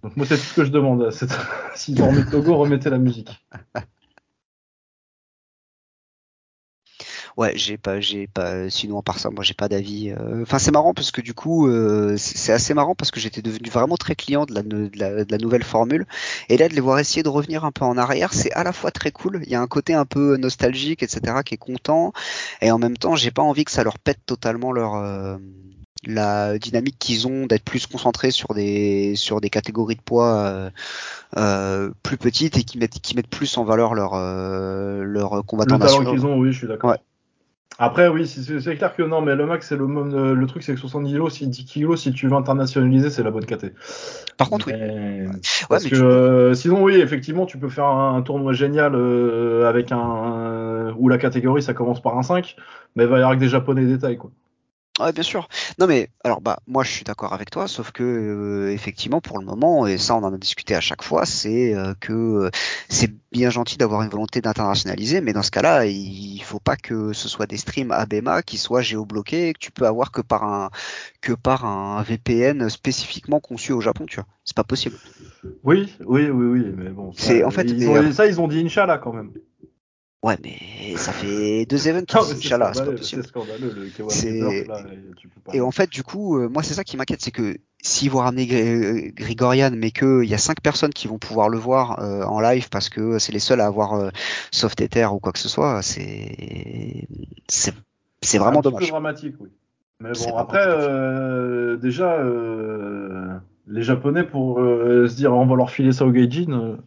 [0.03, 1.11] Donc moi, c'est tout ce que je demande.
[1.75, 3.31] si ont remis Togo, remettez la musique.
[7.37, 8.71] Ouais, j'ai pas, j'ai pas.
[8.71, 10.11] Sinon, à part ça, moi, j'ai pas d'avis.
[10.11, 13.43] Euh, enfin, c'est marrant parce que du coup, euh, c'est assez marrant parce que j'étais
[13.43, 16.07] devenu vraiment très client de la, de, la, de la, nouvelle formule.
[16.49, 18.73] Et là, de les voir essayer de revenir un peu en arrière, c'est à la
[18.73, 19.41] fois très cool.
[19.45, 22.13] Il y a un côté un peu nostalgique, etc., qui est content.
[22.61, 24.95] Et en même temps, j'ai pas envie que ça leur pète totalement leur.
[24.95, 25.37] Euh,
[26.07, 30.71] la dynamique qu'ils ont d'être plus concentrés sur des sur des catégories de poids euh,
[31.37, 35.79] euh, plus petites et qui mettent qui mettent plus en valeur leur euh, leur combattant
[35.79, 36.97] le talent qu'ils ont oui je suis d'accord
[37.77, 40.79] Après, oui, c'est clair que non, mais le max, c'est le, le truc, c'est que
[40.79, 43.73] 70 kg, si 10 kg, si tu veux internationaliser, c'est la bonne caté.
[44.37, 44.75] Par contre, oui.
[45.69, 50.95] Parce que euh, sinon, oui, effectivement, tu peux faire un, tournoi génial euh, avec un,
[50.97, 52.55] où la catégorie, ça commence par un 5,
[52.95, 54.31] mais il va y avoir que des japonais détails, quoi.
[55.01, 55.49] Ouais, bien sûr.
[55.81, 59.41] Non, mais alors bah moi je suis d'accord avec toi, sauf que euh, effectivement pour
[59.41, 62.51] le moment et ça on en a discuté à chaque fois, c'est euh, que euh,
[62.89, 67.13] c'est bien gentil d'avoir une volonté d'internationaliser, mais dans ce cas-là il faut pas que
[67.13, 70.71] ce soit des streams ABEMA qui soient géobloqués, que tu peux avoir que par un
[71.21, 74.27] que par un VPN spécifiquement conçu au Japon, tu vois.
[74.45, 74.95] C'est pas possible.
[75.65, 77.13] Oui, oui, oui, oui, mais bon.
[77.17, 79.33] C'est en fait ils ont, ça ils ont dit Inch'Allah quand même.
[80.25, 83.25] Ouais, mais ça fait deux events, Inch'Allah, c'est pas possible.
[84.09, 84.67] C'est
[85.53, 88.21] Et en fait, du coup, euh, moi, c'est ça qui m'inquiète, c'est que s'ils vont
[88.21, 92.23] ramener euh, Grigorian, mais qu'il y a cinq personnes qui vont pouvoir le voir euh,
[92.23, 94.11] en live parce que c'est les seuls à avoir
[94.51, 97.07] Soft Ether ou quoi que ce soit, c'est
[97.47, 98.85] c'est vraiment dommage.
[98.85, 99.51] C'est dramatique, oui.
[100.01, 100.65] Mais bon, après,
[101.83, 102.19] déjà,
[103.67, 106.79] les Japonais, pour se dire on va leur filer ça au Gaijin.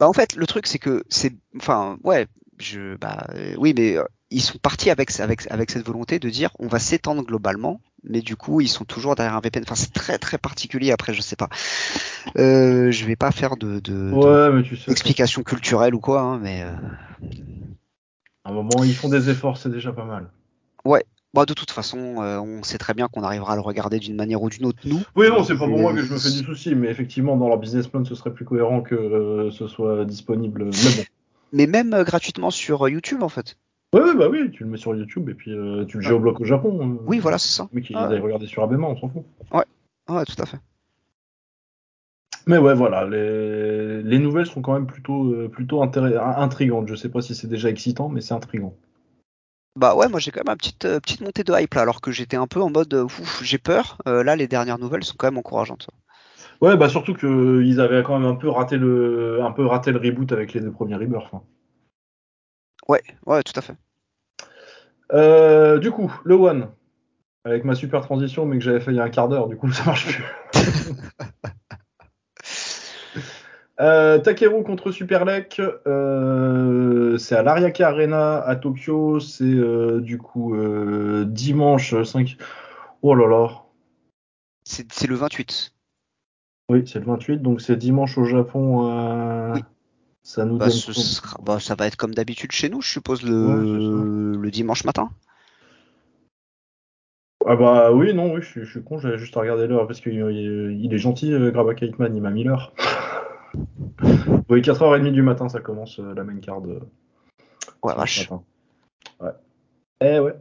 [0.00, 2.26] Bah en fait, le truc c'est que c'est, enfin, ouais,
[2.58, 6.28] je, bah, euh, oui, mais euh, ils sont partis avec avec avec cette volonté de
[6.30, 9.62] dire on va s'étendre globalement, mais du coup ils sont toujours derrière un VPN.
[9.62, 10.92] Enfin, c'est très très particulier.
[10.92, 11.48] Après, je sais pas.
[12.36, 16.20] Euh, je vais pas faire de, de, ouais, mais tu sais, explication culturelle ou quoi,
[16.20, 16.62] hein, mais.
[16.62, 16.72] Euh...
[18.44, 20.28] À un moment, ils font des efforts, c'est déjà pas mal.
[20.84, 21.04] Ouais,
[21.34, 24.14] bah, de toute façon, euh, on sait très bien qu'on arrivera à le regarder d'une
[24.14, 25.02] manière ou d'une autre, nous.
[25.16, 27.48] Oui, non, c'est pas pour moi que je me fais du souci, mais effectivement, dans
[27.48, 30.66] leur business plan, ce serait plus cohérent que euh, ce soit disponible.
[30.66, 31.02] Mais bon.
[31.52, 33.56] Mais même euh, gratuitement sur YouTube, en fait.
[33.92, 35.52] Oui, bah oui, tu le mets sur YouTube et puis
[35.86, 36.98] tu le géobloques au Japon.
[37.06, 37.68] oui, voilà, c'est ça.
[37.72, 38.08] Oui, qui ah.
[38.08, 39.22] regarder sur Abema, on s'en fout.
[39.52, 39.64] Ouais,
[40.08, 40.58] ouais, tout à fait.
[42.46, 46.88] Mais ouais, voilà, les, les nouvelles sont quand même plutôt, plutôt intrigantes.
[46.88, 48.74] Je sais pas si c'est déjà excitant, mais c'est intrigant.
[49.76, 52.00] Bah ouais, moi j'ai quand même une petite, euh, petite montée de hype là, alors
[52.00, 53.98] que j'étais un peu en mode euh, ouf, j'ai peur.
[54.06, 55.88] Euh, là, les dernières nouvelles sont quand même encourageantes.
[56.60, 59.98] Ouais, bah surtout qu'ils avaient quand même un peu raté le, un peu raté le
[59.98, 61.34] reboot avec les deux premiers Rebirth.
[61.34, 61.42] Hein.
[62.88, 63.74] Ouais, ouais, tout à fait.
[65.80, 66.68] du coup, le One,
[67.44, 69.56] avec ma super transition, mais que j'avais fait il y a un quart d'heure, du
[69.56, 70.24] coup ça marche plus.
[73.80, 80.56] Euh, Takeru contre Superlek, euh, c'est à l'Ariake Arena à Tokyo, c'est euh, du coup
[81.26, 82.36] dimanche 5.
[83.02, 83.62] Oh là là.
[84.64, 85.72] C'est le 28.
[86.70, 89.52] Oui, c'est le 28, donc c'est dimanche au Japon.
[89.52, 89.60] Oui.
[90.22, 90.68] Ça nous bah,
[91.42, 95.10] bah, ça va être comme d'habitude chez nous, je suppose, le, le dimanche matin.
[97.44, 100.14] Ah bah oui, non, oui, je, suis con, j'avais juste à regarder l'heure parce qu'il
[100.14, 102.72] il est gentil, Graba Kaitman, il m'a mis l'heure.
[104.48, 106.62] Oui, 4h30 du matin, ça commence euh, la main card.
[106.66, 106.80] Euh,
[107.82, 108.28] ouais, vache.
[109.20, 109.30] Ouais.
[110.00, 110.34] Eh ouais.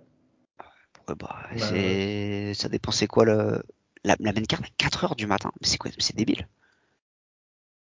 [1.07, 3.64] bah, bah Ça dépend, c'est quoi le.
[4.03, 5.52] La, la main card à 4h du matin.
[5.61, 6.48] C'est quoi C'est débile.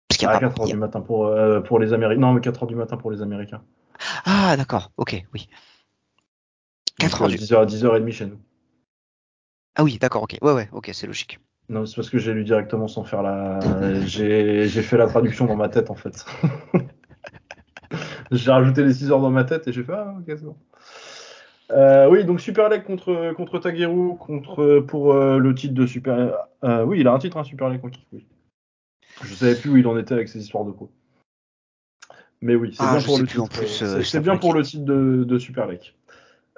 [0.09, 2.21] Parce qu'il y a 4h ah, du matin pour, euh, pour les Américains.
[2.21, 3.63] Non, mais 4h du matin pour les Américains.
[4.25, 5.49] Ah, d'accord, ok, oui.
[7.01, 7.37] 4h du...
[7.37, 8.39] 10h, 10h30 chez nous.
[9.77, 10.39] Ah oui, d'accord, ok.
[10.43, 11.41] Ouais, ouais, ok, c'est logique.
[11.69, 13.59] Non, c'est parce que j'ai lu directement sans faire la.
[14.07, 16.25] j'ai fait la traduction dans ma tête en fait.
[18.31, 20.57] j'ai rajouté les 6 heures dans ma tête et j'ai fait Ah, ok, c'est bon.
[21.71, 26.37] Euh, oui, donc Super League contre, contre Tageru, contre, pour euh, le titre de Super.
[26.63, 28.27] Euh, oui, il a un titre, un Super League contre oui.
[29.23, 30.91] Je savais plus où il en était avec ses histoires de peau.
[32.41, 35.39] Mais oui, c'est ah, bien, pour le, titre, c'est bien pour le titre de, de
[35.39, 35.69] Super.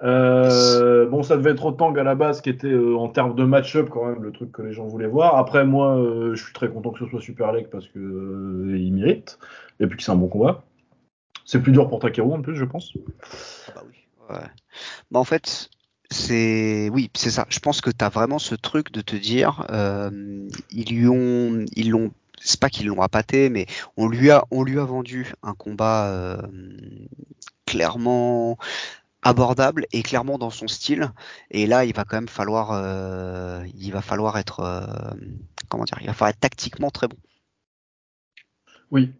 [0.02, 3.44] Euh, bon, ça devait être autant à la base, qui était euh, en termes de
[3.44, 5.36] match-up quand même le truc que les gens voulaient voir.
[5.36, 8.92] Après, moi, euh, je suis très content que ce soit Super League parce que il
[8.92, 9.38] mérite
[9.80, 10.64] et puis que c'est un bon combat.
[11.44, 12.92] C'est plus dur pour Takeru en plus, je pense.
[13.68, 13.94] Ah bah oui.
[14.28, 14.46] Ouais.
[15.10, 15.70] Bah en fait,
[16.10, 17.46] c'est oui, c'est ça.
[17.48, 19.64] Je pense que tu as vraiment ce truc de te dire,
[20.70, 23.66] ils lui ont, ils l'ont c'est pas qu'ils l'ont appâté, mais
[23.96, 26.38] on lui a, on lui a vendu un combat
[27.64, 28.58] clairement
[29.26, 31.10] abordable et clairement dans son style.
[31.50, 34.86] Et là, il va quand même falloir, euh, il va falloir être, euh,
[35.68, 37.16] comment dire, il va falloir être tactiquement très bon.
[38.90, 39.12] Oui.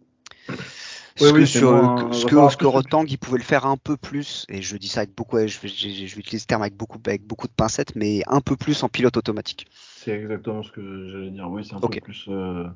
[1.17, 4.77] Ce que, sur, ce que, Rotang, il pouvait le faire un peu plus, et je
[4.77, 7.53] dis ça avec beaucoup, je je vais utiliser ce terme avec beaucoup, avec beaucoup de
[7.53, 9.65] pincettes, mais un peu plus en pilote automatique.
[9.71, 11.49] C'est exactement ce que j'allais dire.
[11.49, 12.25] Oui, c'est un peu plus.
[12.27, 12.67] Euh,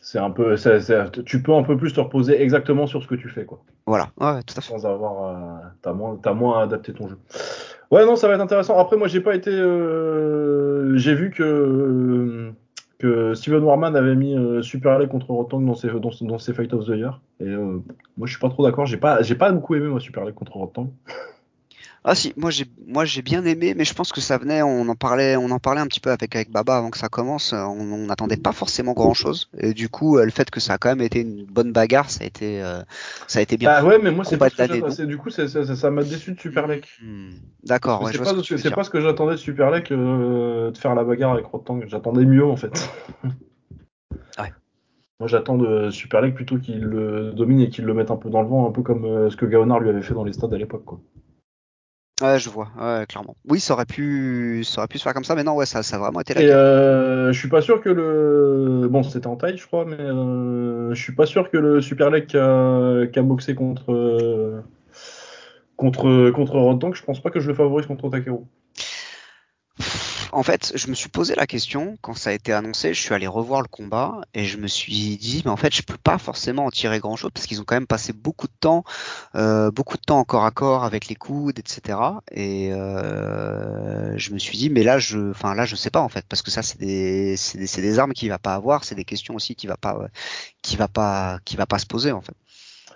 [0.00, 0.54] c'est un peu,
[1.24, 3.60] tu peux un peu plus te reposer exactement sur ce que tu fais, quoi.
[3.86, 4.72] Voilà, ouais, tout à fait.
[4.72, 7.18] Sans avoir, euh, t'as moins, as moins à adapter ton jeu.
[7.90, 8.78] Ouais, non, ça va être intéressant.
[8.78, 12.52] Après, moi, j'ai pas été, euh, j'ai vu que
[12.98, 16.52] que Steven Warman avait mis euh, Super Leg contre Rotang dans ses, dans, dans ses
[16.52, 17.20] Fight of the Year.
[17.40, 17.80] Et euh,
[18.16, 18.86] moi, je suis pas trop d'accord.
[18.86, 20.90] J'ai pas, j'ai pas beaucoup aimé moi Super Leg contre Rotang.
[22.04, 24.88] Ah si, moi j'ai moi j'ai bien aimé, mais je pense que ça venait, on
[24.88, 27.52] en parlait, on en parlait un petit peu avec avec Baba avant que ça commence.
[27.52, 30.78] On n'attendait pas forcément grand chose, et du coup euh, le fait que ça a
[30.78, 32.82] quand même été une bonne bagarre, ça a été euh,
[33.26, 33.68] ça a été bien.
[33.68, 35.06] Bah ouais, mais moi c'est pas ce que j'attendais.
[35.06, 36.84] Du coup, ça m'a déçu de Super Leg.
[37.02, 37.30] Hmm,
[37.64, 40.94] D'accord, ouais, c'est pas, ce que pas ce que j'attendais de Super euh, de faire
[40.94, 41.80] la bagarre avec Rotang.
[41.86, 42.90] J'attendais mieux en fait.
[44.38, 44.52] Ouais.
[45.18, 48.40] Moi j'attends de Super plutôt qu'il le domine et qu'il le mette un peu dans
[48.40, 50.58] le vent, un peu comme ce que Gaonard lui avait fait dans les stades à
[50.58, 50.84] l'époque.
[52.20, 53.36] Ouais, je vois, ouais, clairement.
[53.48, 55.82] Oui, ça aurait pu, ça aurait pu se faire comme ça, mais non, ouais, ça,
[55.84, 58.88] ça a vraiment été la Et euh, je suis pas sûr que le.
[58.90, 62.10] Bon, c'était en taille, je crois, mais euh, je suis pas sûr que le Super
[62.10, 63.92] Leg qui a, a boxé contre.
[63.92, 64.60] euh,
[65.76, 68.40] Contre, contre Rodtank, je pense pas que je le favorise contre Takeru.
[70.32, 72.92] En fait, je me suis posé la question quand ça a été annoncé.
[72.92, 75.82] Je suis allé revoir le combat et je me suis dit, mais en fait, je
[75.82, 78.52] peux pas forcément en tirer grand chose parce qu'ils ont quand même passé beaucoup de
[78.60, 78.84] temps,
[79.36, 81.98] euh, beaucoup de temps en corps à corps avec les coudes, etc.
[82.30, 86.08] Et euh, je me suis dit, mais là, je, enfin là, je sais pas en
[86.08, 88.94] fait parce que ça, c'est des, c'est des, des armes qu'il va pas avoir, c'est
[88.94, 89.98] des questions aussi qu'il va pas,
[90.62, 92.34] qui va pas, qui va pas se poser en fait.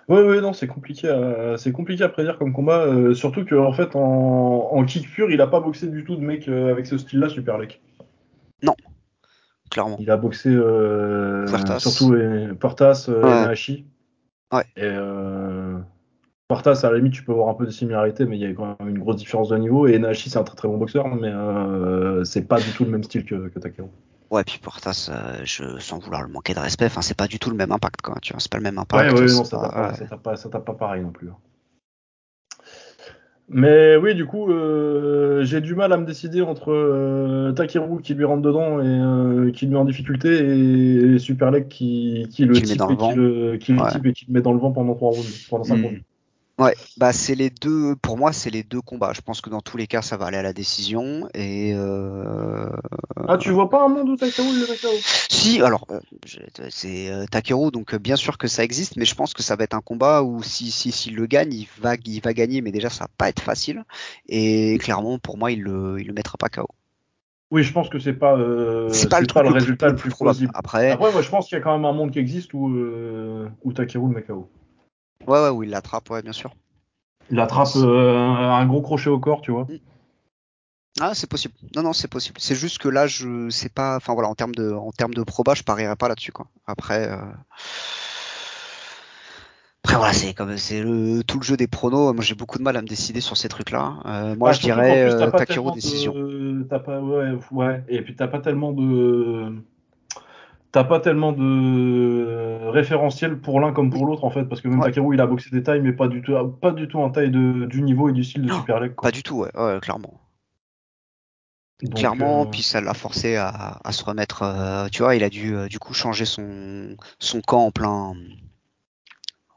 [0.09, 1.57] Oui, oui, non, c'est compliqué, à...
[1.57, 4.69] c'est compliqué à prédire comme combat, euh, surtout qu'en en fait, en...
[4.71, 7.29] en kick pur, il a pas boxé du tout de mec euh, avec ce style-là,
[7.29, 7.79] Super Leg.
[9.73, 9.97] Clairement.
[9.99, 11.79] Il a boxé euh, Puertas.
[11.79, 13.55] surtout euh, Portas, Ouais.
[14.51, 14.63] Ouais.
[14.77, 15.79] Et euh,
[16.47, 18.53] Portas, à la limite, tu peux voir un peu de similarité, mais il y a
[18.53, 19.87] quand même une grosse différence de niveau.
[19.87, 22.91] Et Nahashi, c'est un très très bon boxeur, mais euh, c'est pas du tout le
[22.91, 23.87] même style que, que Takeru.
[24.31, 27.39] Ouais, puis Portas, euh, je, sans vouloir le manquer de respect, enfin, c'est pas du
[27.39, 28.15] tout le même impact, quoi.
[28.21, 29.11] Tu vois, c'est pas le même Ouais, impact.
[29.11, 30.07] ouais, c'est non, ça tape pas, ouais.
[30.77, 31.29] pareil non plus.
[31.29, 31.37] hein.
[33.49, 38.13] Mais oui, du coup, euh, j'ai du mal à me décider entre euh, Takeru qui
[38.13, 40.29] lui rentre dedans et euh, qui le met en difficulté
[41.13, 43.13] et Super Leg qui, qui le Qui type dans le et qui vent.
[43.13, 43.91] le, qui le Ouais.
[43.91, 45.83] type et qui le met dans le vent pendant trois rounds, pendant cinq Hmm.
[45.83, 46.01] rounds.
[46.63, 47.95] Ouais, bah c'est les deux.
[47.97, 49.11] Pour moi, c'est les deux combats.
[49.13, 51.27] Je pense que dans tous les cas, ça va aller à la décision.
[51.33, 52.69] Et euh...
[53.27, 54.87] Ah, tu vois pas un monde où Takeru le met KO
[55.29, 55.99] si, alors euh,
[56.69, 59.55] c'est euh, Takeru, donc euh, bien sûr que ça existe, mais je pense que ça
[59.55, 62.61] va être un combat où si si s'il le gagne, il va il va gagner,
[62.61, 63.83] mais déjà ça va pas être facile.
[64.29, 66.67] Et clairement, pour moi, il le il le mettra pas KO.
[67.51, 69.89] Oui, je pense que c'est pas, euh, c'est pas le truc le le plus- résultat
[69.89, 70.37] le plus plus probable.
[70.37, 70.51] plausible.
[70.55, 72.69] Après, Après, moi, je pense qu'il y a quand même un monde qui existe où,
[72.69, 74.49] euh, où Takeru le met KO.
[75.27, 76.55] Ouais ouais, où il l'attrape, ouais, bien sûr.
[77.31, 79.65] Il attrape euh, un, gros crochet au corps, tu vois.
[80.99, 81.53] Ah, c'est possible.
[81.75, 82.37] Non, non, c'est possible.
[82.39, 83.95] C'est juste que là, je sais pas.
[83.95, 86.47] Enfin voilà, en termes de, en termes de proba, je parierais pas là-dessus, quoi.
[86.67, 87.17] Après, euh...
[89.83, 92.13] après voilà, c'est comme c'est le tout le jeu des pronos.
[92.13, 93.95] Moi, j'ai beaucoup de mal à me décider sur ces trucs-là.
[94.05, 96.13] Euh, moi, Ah, je dirais plus, t'as pas Takeru tellement décision.
[96.13, 96.67] de...
[96.69, 96.99] T'as pas...
[97.01, 97.83] Ouais, ouais.
[97.87, 99.51] Et puis t'as pas tellement de...
[100.73, 104.79] T'as pas tellement de référentiel pour l'un comme pour l'autre en fait, parce que même
[104.79, 104.85] Ouais.
[104.87, 107.29] Takeru il a boxé des tailles, mais pas du tout, pas du tout en taille
[107.29, 108.79] de, du niveau et du style de Non, Super.
[108.79, 108.89] Quoi.
[109.03, 110.19] Pas du tout, ouais, ouais, clairement.
[111.83, 114.41] Donc, clairement, euh, puis ça l'a forcé à, à se remettre.
[114.41, 118.13] euh, tu vois, il a dû euh, du coup changer son son camp en plein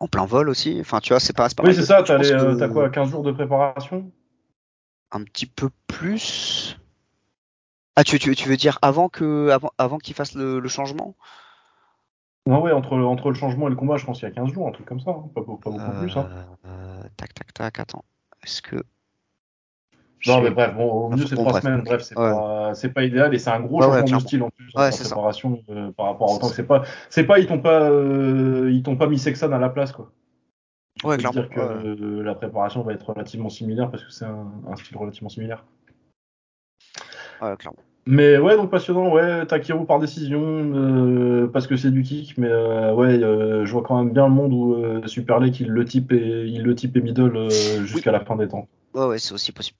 [0.00, 0.76] en plein vol aussi.
[0.80, 3.22] Enfin, tu vois, c'est pas, c'est pas Oui, c'est ça, que- t'as quoi, 15 jours
[3.22, 4.10] de préparation?
[5.12, 6.78] Un petit peu plus.
[7.96, 11.14] Ah, tu, tu, tu veux dire avant que avant, avant qu'il fasse le, le changement?
[12.46, 14.52] Ouais, ouais, entre, entre le changement et le combat, je pense qu'il y a 15
[14.52, 15.28] jours, un truc comme ça, hein.
[15.34, 16.16] pas, beau- pas beaucoup plus.
[16.16, 16.28] Hein.
[16.64, 17.78] Euh, Tac, tac, tac.
[17.80, 18.04] Attends.
[18.44, 18.76] Est-ce que
[20.26, 22.30] Non, mais bref, bon, au mieux c'est Bon, 3 bref, semaines, bref, c'est Ouais.
[22.30, 24.72] pas, c'est pas idéal et c'est un gros Ouais, ouais, changement de style en plus
[24.76, 25.08] en c'est ça.
[25.08, 27.90] préparation euh, par rapport à C'est autant que c'est pas, c'est pas, ils t'ont pas,
[27.90, 30.12] euh, ils t'ont pas mis Sexan à la place quoi.
[31.04, 31.40] Ouais, clairement.
[31.40, 35.28] dire que la préparation va être relativement similaire parce que c'est un, un style relativement
[35.28, 35.64] similaire.
[37.40, 37.78] Ouais, clairement.
[38.08, 42.48] Mais ouais, donc passionnant, ouais, Takeru par décision, euh, parce que c'est du kick, mais
[42.48, 45.84] euh, ouais, euh, je vois quand même bien le monde où Super Leg, il le
[45.84, 47.50] type et, il le type et middle
[47.84, 48.68] jusqu'à la fin des temps.
[48.94, 49.76] Ouais, ouais, c'est aussi possible.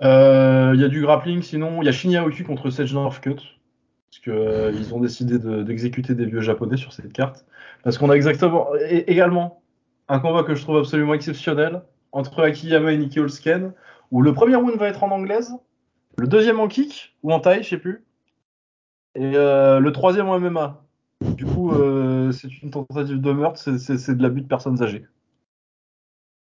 [0.00, 3.42] Il y a du grappling, sinon, il y a Shinya Oki contre Sage Northcutt,
[4.10, 7.44] parce que ils ont décidé de- d'exécuter des vieux japonais sur cette carte,
[7.82, 9.60] parce qu'on a exactement, et, également,
[10.08, 11.82] un combat que je trouve absolument exceptionnel,
[12.12, 13.72] entre Akiyama et Nicky Holsken,
[14.10, 15.54] où le premier round va être en anglaise,
[16.18, 18.04] le deuxième en kick, ou en taille, je sais plus,
[19.14, 20.82] et euh, le troisième en MMA.
[21.24, 25.06] Du coup, euh, c'est une tentative de meurtre, c'est- de l'abus de personnes âgées.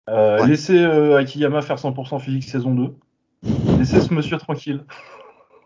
[0.08, 0.48] Euh, Ouais.
[0.48, 2.94] Laissez Akiyama faire 100% physique saison 2.
[3.78, 4.84] Laissez ce monsieur tranquille.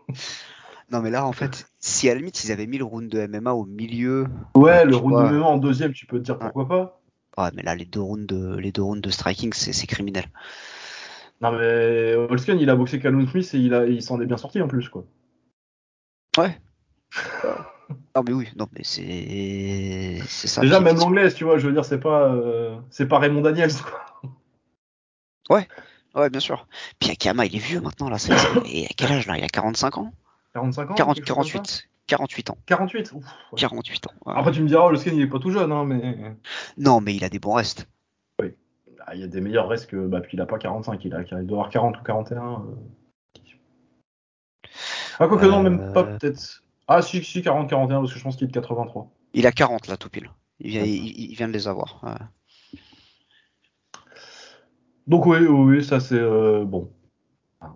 [0.89, 3.19] Non, mais là, en fait, si à la limite ils avaient mis le round de
[3.27, 4.27] MMA au milieu.
[4.55, 5.29] Ouais, le round vois.
[5.29, 7.01] de MMA en deuxième, tu peux te dire pourquoi pas.
[7.37, 10.25] Ouais, mais là, les deux rounds de, les deux rounds de striking, c'est criminel.
[11.41, 14.37] Non mais Holsken, il a boxé Callum Smith et il, a- il s'en est bien
[14.37, 15.05] sorti en plus quoi.
[16.37, 16.59] Ouais.
[18.15, 20.61] non mais oui, non mais c'est c'est ça.
[20.61, 23.71] Déjà même l'anglaise, tu vois, je veux dire, c'est pas euh, c'est pas Raymond Daniels
[23.73, 24.03] quoi.
[26.15, 26.67] Ouais, bien sûr.
[26.99, 28.17] Puis Akiyama, il est vieux maintenant là.
[28.65, 29.37] Et à quel âge là?
[29.37, 30.11] Il a 45 ans?
[30.53, 31.83] 45 ans 40, quelque chose comme ça?
[32.07, 32.47] 48.
[32.47, 32.57] 48 ans.
[32.65, 33.59] 48 Ouf, ouais.
[33.59, 34.11] 48 ans.
[34.25, 34.33] ouais.
[34.35, 36.35] Après tu me diras, le skin il est pas tout jeune, hein, mais
[36.77, 37.87] Non, mais il a des bons restes.
[39.09, 40.05] Ah, il y a des meilleurs restes que.
[40.05, 42.43] Bah, puis il a pas 45, il, a, il doit avoir 40 ou 41.
[42.53, 42.57] euh.
[45.19, 46.17] Ah, quoique non, même pas Euh.
[46.17, 46.63] peut-être.
[46.89, 49.09] Ah, si, si, 40, 41, parce que je pense qu'il est de 83.
[49.33, 50.29] Il a 40 là, tout pile.
[50.59, 52.01] Il vient, il, il vient de les avoir.
[52.03, 53.99] ouais.
[55.07, 56.19] Donc, oui, oui, ça c'est.
[56.19, 56.91] euh, bon.
[57.63, 57.67] Euh,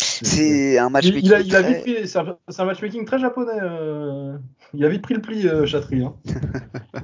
[0.00, 2.06] C'est un matchmaking il a, il a très- pris.
[2.08, 3.58] C'est un, matchmaking très japonais.
[3.60, 4.38] euh.
[4.72, 6.04] Il a vite pris le pli, euh, Chatry.
[6.04, 6.14] Hein.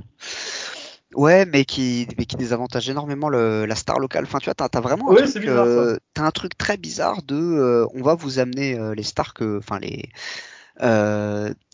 [1.15, 4.25] Ouais, mais qui, mais qui désavantage énormément le, la star locale.
[4.25, 6.77] Enfin, tu vois, t'as as vraiment un Ouais, truc, bizarre, euh, t'as un truc très
[6.77, 10.09] bizarre de, euh, on va vous amener euh, les stars que, enfin les,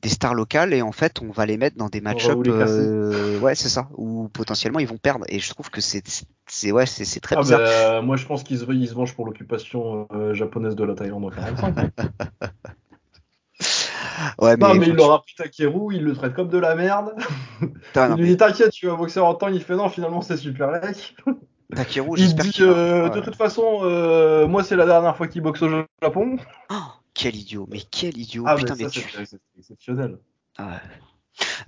[0.03, 2.35] des stars locales et en fait, on va les mettre dans des va match-up.
[2.35, 2.83] vous les casser.
[2.83, 3.89] euh, ouais, c'est ça.
[3.97, 5.25] Où potentiellement ils vont perdre.
[5.29, 6.03] Et je trouve que c'est,
[6.47, 7.61] c'est ouais, c'est très Ah, bizarre.
[7.61, 11.25] bah, moi, je pense qu'il se, il se venge pour l'occupation japonaise de la Thaïlande
[11.25, 11.75] en 45.
[14.39, 16.75] Ouais, mais, non, mais il enfin, l'aura pris Takeru, il le traite comme de la
[16.75, 17.15] merde.
[17.61, 19.49] putain, non, il lui mais dit T'inquiète, tu vas boxer en temps.
[19.49, 21.17] Il fait Non, finalement, c'est super lec.
[21.75, 23.11] Takeru, Il j'espère dit qu'il euh, Ouais.
[23.11, 25.69] De toute façon, euh, moi, c'est la dernière fois qu'il boxe au
[26.03, 26.37] Japon.
[26.71, 26.75] Oh,
[27.15, 29.01] quel idiot, mais quel idiot, ah, putain, mais mais tu.
[29.01, 30.19] c'est exceptionnel.
[30.57, 30.81] Ah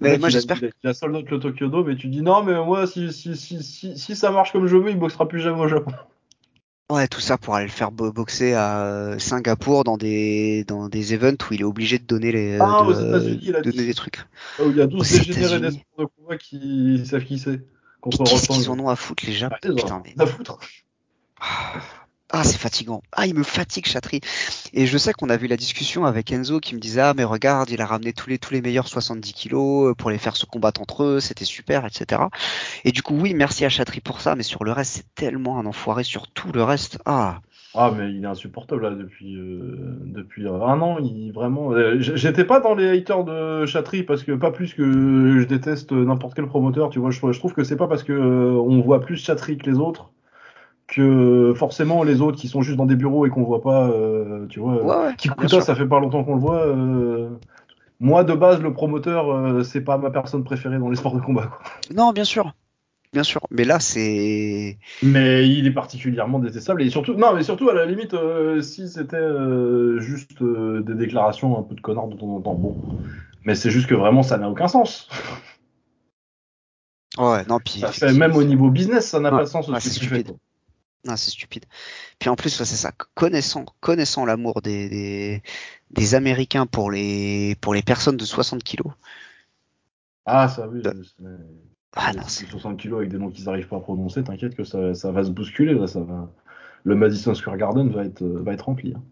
[0.01, 2.43] Mais moi, a- j'espère Il a, a out le Tokyo Dome, et tu dis Non,
[2.43, 3.63] mais moi, si, si, si,
[3.99, 5.93] si ça marche comme je veux, il boxera plus jamais au Japon.
[6.91, 10.89] Ouais, tout ça pour aller le faire bo- boxer à euh, Singapour dans des dans
[10.89, 13.63] des events où il est obligé de donner les Ah, de, aux États-Unis, il a
[13.63, 14.19] donner des trucs.
[14.59, 15.85] Où il y a Aux 12 dégénérés des États-Unis.
[15.93, 17.61] sports de combat qui savent qui c'est.
[18.25, 20.59] Qu'est-ce qu'ils en ont à foutre les Japs Ah, Putain, mais à foutre.
[22.33, 23.03] Ah c'est fatigant.
[23.13, 24.21] Ah il me fatigue Chatry.
[24.73, 27.25] Et je sais qu'on a vu la discussion avec Enzo qui me disait ah mais
[27.25, 30.47] regarde il a ramené tous les tous les meilleurs 70 kilos pour les faire se
[30.47, 32.23] combattre entre eux, c'était super etc.
[32.85, 35.59] Et du coup oui merci à Chatry pour ça, mais sur le reste c'est tellement
[35.59, 36.99] un enfoiré sur tout le reste.
[37.05, 37.41] Ah
[37.75, 39.91] Ah, mais il est insupportable là depuis, euh,
[40.39, 40.99] euh, un an.
[40.99, 45.41] Il, vraiment, euh, j'étais pas dans les haters de Chatry parce que pas plus que
[45.41, 46.91] je déteste n'importe quel promoteur.
[46.91, 49.71] Tu vois, je, trouve que c'est pas parce que euh, on voit plus Chatry que
[49.71, 50.11] les autres
[50.91, 54.47] que forcément les autres qui sont juste dans des bureaux et qu'on voit pas, euh,
[54.49, 54.83] tu vois.
[54.83, 55.15] ouais ouais.
[55.17, 56.67] Kikuta, ça fait pas longtemps qu'on le voit.
[56.67, 57.31] euh,
[58.01, 61.21] moi, de base, le promoteur, euh, c'est pas ma personne préférée dans les sports de
[61.21, 61.47] combat.
[61.47, 61.59] Quoi.
[61.95, 62.53] Non bien sûr.
[63.13, 67.69] Bien sûr, mais là c'est Mais il est particulièrement détestable et surtout, non, mais surtout
[67.69, 68.15] à la limite,
[68.63, 69.29] si c'était
[69.99, 72.77] juste des déclarations un peu de connard de temps en temps, bon.
[73.45, 75.09] Mais c'est juste que vraiment, ça n'a aucun sens.
[77.19, 79.49] ouais non puis Ça fait, effectivement, même au niveau business, ça n'a Ouais, pas de
[79.49, 80.25] sens ouais, ce que tu fais.
[81.07, 81.65] Non, c'est stupide.
[82.19, 82.93] Puis en plus, ouais, c'est ça.
[83.15, 85.43] Connaissant, connaissant l'amour des, des,
[85.91, 88.93] des Américains pour les, pour les personnes de 60 kilos.
[90.27, 90.83] Ah, ça, oui.
[90.83, 91.25] De- c'est-
[91.97, 92.47] Ah non, c'est.
[92.47, 95.25] 60 kilos avec des noms qu'ils n'arrivent pas à prononcer, t'inquiète que ça, ça va
[95.25, 95.75] se bousculer.
[95.75, 96.31] Là, ça va...
[96.85, 98.95] Le Madison Square Garden va être, euh, va être rempli.
[98.97, 99.03] hein.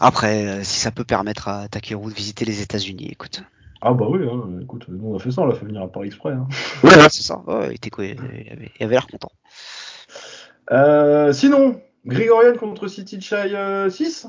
[0.00, 3.42] Après, euh, si ça peut permettre à Takeru de visiter les États-Unis, écoute.
[3.82, 5.88] Ah, bah oui, hein, écoute, nous on a fait ça, on l'a fait venir à
[5.90, 6.32] Paris exprès.
[6.32, 6.46] hein.
[6.84, 7.38] Ouais, c'est ça.
[7.46, 7.90] Ouais, il était
[8.78, 9.32] il avait l'air content.
[10.70, 14.28] Euh, sinon, Grigorian contre City Chai euh, 6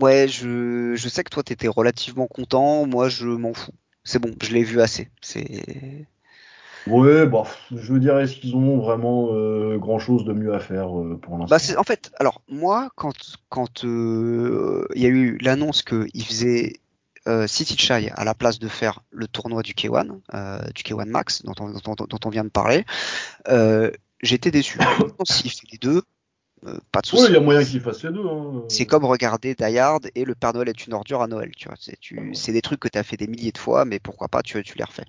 [0.00, 2.86] Ouais, je, je sais que toi t'étais relativement content.
[2.86, 3.72] Moi, je m'en fous.
[4.02, 5.10] C'est bon, je l'ai vu assez.
[5.20, 6.06] C'est.
[6.86, 10.60] Ouais, bah, je veux dire, est-ce qu'ils ont vraiment euh, grand chose de mieux à
[10.60, 13.12] faire euh, pour l'instant Bah en fait alors moi quand
[13.50, 16.80] quand euh, il y a eu l'annonce que il faisait
[17.28, 21.04] euh, City Chai à la place de faire le tournoi du K1 euh, du K1
[21.04, 22.86] Max dont on, dont, dont on vient de parler
[23.48, 23.90] euh,
[24.22, 26.02] j'étais déçu Maintenant, s'il fait les deux
[26.66, 28.26] euh, pas de Ouais, souci il y a moyen qu'ils fassent les deux.
[28.26, 28.64] Hein.
[28.68, 31.68] c'est comme regarder Die Hard et le Père Noël est une ordure à Noël tu
[31.68, 33.98] vois c'est tu c'est des trucs que tu as fait des milliers de fois mais
[33.98, 35.04] pourquoi pas tu tu les refais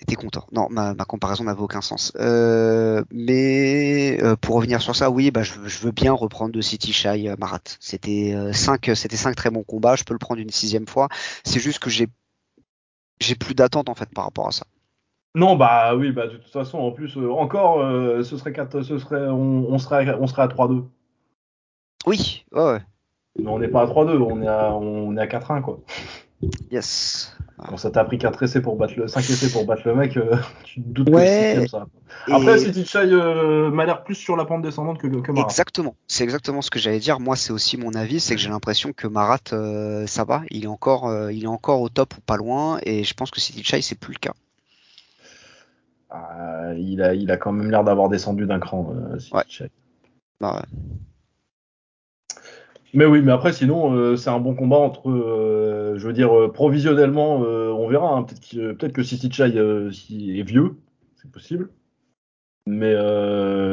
[0.00, 0.46] et t'es content.
[0.52, 2.12] Non, ma, ma comparaison n'avait aucun sens.
[2.16, 6.62] Euh, mais euh, pour revenir sur ça, oui, bah, je, je veux bien reprendre de
[6.62, 7.60] City Shy euh, Marat.
[7.78, 9.94] C'était euh, cinq, c'était cinq très bons combats.
[9.96, 11.08] Je peux le prendre une sixième fois.
[11.44, 12.08] C'est juste que j'ai
[13.20, 14.64] j'ai plus d'attente en fait par rapport à ça.
[15.34, 18.82] Non, bah oui, bah de toute façon, en plus, euh, encore, euh, ce serait 4,
[18.82, 20.84] ce serait, on, on serait, on serait à 3-2.
[22.06, 22.80] Oui, ouais, ouais.
[23.38, 25.80] Mais on n'est pas à 3-2, on est à, on est à 4-1 quoi.
[26.70, 27.34] yes.
[27.66, 30.16] Quand ça t'a pris 4 essais pour battre le, 5 essais pour battre le mec,
[30.18, 31.54] euh, tu te doutes Ouais.
[31.54, 31.86] que sixième ça.
[32.30, 35.46] Après, City Chai euh, m'a l'air plus sur la pente descendante que, que Marat.
[35.46, 37.20] Exactement, c'est exactement ce que j'allais dire.
[37.20, 40.64] Moi, c'est aussi mon avis, c'est que j'ai l'impression que Marat, euh, ça va, il
[40.64, 43.62] est encore, il est encore au top ou pas loin, et je pense que City
[43.64, 44.32] Chai, c'est plus le cas.
[46.14, 49.68] Ah, il, a, il a quand même l'air d'avoir descendu d'un cran, euh, Ouais.
[50.40, 50.78] Bah, ouais.
[52.94, 55.08] Mais oui, mais après, sinon, euh, c'est un bon combat entre.
[55.10, 58.14] euh, je veux dire, provisionnellement, on verra.
[58.16, 58.24] hein.
[58.24, 60.76] Peut-être que City Chai est vieux,
[61.16, 61.70] c'est possible.
[62.66, 62.94] Mais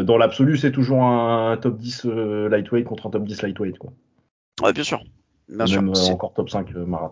[0.03, 3.77] dans l'absolu, c'est toujours un, top 10 euh, lightweight contre un top 10 lightweight.
[3.77, 3.91] Quoi.
[4.63, 5.03] Ouais, bien sûr.
[5.49, 5.83] Bien sûr.
[6.11, 7.11] Encore top 5 euh, Marat.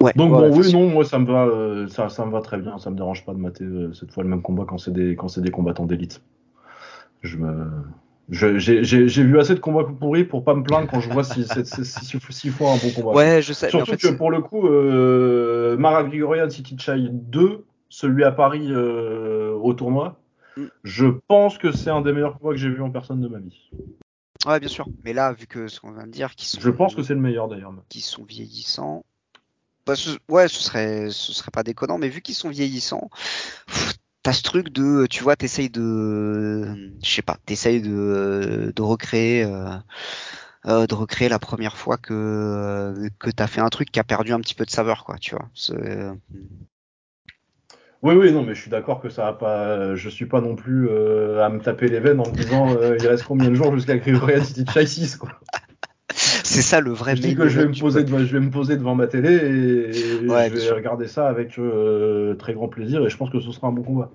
[0.00, 2.40] Ouais, Donc ouais, bon, oui, non, moi ça me va, euh, ça, ça me va
[2.40, 2.78] très bien.
[2.78, 5.16] Ça me dérange pas de mater euh, cette fois le même combat quand c'est des,
[5.16, 6.22] quand c'est des combattants d'élite.
[7.22, 7.66] Je me,
[8.30, 11.64] j'ai, vu assez de combats pourris pour pas me plaindre quand je vois si, si,
[11.64, 13.12] si, si- un bon combat.
[13.12, 13.66] Ouais, je sais.
[13.66, 18.30] en Surtout fait, que pour le coup, euh, Mara Grigorian City Chai 2, celui à
[18.30, 20.20] Paris au tournoi,
[20.58, 20.66] Mm.
[20.82, 23.38] je pense que c'est un des meilleurs combats que j'ai vu en personne de ma
[23.38, 23.70] vie.
[24.46, 24.86] ouais, bien sûr.
[25.04, 27.14] Mais là, vu que ce qu'on vient de dire, qu'ils sont, Je pense que c'est
[27.14, 27.72] le meilleur d'ailleurs.
[27.88, 29.04] qu'ils sont vieillissants.
[29.88, 33.08] Bah, ce- ouais, ce serait, ce serait pas déconnant, mais vu qu'ils sont vieillissants,
[34.22, 39.44] t'as ce truc de, tu vois, t'essayes de, je sais pas, t'essayes de, de recréer,
[39.44, 39.70] euh,
[40.66, 44.04] euh, de recréer la première fois que euh, que t'as fait un truc qui a
[44.04, 45.48] perdu un petit peu de saveur, quoi, tu vois.
[48.02, 49.94] Oui, oui, non, mais je suis d'accord que ça va pas.
[49.96, 52.96] Je suis pas non plus euh, à me taper les veines en me disant euh,
[53.00, 55.30] il reste combien de jours jusqu'à Grigorian City Chai 6 quoi.
[56.48, 58.50] C'est ça le vrai Je dis que je vais, me poser devant, je vais me
[58.50, 60.76] poser devant ma télé et Ouais, je vais sûr.
[60.76, 63.82] regarder ça avec euh, très grand plaisir et je pense que ce sera un bon
[63.82, 64.10] combat.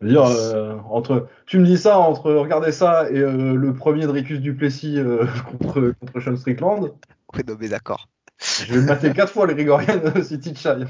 [0.00, 3.74] Je veux dire, euh, entre, tu me dis ça entre regarder ça et euh, le
[3.74, 4.98] premier de Ricus Duplessis
[5.50, 6.92] contre, contre Sean Strickland,
[7.34, 8.08] Ouais, non, mais d'accord.
[8.40, 10.84] je vais mater quatre fois les Grigorian City Chai.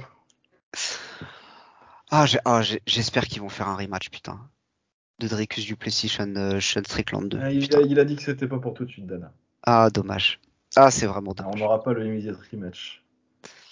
[2.11, 4.39] Ah, ah, j'espère qu'ils vont faire un rematch, putain.
[5.21, 7.39] De Dricus Duplessis, Sean, Sean Strickland 2.
[7.43, 9.33] Ah, il, a, il a dit que c'était pas pour tout de suite, Dana.
[9.67, 10.41] Ah, dommage.
[10.77, 11.61] Ah, c'est vraiment Ah, on dommage.
[11.61, 13.03] n'aura pas le immediate rematch.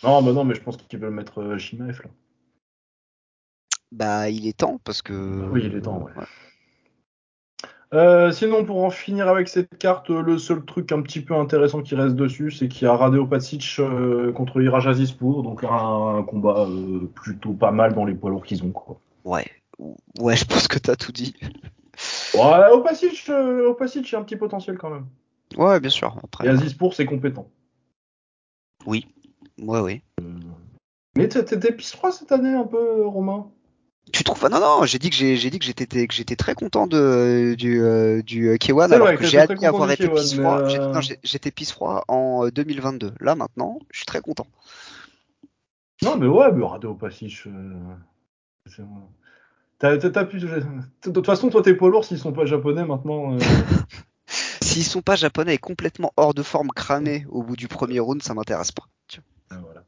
[0.02, 2.10] Non, bah non, mais je pense qu'ils veulent mettre euh, Shimaev là.
[3.92, 5.48] Bah, il est temps parce que.
[5.50, 6.12] Oui, il est temps, ouais.
[7.92, 11.34] Euh, sinon, pour en finir avec cette carte, euh, le seul truc un petit peu
[11.36, 15.62] intéressant qui reste dessus, c'est qu'il y a Radeo Pacic euh, contre Iraj Azizpour, donc
[15.62, 18.72] un, un combat euh, plutôt pas mal dans les poids lourds qu'ils ont.
[18.72, 18.98] Quoi.
[19.24, 19.46] Ouais.
[20.18, 21.36] Ouais, je pense que t'as tout dit.
[22.34, 25.06] Ouais, Opacic, euh, Opacic, il y a un petit potentiel quand même.
[25.56, 26.16] Ouais, bien sûr.
[26.22, 26.46] Après.
[26.46, 27.48] Et Azizpour, c'est compétent.
[28.86, 29.04] Ouais,
[29.58, 30.02] ouais.
[31.16, 33.50] Mais t'es- t'es t'es pisse-froid cette année un peu, Romain?
[34.12, 34.84] Tu trouves Non, non.
[34.84, 38.20] J'ai dit que j'ai, j'ai dit que j'étais, que j'étais très content de du euh,
[38.22, 40.62] du euh, K1 C'est alors vrai que j'ai t'étais admis avoir été K1, pisse froid.
[40.62, 43.12] mais, euh, J'étais pisse froid en euh, 2022.
[43.20, 44.46] Là maintenant, je suis très content.
[46.02, 47.44] Non, mais ouais, mais Radeo Pacic.
[47.46, 47.72] euh,
[49.78, 53.34] T'as, pu- De toute façon, toi, tes poids lourds, s'ils sont pas japonais maintenant.
[53.34, 53.38] euh,
[54.74, 58.20] S'ils sont pas japonais et complètement hors de forme, cramés au bout du premier round,
[58.24, 58.82] ça m'intéresse pas.
[59.50, 59.84] Ah, voilà.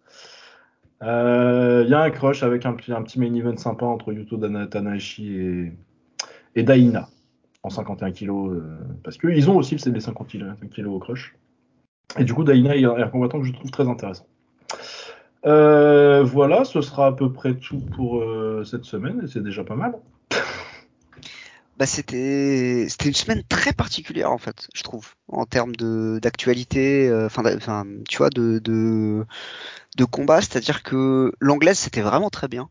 [1.03, 5.39] Euh, Il y a un crush avec un, petit- main event sympa entre Yuto Tanahashi
[5.41, 5.73] et,
[6.55, 7.09] et Daina
[7.65, 11.35] en 51 kg euh, parce qu'ils ont aussi les 50 kg au crush.
[12.17, 14.29] Et du coup, Daina est un combattant que je trouve très intéressant.
[15.47, 18.23] Euh, voilà, ce sera à peu près tout pour
[18.65, 19.99] cette semaine et c'est déjà pas mal.
[21.79, 27.09] Bah c'était c'était une semaine très particulière en fait, je trouve, en termes de d'actualité,
[27.09, 29.27] euh, enfin tu vois de de
[29.99, 32.71] de combat, c'est-à-dire que l'anglaise c'était vraiment très bien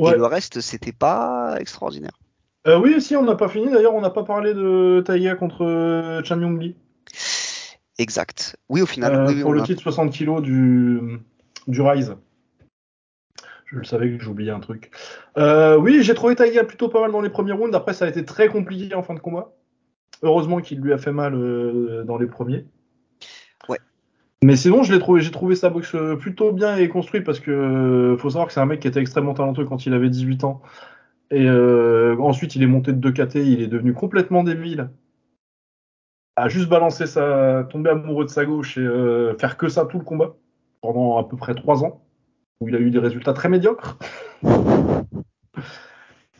[0.00, 0.12] Ouais.
[0.12, 2.18] et le reste c'était pas extraordinaire.
[2.66, 3.70] Euh, oui, si on n'a pas fini.
[3.70, 6.76] D'ailleurs, on n'a pas parlé de Taiga contre euh, Chan Yong Lee
[7.98, 8.56] Exact.
[8.68, 11.18] Oui au final, euh, oui, oui, pour on le a- titre 60 kg du,
[11.66, 12.14] du Rise.
[13.70, 14.90] Je le savais que j'oubliais un truc.
[15.36, 17.76] Euh, oui, j'ai trouvé Taiga plutôt pas mal dans les premiers rounds.
[17.76, 19.52] Après, ça a été très compliqué en fin de combat.
[20.22, 22.64] Heureusement qu'il lui a fait mal euh, dans les premiers.
[23.68, 23.78] Ouais.
[24.42, 27.40] Mais sinon, je l'ai trouvé, j'ai trouvé sa boxe euh, plutôt bien et construite parce
[27.40, 30.08] que euh, faut savoir que c'est un mec qui était extrêmement talentueux quand il avait
[30.08, 30.62] 18 ans.
[31.30, 34.88] Et ensuite, il est monté de 2 KT, il est devenu complètement débile.
[36.36, 40.04] A juste balancer sa, tomber amoureux de sa gauche et faire que ça tout le
[40.04, 40.36] combat
[40.80, 42.02] pendant à peu près 3 ans
[42.60, 43.98] où il a eu des résultats très médiocres.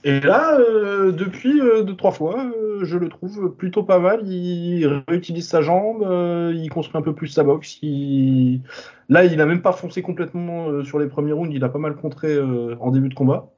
[0.04, 4.26] Et là, euh, depuis euh, deux trois fois, euh, je le trouve plutôt pas mal.
[4.28, 7.78] Il réutilise sa jambe, euh, il construit un peu plus sa boxe.
[7.82, 8.62] il-
[9.08, 11.52] Là, il a même pas foncé complètement sur les premiers rounds.
[11.54, 13.50] Il a pas mal contré en début de combat.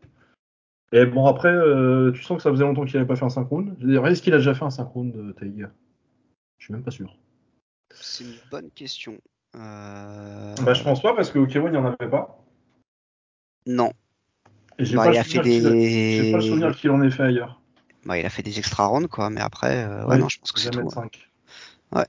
[0.92, 1.52] Et bon, après,
[2.14, 3.72] tu sens que ça faisait longtemps qu'il avait pas fait un 5 rounds.
[4.06, 5.70] Est-ce qu'il a déjà fait un 5 rounds, Taïga
[6.58, 7.16] Je suis même pas sûr.
[7.92, 9.18] c'est une bonne question.
[9.54, 12.39] Bah, je pense pas parce qu'au K1, il n'y en avait pas.
[13.66, 13.92] Non.
[14.78, 16.90] J'ai Bah, pas, il le a fait souvenir qu'il a- des pas le souvenir qu'il
[16.90, 17.60] en ait fait ailleurs.
[18.06, 20.52] bah, il a fait des extra rounds quoi, mais après euh, ouais non, je pense
[20.52, 20.80] que c'est tout.
[20.80, 20.88] ouais.
[20.90, 21.28] 5.
[21.92, 22.06] Ouais.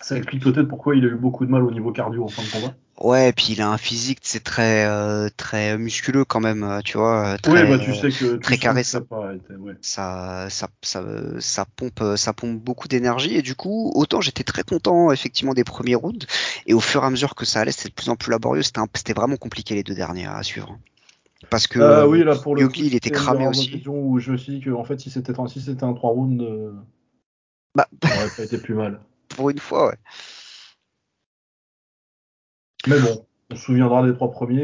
[0.00, 2.42] Ça explique peut-être pourquoi il a eu beaucoup de mal au niveau cardio en fin
[2.42, 2.74] de combat.
[2.98, 6.80] Ouais, et puis il a un physique, c'est très euh, très musculeux quand même, euh,
[6.84, 9.16] tu vois, très, ouais, bah tu sais que très carré, ça, ça
[9.58, 9.76] ouais.
[9.80, 11.04] ça, ça, ça,
[11.40, 15.64] ça pompe, ça pompe beaucoup d'énergie et du coup, autant j'étais très content effectivement des
[15.64, 16.26] premiers rounds
[16.66, 18.62] et au fur et à mesure que ça allait, c'était de plus en plus laborieux,
[18.62, 20.78] c'était vraiment compliqué les deux derniers à suivre.
[21.50, 23.82] Parce que Euh, euh, oui, là pour le coup, Yogi, il était cramé aussi.
[23.86, 26.10] où je me suis dit que en fait, si c'était un, si c'était un 3
[26.10, 26.72] rounds, euh,
[27.74, 29.00] Bah, ça aurait pas été plus mal.
[29.28, 29.96] pour une fois, ouais.
[32.86, 34.62] Mais bon, on se souviendra des trois premiers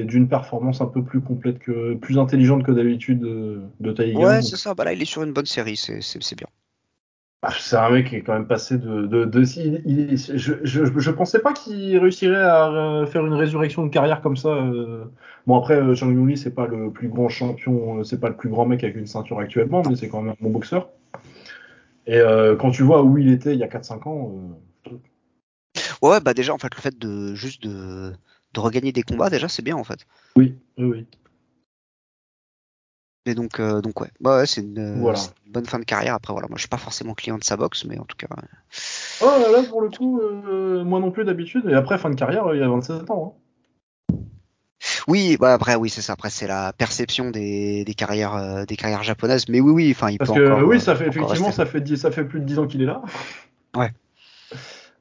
[0.00, 3.92] et d'une performance un peu plus complète que, plus intelligente que d'habitude de, de.
[4.14, 4.74] Ouais, c'est ça.
[4.74, 6.48] Bah là, il est sur une bonne série, c'est bien.
[7.42, 9.06] ah, c'est un mec qui est quand même passé de.
[9.06, 12.68] de, de- il- il- je, je, je pensais pas qu'il réussirait à
[13.02, 14.48] euh, faire une résurrection de carrière comme ça.
[14.48, 15.04] euh.
[15.46, 18.48] Bon, après, euh, Zhang Yuli, c'est pas le plus grand champion, c'est pas le plus
[18.48, 20.88] grand mec avec une ceinture actuellement, mais c'est quand même un bon boxeur.
[22.06, 24.54] Et euh, quand tu vois où il était il y a 4-5 ans, euh,
[26.02, 28.12] Ouais, bah déjà, en fait, le fait de juste de,
[28.52, 30.06] de regagner des combats, déjà, c'est bien, en fait.
[30.36, 31.06] oui, oui, oui.
[33.28, 35.18] Et donc, euh, donc ouais, bah, ouais c'est une, euh, Voilà.
[35.18, 36.14] c'est une bonne fin de carrière.
[36.14, 38.28] Après, voilà, moi, je suis pas forcément client de sa boxe, mais en tout cas,
[38.30, 38.42] ouais.
[39.20, 41.64] Oh là, là, pour le coup, euh, moi non plus d'habitude.
[41.68, 43.36] Et après, fin de carrière, il y a 27 ans.
[44.12, 44.16] hein.
[45.08, 46.12] oui, bah après, oui, c'est ça.
[46.12, 49.48] Après, c'est la perception des, des carrières, euh, des carrières japonaises.
[49.48, 50.68] Mais oui, oui, enfin, il Parce peut que encore.
[50.68, 52.86] oui, ça fait effectivement, ça fait, 10 ça fait plus de 10 ans qu'il est
[52.86, 53.02] là.
[53.74, 53.90] Ouais.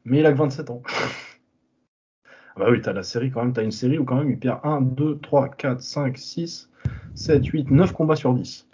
[0.06, 0.82] Mais il a que 27 ans.
[0.88, 4.40] Ah Bah oui, t'as la série quand même, t'as une série où quand même il
[4.40, 6.70] perd 1, 2, 3, 4, 5, 6,
[7.16, 8.68] 7, 8, 9 combats sur 10.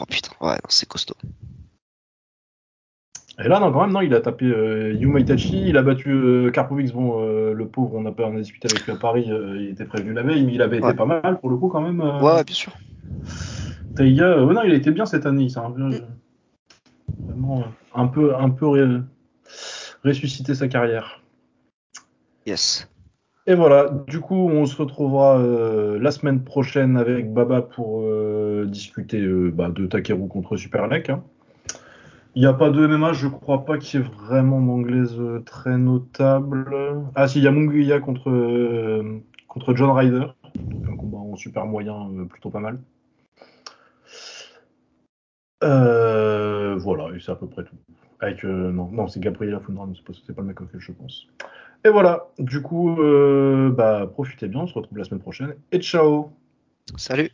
[0.00, 1.16] Oh putain, ouais, c'est costaud.
[3.42, 6.10] Et là, non, quand même, non, il a tapé euh, Yuma Itachi, il a battu
[6.10, 6.52] euh,
[6.94, 9.56] bon, euh, le pauvre, on a, pas, on a discuté avec lui à Paris, euh,
[9.60, 10.88] il était prévenu la veille, mais il avait Ouais.
[10.90, 12.00] été pas mal pour le coup quand même.
[12.00, 12.72] euh, Ouais, bien sûr.
[13.96, 15.90] Taiga, euh, ouais, non, il a été bien cette année, il a un peu,
[17.26, 19.02] vraiment euh, un peu, un peu
[20.04, 21.22] ressuscité sa carrière.
[22.46, 22.88] Yes.
[23.46, 28.64] Et voilà, du coup, on se retrouvera euh, la semaine prochaine avec Baba pour euh,
[28.66, 31.10] discuter euh, bah, de Takeru contre Superlek.
[31.10, 31.22] hein.
[32.34, 35.78] Il n'y a pas de MMA, je crois pas qu'il y ait vraiment d'anglaise très
[35.78, 37.04] notable.
[37.14, 39.04] Ah si, il y a Munguia contre,
[39.46, 40.26] contre John Ryder.
[40.56, 42.80] Donc un combat en super moyen, plutôt pas mal.
[45.60, 47.76] Voilà, et c'est à peu près tout.
[48.20, 49.20] Avec, euh, non, non c'est
[49.94, 51.26] c'est pas, c'est pas le mec auquel je pense.
[51.84, 55.54] Et voilà, du coup, euh, bah, profitez bien, on se retrouve la semaine prochaine.
[55.70, 56.30] Et ciao
[56.96, 57.30] Salut.